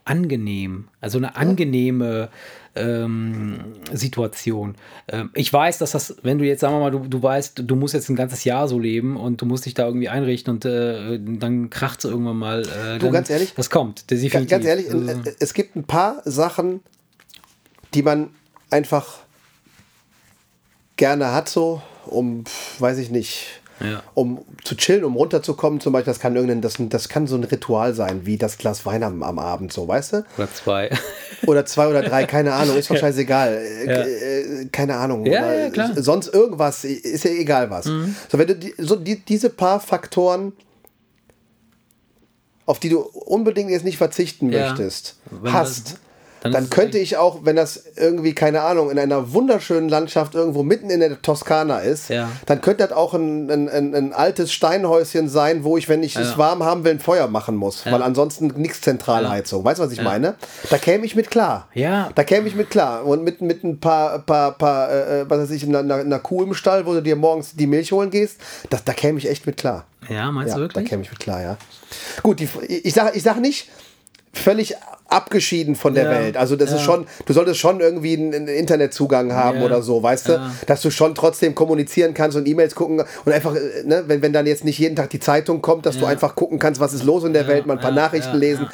[0.06, 0.88] angenehm.
[1.01, 2.30] Also eine angenehme
[2.76, 3.60] ähm,
[3.91, 4.76] Situation.
[5.08, 7.76] Ähm, ich weiß, dass das, wenn du jetzt, sagen wir mal, du, du weißt, du
[7.76, 10.66] musst jetzt ein ganzes Jahr so leben und du musst dich da irgendwie einrichten und
[10.66, 12.64] äh, dann kracht es irgendwann mal.
[12.64, 14.10] Äh, Du, ganz ehrlich, Das kommt.
[14.10, 14.49] Definitiv.
[14.49, 16.82] Ganz ehrlich, Also, es gibt ein paar Sachen,
[17.93, 18.30] die man
[18.70, 19.22] einfach
[20.98, 22.44] gerne hat, so, um,
[22.80, 23.48] weiß ich nicht,
[23.80, 24.04] Ja.
[24.14, 25.80] um zu chillen, um runterzukommen.
[25.80, 28.86] Zum Beispiel, das kann irgendein, das, das kann so ein Ritual sein, wie das Glas
[28.86, 30.26] Wein am, am Abend, so, weißt du?
[30.38, 30.89] oder zwei.
[31.46, 33.54] Oder zwei oder drei, keine Ahnung, ist doch scheißegal.
[33.54, 34.02] Äh, Ja.
[34.62, 35.26] äh, keine Ahnung.
[35.26, 35.89] Ja, ja, klar.
[35.89, 36.02] Mhm.
[36.02, 37.84] Sonst irgendwas, ist ja egal was.
[37.84, 40.54] So, wenn du die, so die, diese paar Faktoren,
[42.66, 45.18] auf die du unbedingt jetzt nicht verzichten möchtest,
[45.48, 45.98] hast,
[46.44, 50.36] dann, dann es könnte ich auch, wenn das irgendwie, keine Ahnung, in einer wunderschönen Landschaft
[50.36, 52.30] irgendwo mitten in der Toskana ist, Ja.
[52.46, 56.16] dann könnte das auch ein, ein, ein, ein altes Steinhäuschen sein, wo ich, wenn ich
[56.16, 56.38] es Ja.
[56.38, 59.64] warm haben will, ein Feuer machen muss, weil ansonsten nichts Zentralheizung.
[59.64, 60.36] Weißt du, was ich meine?
[60.70, 61.68] Da käme ich mit klar.
[61.74, 62.10] Ja.
[62.14, 63.06] Da käme ich mit klar.
[63.06, 66.54] Und mit, mit ein paar, paar, paar äh, was weiß ich, einer, einer, Kuh im
[66.54, 68.38] Stall, wo du dir morgens die Milch holen gehst,
[68.70, 69.86] das, da käme ich echt mit klar.
[70.10, 70.89] Ja, meinst Ja, du da wirklich?
[70.89, 71.58] käme ich mit klar, ja.
[72.22, 73.70] Gut, die, ich sage ich sag nicht
[74.34, 74.76] völlig
[75.14, 76.38] abgeschieden von der Ja, Welt.
[76.38, 76.84] Also das ist ja.
[76.84, 80.51] schon, du solltest schon irgendwie einen, einen Internetzugang haben Ja, oder so, weißt du, ja.
[80.68, 84.34] dass du schon trotzdem kommunizieren kannst und E-Mails gucken und einfach, äh, ne, wenn, wenn
[84.34, 87.03] dann jetzt nicht jeden Tag die Zeitung kommt, dass du einfach gucken kannst, was ist
[87.03, 88.68] los in der Welt, mal ein paar Nachrichten lesen,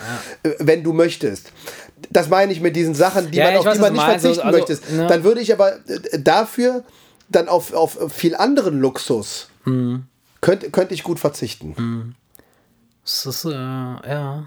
[0.43, 1.51] äh, wenn du möchtest.
[2.09, 4.21] Das meine ich mit diesen Sachen, die man, auf weiß, die man du nicht meinst.
[4.25, 4.91] verzichten Also, möchtest.
[4.91, 5.07] ne?
[5.07, 6.83] Dann würde ich aber äh, dafür
[7.27, 10.03] dann auf, auf viel anderen Luxus Mhm.
[10.41, 12.15] könnte, könnte ich gut verzichten.
[13.05, 14.45] Es ist, äh, ja, ist,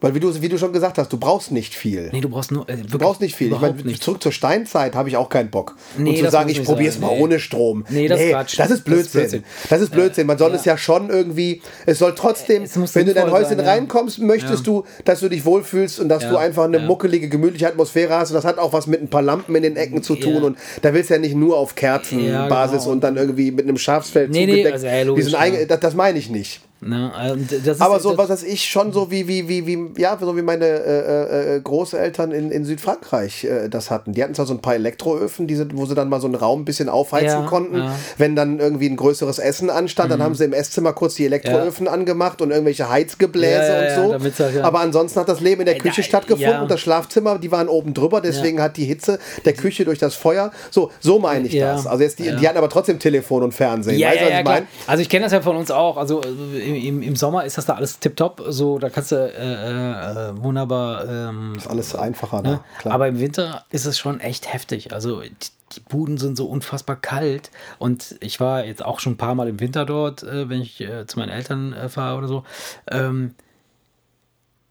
[0.00, 2.08] Weil wie du, wie du schon gesagt hast, du brauchst nicht viel.
[2.12, 3.52] nee, du brauchst nur, äh, Du brauchst nicht viel.
[3.52, 4.02] Ich meine, nicht.
[4.02, 5.76] zurück zur Steinzeit habe ich auch keinen Bock.
[5.98, 7.22] Nee, und zu sagen, ich probiere es mal nee.
[7.22, 7.84] ohne Strom.
[7.88, 8.58] Nee, das ist Quatsch.
[8.58, 9.20] Das ist Das ist Blödsinn.
[9.20, 9.44] Blödsinn.
[9.68, 10.26] Das ist Blödsinn.
[10.26, 10.56] Man soll ja.
[10.56, 13.66] es ja schon irgendwie, es soll trotzdem, Es muss wenn du in dein Häuschen sein,
[13.66, 13.72] ja.
[13.72, 16.86] reinkommst, möchtest du, dass du dich wohlfühlst und dass Ja, du einfach eine ja.
[16.86, 18.30] muckelige, gemütliche Atmosphäre hast.
[18.30, 20.34] Und das hat auch was mit ein paar Lampen in den Ecken zu tun.
[20.34, 20.40] Ja.
[20.42, 22.92] Und da willst du ja nicht nur auf Kerzenbasis genau.
[22.92, 24.74] und dann irgendwie mit einem Schafsfeld Nee, nee, zugedeckt.
[24.74, 25.76] also, ja, logisch, ja.
[25.76, 26.60] das meine ich nicht.
[26.82, 27.12] Ne?
[27.50, 30.34] Ist, Aber so, das, was weiß ich, schon so wie, wie, wie, wie, ja, so
[30.36, 34.12] wie meine äh, äh, Großeltern in, in Südfrankreich äh, das hatten.
[34.14, 36.36] Die hatten zwar so ein paar Elektroöfen, die sind, wo sie dann mal so einen
[36.36, 37.76] Raum ein bisschen aufheizen Ja, konnten.
[37.76, 37.88] ja.
[37.88, 37.92] Mhm.
[38.16, 41.86] Wenn dann irgendwie ein größeres Essen anstand, dann haben sie im Esszimmer kurz die Elektroöfen
[41.86, 44.12] angemacht und irgendwelche Heizgebläse Ja, ja, und ja, so.
[44.12, 44.64] damit's halt, ja.
[44.64, 46.62] Aber ansonsten hat das Leben in der Küche stattgefunden ja.
[46.62, 50.14] und das Schlafzimmer, die waren oben drüber, deswegen hat die Hitze der Küche durch das
[50.14, 50.50] Feuer.
[50.70, 51.86] So, so meine ich Ja, das.
[51.86, 52.36] Also jetzt die, ja.
[52.36, 53.98] die hatten aber trotzdem Telefon und Fernsehen.
[53.98, 54.66] ja, weißt du, ja, was ja, ich meine?
[54.86, 55.96] Also ich kenne das ja von uns auch.
[55.98, 58.42] Also äh, im, im- Sommer ist das da alles tipptopp.
[58.48, 61.08] So, da kannst du äh, äh, äh, wunderbar.
[61.08, 62.48] Ähm, Alles einfacher, ne?
[62.50, 62.60] ne?
[62.78, 62.94] Klar.
[62.94, 64.92] Aber im Winter ist es schon echt heftig.
[64.92, 65.30] Also die,
[65.72, 67.50] die Buden sind so unfassbar kalt.
[67.78, 70.80] Und ich war jetzt auch schon ein paar Mal im Winter dort, äh, wenn ich
[70.80, 72.44] äh, zu meinen Eltern äh, fahre oder so.
[72.90, 73.34] Ähm,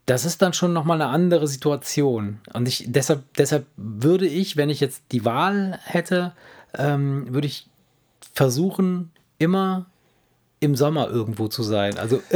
[0.06, 2.40] das ist dann schon nochmal eine andere Situation.
[2.52, 6.32] Und ich, deshalb, deshalb würde ich, wenn ich jetzt die Wahl hätte,
[6.76, 7.68] ähm, würde ich
[8.34, 9.86] versuchen, immer
[10.62, 11.96] im Sommer irgendwo zu sein.
[11.96, 12.20] Also,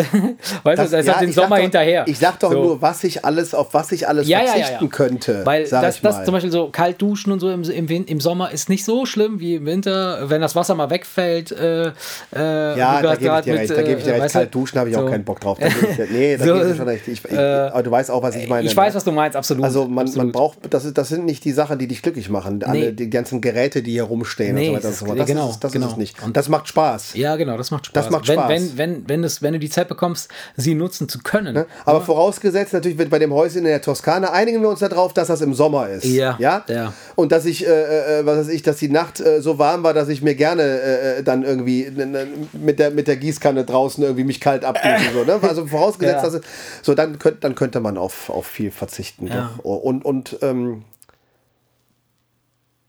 [0.62, 2.04] weißt du, das ist ja, halt den Sommer doch, hinterher.
[2.08, 2.62] Ich sag doch So.
[2.62, 4.90] nur, was ich alles, auf was ich alles Ja, verzichten ja.
[4.90, 5.42] könnte.
[5.44, 8.70] Weil das, das zum Beispiel so kalt duschen und so im, im, im Sommer ist
[8.70, 11.52] nicht so schlimm wie im Winter, wenn das Wasser mal wegfällt.
[11.52, 11.92] Äh, äh,
[12.34, 13.70] ja, da gebe ich dir mit, recht.
[13.72, 14.22] Da gebe ich dir äh, recht.
[14.24, 15.08] weißt du, Kalt duschen habe ich auch so.
[15.10, 15.58] keinen Bock drauf.
[15.60, 17.08] Da ich dir, nee, da So, gebe ich dir schon recht.
[17.08, 18.66] Ich, ich, äh, aber du weißt auch, was ich meine.
[18.66, 18.96] Ich weiß, ne?
[18.96, 19.64] was du meinst, absolut.
[19.64, 20.32] Also man, man absolut.
[20.32, 22.62] braucht, das, ist, das sind nicht die Sachen, die dich glücklich machen.
[22.64, 22.92] Alle, Nee.
[22.92, 25.18] die ganzen Geräte, die hier rumstehen Nee, und so weiter und so fort.
[25.18, 25.86] Das, genau, ist, es- das genau.
[25.88, 26.22] ist es nicht.
[26.22, 27.12] Und- das macht Spaß.
[27.16, 28.13] Ja, genau, das macht Spaß.
[28.20, 28.76] Das macht wenn, Spaß.
[28.76, 31.54] Wenn, wenn, wenn, es, wenn du die Zeit bekommst, sie nutzen zu können.
[31.54, 31.66] Ne?
[31.84, 35.28] Aber vorausgesetzt natürlich wird bei dem Häuschen in der Toskana einigen wir uns darauf, dass
[35.28, 36.04] das im Sommer ist.
[36.04, 36.64] Ja, ja.
[36.68, 36.92] ja.
[37.14, 39.94] Und dass ich, äh, äh, was weiß ich, dass die Nacht äh, so warm war,
[39.94, 41.90] dass ich mir gerne äh, äh, dann irgendwie
[42.52, 45.12] mit der mit der Gießkanne draußen irgendwie mich kalt abdusche.
[45.12, 45.38] so, ne?
[45.42, 46.22] Also vorausgesetzt, Ja.
[46.22, 46.40] dass es,
[46.82, 49.26] so dann könnte dann könnte man auf, auf viel verzichten.
[49.26, 49.50] Ja.
[49.62, 50.82] Und und ähm,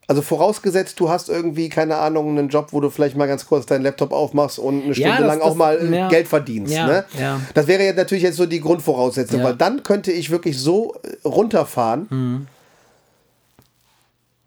[0.08, 3.66] also vorausgesetzt, du hast irgendwie, keine Ahnung, einen Job, wo du vielleicht mal ganz kurz
[3.66, 6.08] deinen Laptop aufmachst und eine Stunde Ja, das- lang auch das- mal äh, ja.
[6.10, 6.74] Geld verdienst.
[6.74, 7.06] Ja, ne?
[7.20, 7.40] ja.
[7.54, 11.28] Das wäre jetzt natürlich jetzt so die Grundvoraussetzung, weil dann könnte ich wirklich so äh,
[11.28, 12.08] runterfahren.
[12.10, 12.48] Mhm.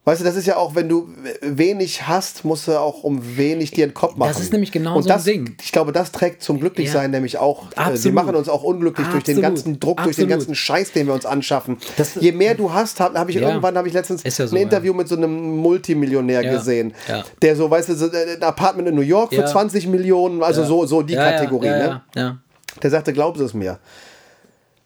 [0.09, 1.07] Weißt du, das ist ja auch, wenn du
[1.43, 4.41] wenig hast, musst du auch um wenig dir einen Kopf machen.
[4.41, 5.55] ist nämlich genau Und so ein das, Ding.
[5.63, 7.65] Ich glaube, das trägt zum Glücklichsein nämlich auch.
[7.65, 8.15] Äh, sie Absolut.
[8.15, 9.57] machen uns auch unglücklich durch den Absolut.
[9.57, 10.31] ganzen Druck, durch den Absolut.
[10.31, 11.77] ganzen Scheiß, den wir uns anschaffen.
[11.99, 13.49] Das- Je mehr du hast, habe hab ich Ja.
[13.49, 16.53] irgendwann, habe ich letztens ja so, ein Interview mit so einem Multimillionär Ja.
[16.53, 17.23] gesehen, Ja.
[17.43, 19.47] der so, weißt du, so, äh, ein Apartment in New York für Ja.
[19.47, 21.67] 20 Millionen, also so, so die ja, Kategorie.
[21.67, 22.03] ja, ne?
[22.17, 22.39] ja, ja.
[22.83, 23.79] Der sagte, glauben Sie es mir.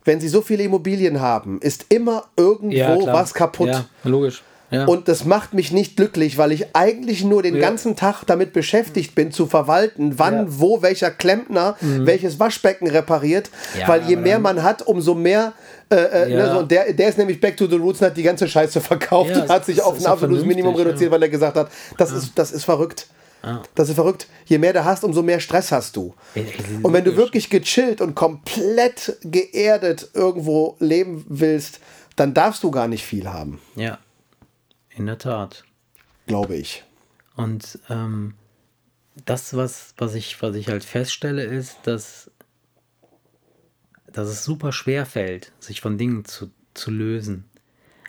[0.04, 3.68] Wenn Sie so viele Immobilien haben, ist immer irgendwo Ja, was kaputt.
[3.68, 4.42] Ja, logisch.
[4.72, 4.86] Ja.
[4.86, 7.60] Und das macht mich nicht glücklich, weil ich eigentlich nur den Ja.
[7.60, 10.44] ganzen Tag damit beschäftigt bin, zu verwalten, wann, Ja.
[10.48, 13.50] wo, welcher Klempner welches Waschbecken repariert.
[13.74, 13.88] Mhm.
[13.88, 15.52] Weil je mehr man hat, umso mehr.
[15.90, 18.22] Äh, äh, ne, so, der, der ist nämlich back to the roots und hat die
[18.22, 21.70] ganze Scheiße verkauft und hat sich auf ein absolutes Minimum reduziert, weil er gesagt hat,
[21.98, 23.08] das, ist, das ist verrückt.
[23.74, 24.28] Das ist verrückt.
[24.46, 26.14] Je mehr du hast, umso mehr Stress hast du.
[26.82, 31.80] Und wenn du wirklich gechillt und komplett geerdet irgendwo leben willst,
[32.16, 33.98] dann darfst du gar nicht viel haben, ja,
[34.94, 35.64] in der Tat.
[36.26, 36.84] glaube ich.
[37.36, 38.34] Und ähm,
[39.24, 42.30] das, was, was, ich, was ich halt feststelle, ist, dass,
[44.10, 47.44] dass es super schwer fällt, sich von Dingen zu, zu lösen.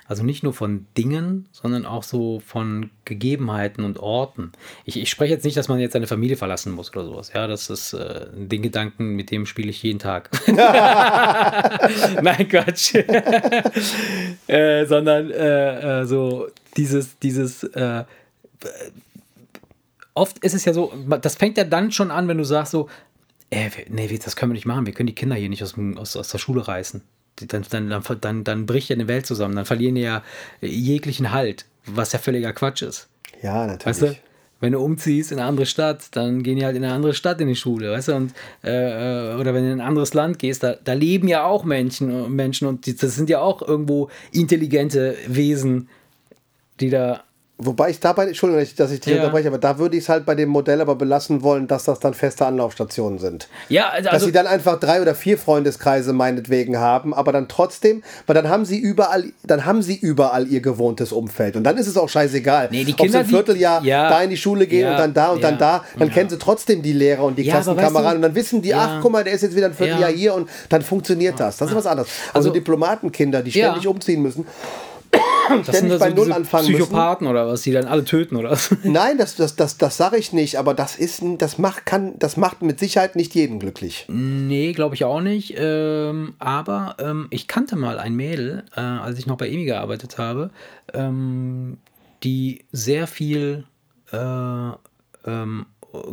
[0.05, 4.51] Also nicht nur von Dingen, sondern auch so von Gegebenheiten und Orten.
[4.84, 7.31] Ich, ich spreche jetzt nicht, dass man jetzt seine Familie verlassen muss oder sowas.
[7.34, 10.30] Ja, das ist äh, den Gedanken, mit dem spiele ich jeden Tag.
[10.47, 10.60] Nein,
[12.49, 12.95] Quatsch.
[14.47, 18.04] äh, sondern äh, äh, so dieses, dieses äh,
[20.14, 22.90] oft ist es ja so, das fängt ja dann schon an, wenn du sagst so,
[23.50, 26.16] äh, nee, das können wir nicht machen, wir können die Kinder hier nicht aus, aus,
[26.16, 27.02] aus der Schule reißen.
[27.48, 30.24] Dann, dann, dann, dann, dann bricht ja eine Welt zusammen, dann verlieren die ja
[30.62, 33.10] jeglichen Halt, was ja völliger Quatsch ist.
[33.41, 33.86] Ja, natürlich.
[33.86, 34.16] Weißt du?
[34.64, 37.41] wenn du umziehst in eine andere Stadt, dann gehen die halt in eine andere Stadt
[37.41, 38.16] in die Schule, weißt du?
[38.16, 41.66] Und, äh, oder wenn du in ein anderes Land gehst, da, da leben ja auch
[41.66, 45.90] Menschen, Menschen und die, das sind ja auch irgendwo intelligente Wesen,
[46.84, 47.22] die da
[47.60, 49.19] Wobei ich dabei, Entschuldigung, dass ich dich Ja.
[49.22, 51.99] unterbreche, aber da würde ich es halt bei dem Modell aber belassen wollen, dass das
[51.99, 53.47] dann feste Anlaufstationen sind.
[53.69, 58.03] Ja, also, Dass sie dann einfach drei oder vier Freundeskreise meinetwegen haben, aber dann trotzdem,
[58.26, 61.55] weil dann haben sie überall, dann haben sie überall ihr gewohntes Umfeld.
[61.55, 64.10] Und dann ist es auch scheißegal, Nee, die ob sie Kinder, ein die- Vierteljahr ja,
[64.10, 66.39] da in die Schule gehen ja, und dann da und dann da, dann kennen sie
[66.39, 69.23] trotzdem die Lehrer und die Klassenkameraden weißt du- und dann wissen die, ach guck mal,
[69.23, 70.18] der ist jetzt wieder ein Vierteljahr Ja.
[70.18, 71.57] hier und dann funktioniert das.
[71.57, 72.10] Das ist was anderes.
[72.34, 74.45] Also, Also- Diplomatenkinder, die ständig umziehen müssen,
[75.49, 76.84] das ständig bei Null diese anfangen müssen.
[76.84, 78.76] Psychopathen oder was, die dann alle töten oder was?
[78.84, 82.38] Nein, das, das, das, das sage ich nicht, aber das ist, das macht, kann, das
[82.38, 84.06] macht mit Sicherheit nicht jeden glücklich.
[84.10, 85.56] Nee, glaube ich auch nicht.
[85.57, 90.18] Ähm, aber ähm, ich kannte mal ein Mädel, äh, als ich noch bei EMI gearbeitet
[90.18, 90.52] habe,
[90.94, 91.78] ähm,
[92.24, 93.65] die sehr viel
[94.11, 94.72] äh,
[95.26, 95.65] ähm,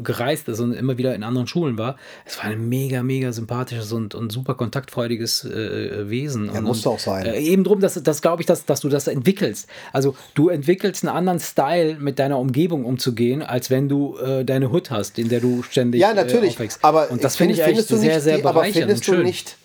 [0.03, 1.97] gereist ist und immer wieder in anderen Schulen war.
[2.25, 6.49] Es war ein mega, mega sympathisches und, und super kontaktfreudiges äh, Wesen.
[6.51, 7.27] und, muss und, auch sein.
[7.27, 9.69] Äh, eben drum, dass, das glaube ich, dass, dass du das entwickelst.
[9.93, 14.71] Also du entwickelst einen anderen Style, mit deiner Umgebung umzugehen, als wenn du äh, deine
[14.71, 16.55] Hut hast, in der du ständig Ja, äh, natürlich.
[16.55, 16.85] aufwächst.
[16.85, 19.57] aber und das finde ich findest du sehr, nicht sehr die, Aber findest du nicht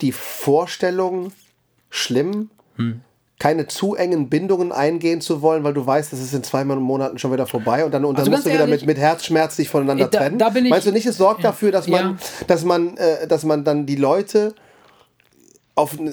[0.00, 1.32] die Vorstellung
[1.90, 3.00] schlimm, Hm.
[3.38, 7.18] Keine zu engen Bindungen eingehen zu wollen, weil du weißt, das ist in zwei Monaten
[7.18, 8.98] schon wieder vorbei und dann, und dann Also musst du ganz wieder ehrlich, mit, mit
[8.98, 10.38] Herzschmerz dich voneinander da- trennen?
[10.38, 12.16] da bin ich- Meinst du nicht, es sorgt dafür, dass man, Ja.
[12.48, 14.54] dass man, äh, dass man dann die Leute
[15.76, 16.10] auf, äh,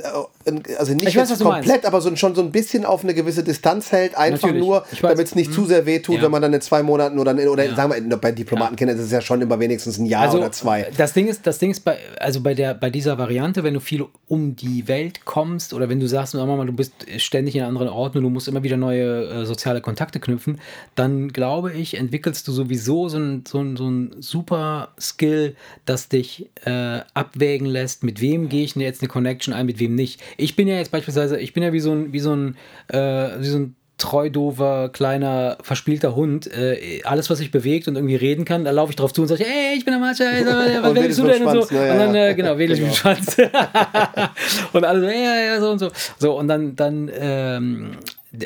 [0.77, 3.91] also nicht Ich weiß, komplett, aber so, schon so ein bisschen auf eine gewisse Distanz
[3.91, 4.63] hält, einfach Natürlich.
[4.63, 6.23] nur, damit es nicht zu sehr weh tut, Ja.
[6.23, 7.75] wenn man dann in zwei Monaten oder, in, oder Ja.
[7.75, 10.87] sagen wir, bei Diplomatenkindern ist es ja schon immer wenigstens ein Jahr also, oder zwei.
[10.95, 13.79] Das Ding ist, das Ding ist bei, also bei, der, bei dieser Variante, wenn du
[13.79, 17.89] viel um die Welt kommst oder wenn du sagst, mal, du bist ständig in anderen
[17.89, 20.59] Orten und du musst immer wieder neue äh, soziale Kontakte knüpfen,
[20.93, 25.55] dann glaube ich, entwickelst du sowieso so ein, so ein, so ein super Skill,
[25.85, 29.95] das dich äh, abwägen lässt, mit wem gehe ich jetzt eine Connection ein, mit wem
[29.95, 30.21] nicht.
[30.37, 32.55] Ich bin ja jetzt beispielsweise, ich bin ja wie so ein, wie so ein,
[32.89, 32.97] äh,
[33.39, 36.47] wie so ein treu doofer, kleiner, verspielter Hund.
[36.47, 39.29] Äh, alles, was sich bewegt und irgendwie reden kann, da laufe ich drauf zu und
[39.29, 40.25] sage, ey, ich bin der Matcha,
[40.81, 41.43] was Und willst du denn?
[41.45, 41.73] Und, so.
[41.73, 41.87] Ne?
[41.87, 42.27] Ja, und dann, ja.
[42.27, 43.37] äh, genau, wedel ich mit dem Schwanz.
[44.73, 45.89] und alle so, ja, ja, ja, so und so.
[46.19, 47.91] So, und dann, dann, ähm,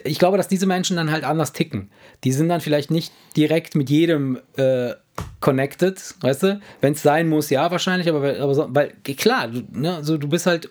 [0.04, 1.90] ich glaube, dass diese Menschen dann halt anders ticken.
[2.24, 4.92] Die sind dann vielleicht nicht direkt mit jedem äh,
[5.40, 6.62] connected, weißt du?
[6.82, 10.18] Wenn es sein muss, ja, wahrscheinlich, aber, weil- aber so, weil, klar, du, ne, also
[10.18, 10.70] du bist halt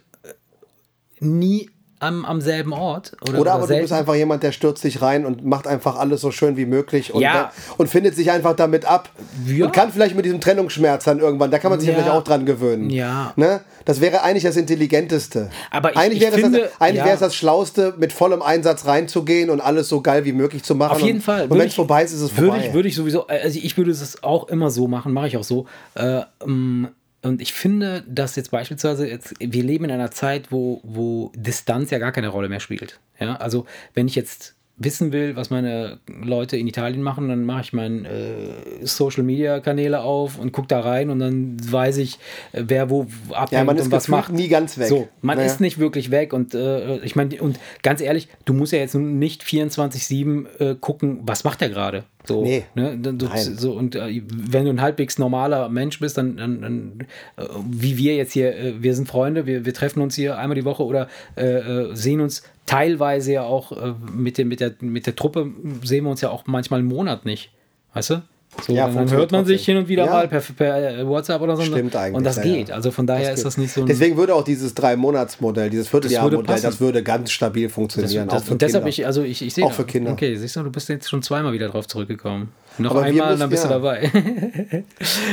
[1.20, 1.70] nie
[2.00, 3.16] am, am selben Ort.
[3.28, 6.20] Oder, Oder aber du bist einfach jemand, der stürzt sich rein und macht einfach alles
[6.20, 7.50] so schön wie möglich und, Ja.
[7.76, 9.08] und findet sich einfach damit ab.
[9.48, 9.66] Ja.
[9.66, 11.96] Und kann vielleicht mit diesem Trennungsschmerz dann irgendwann, da kann man sich ja.
[11.96, 12.88] Vielleicht auch dran gewöhnen.
[12.90, 13.32] Ja.
[13.34, 13.62] Ne?
[13.84, 15.50] Das wäre eigentlich das Intelligenteste.
[15.72, 17.04] Aber ich- eigentlich ich wäre, finde, das, eigentlich ja.
[17.06, 20.76] wäre es das Schlauste, mit vollem Einsatz reinzugehen und alles so geil wie möglich zu
[20.76, 20.92] machen.
[20.92, 21.42] Auf jeden und, Fall.
[21.42, 22.66] Und Würde wenn es ich- vorbei ist, ist es Würde vorbei.
[22.68, 25.42] ich, würde ich sowieso, also ich würde es auch immer so machen, mache ich auch
[25.42, 25.66] so.
[25.96, 26.86] Äh, ähm,
[27.28, 31.90] und ich finde, dass jetzt beispielsweise, jetzt, wir leben in einer Zeit, wo, wo Distanz
[31.90, 32.98] ja gar keine Rolle mehr spielt.
[33.20, 33.36] Ja?
[33.36, 37.72] Also wenn ich jetzt wissen will, was meine Leute in Italien machen, dann mache ich
[37.72, 42.18] meine äh, Social Media Kanäle auf und gucke da rein und dann weiß ich,
[42.52, 44.32] äh, wer wo abhängt Ja, man ist und was macht.
[44.32, 44.86] nie ganz weg.
[44.88, 45.50] So, man Naja.
[45.50, 48.94] ist nicht wirklich weg und äh, ich meine, und ganz ehrlich, du musst ja jetzt
[48.94, 52.04] nicht 24-7 äh, gucken, was macht er gerade.
[52.26, 52.64] So, Nee.
[52.74, 52.96] ne?
[52.98, 56.92] Du- so, und äh, wenn du ein halbwegs normaler Mensch bist, dann, dann, dann
[57.36, 60.54] äh, wie wir jetzt hier, äh, wir sind Freunde, wir, wir treffen uns hier einmal
[60.54, 64.74] die Woche oder äh, äh, sehen uns teilweise ja auch äh, mit, dem, mit, der,
[64.80, 65.50] mit der Truppe,
[65.82, 67.50] sehen wir uns ja auch manchmal einen Monat nicht.
[67.94, 68.22] Weißt du?
[68.66, 70.12] So, Ja, dann, hört man sich hin und wieder Ja.
[70.12, 71.62] mal per, per WhatsApp oder so.
[71.62, 72.72] Stimmt eigentlich, Und das ja, geht.
[72.72, 73.86] Also von daher ist das nicht so ein.
[73.86, 76.62] Deswegen würde auch dieses Drei-Monats-Modell, dieses Vierteljahr-Modell, passen.
[76.64, 78.26] das würde ganz stabil funktionieren.
[78.26, 78.88] Das, auch für und deshalb, Kinder.
[78.88, 80.10] ich, also ich, ich sehe Auch für Kinder.
[80.12, 82.50] Okay, siehst du, du bist jetzt schon zweimal wieder drauf zurückgekommen.
[82.78, 83.68] Noch Aber einmal, müssen- dann bist ja.
[83.68, 84.10] du dabei.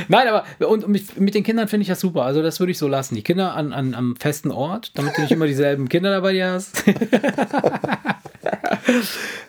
[0.08, 2.24] Nein, aber und mit, mit den Kindern finde ich das super.
[2.24, 3.16] Also das würde ich so lassen.
[3.16, 6.84] Die Kinder an, an, am festen Ort, damit du nicht immer dieselben Kinder dabei hast.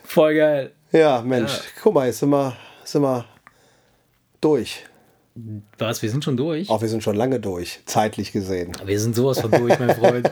[0.05, 0.73] Voll geil.
[0.93, 1.53] Ja, Mensch,
[1.83, 3.25] guck mal, jetzt sind wir, sind wir
[4.47, 4.85] durch.
[5.79, 6.71] Was, wir sind schon durch?
[6.71, 8.73] Auch wir sind schon lange durch, zeitlich gesehen.
[8.85, 10.31] Wir sind sowas von durch, mein Freund.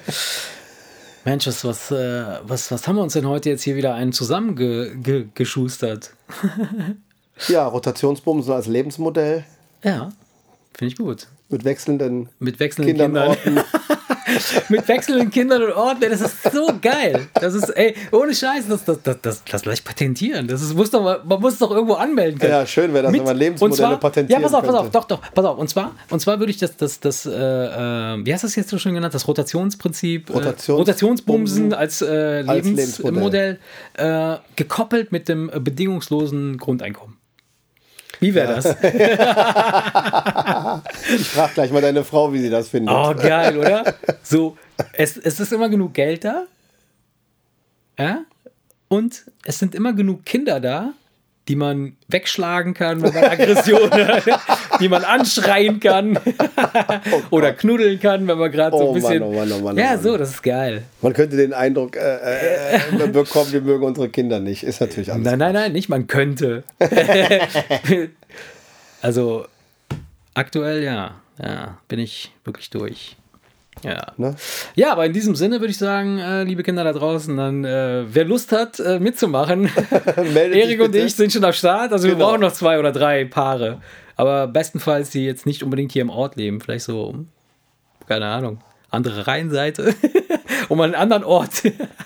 [1.27, 4.13] Mensch, was, was, äh, was, was haben wir uns denn heute jetzt hier wieder einen
[4.13, 6.13] zusammengeschustert?
[7.49, 9.45] Ja, Rotationsbomben sind als Lebensmodell
[9.83, 10.13] Ja,
[10.73, 11.27] finde ich gut.
[11.49, 13.65] mit wechselnden Mit wechselnden Kindern, Kindern.
[14.69, 16.01] Mit wechselnden Kindern und Orten.
[16.11, 17.27] Das ist so geil.
[17.35, 20.47] Das ist, ey, ohne Scheiß, das, das, das, das, das gleich patentieren.
[20.49, 22.53] Das ist, muss doch, mal- man muss es doch irgendwo anmelden können.
[22.53, 24.91] Ja, schön wäre das, Mit- wenn man Lebensmodelle zwar, patentieren Ja, pass auf, pass auf,
[24.91, 25.59] doch, doch, pass auf.
[25.59, 28.57] Und zwar, und zwar würde ich das, das, das, äh, äh, wie hast du das
[28.57, 29.15] jetzt so schön genannt?
[29.15, 33.59] Das Rotationsprinzip, Rotations- äh, Rotationsbumsen als, äh, Als Lebensmodell,
[33.95, 37.17] äh, gekoppelt mit dem äh, bedingungslosen Grundeinkommen.
[38.25, 38.65] Wie wäre das?
[41.17, 42.95] Ich frage gleich mal deine Frau, wie sie das findet.
[42.95, 43.95] Oh, geil, oder?
[44.23, 44.57] So,
[44.95, 46.45] es, es ist immer genug Geld da.
[47.99, 48.25] Ja?
[48.89, 50.95] Und es sind immer genug Kinder da,
[51.49, 54.25] die man wegschlagen kann, wenn man Aggression hat,
[54.81, 56.19] die man anschreien kann
[57.31, 59.21] oder knuddeln kann, wenn man gerade so Oh ein bisschen.
[59.21, 60.03] Mann, oh Mann, oh Mann, oh ja, Mann.
[60.03, 60.83] so, das ist geil.
[61.03, 64.63] Man könnte den Eindruck äh, äh, bekommen, wir mögen unsere Kinder nicht.
[64.63, 65.25] Ist natürlich alles.
[65.25, 66.65] Nein, nein, nein, nicht man könnte.
[69.03, 69.47] also
[70.35, 73.17] aktuell ja, ja, bin ich wirklich durch.
[73.83, 74.13] Ja.
[74.17, 74.37] Ne?
[74.77, 78.05] Ja, aber in diesem Sinne würde ich sagen, äh, liebe Kinder da draußen, dann äh,
[78.07, 79.69] wer Lust hat äh, mitzumachen,
[80.37, 81.93] Erik und ich sind schon am Start.
[81.93, 82.27] Also wir Genau.
[82.29, 83.81] brauchen noch zwei oder drei Paare.
[84.17, 87.15] Aber bestenfalls, die jetzt nicht unbedingt hier im Ort leben, vielleicht so,
[88.09, 88.59] keine Ahnung,
[88.91, 89.95] andere Rheinseite,
[90.69, 91.51] um einen anderen Ort.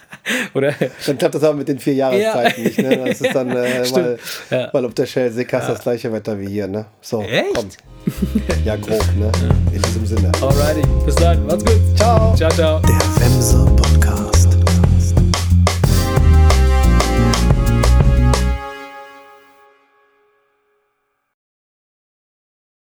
[0.55, 0.73] oder
[1.07, 2.69] Dann klappt das aber mit den vier Jahreszeiten Ja.
[2.69, 2.79] nicht.
[2.79, 2.97] Ne?
[3.09, 4.19] Das ist dann, äh, weil,
[4.51, 4.69] Ja.
[4.73, 6.67] weil auf der Schelsig hast du das gleiche Wetter wie hier.
[6.67, 6.87] Ne?
[7.01, 7.55] So, Echt?
[7.55, 7.69] komm.
[8.65, 9.03] Ja, grob.
[9.19, 9.31] Ne?
[9.73, 10.33] In diesem Sinne.
[10.41, 11.81] alrighty, bis dann, macht's gut.
[11.97, 12.35] Ciao.
[12.35, 12.81] Ciao, ciao.
[12.81, 13.78] Der Wemse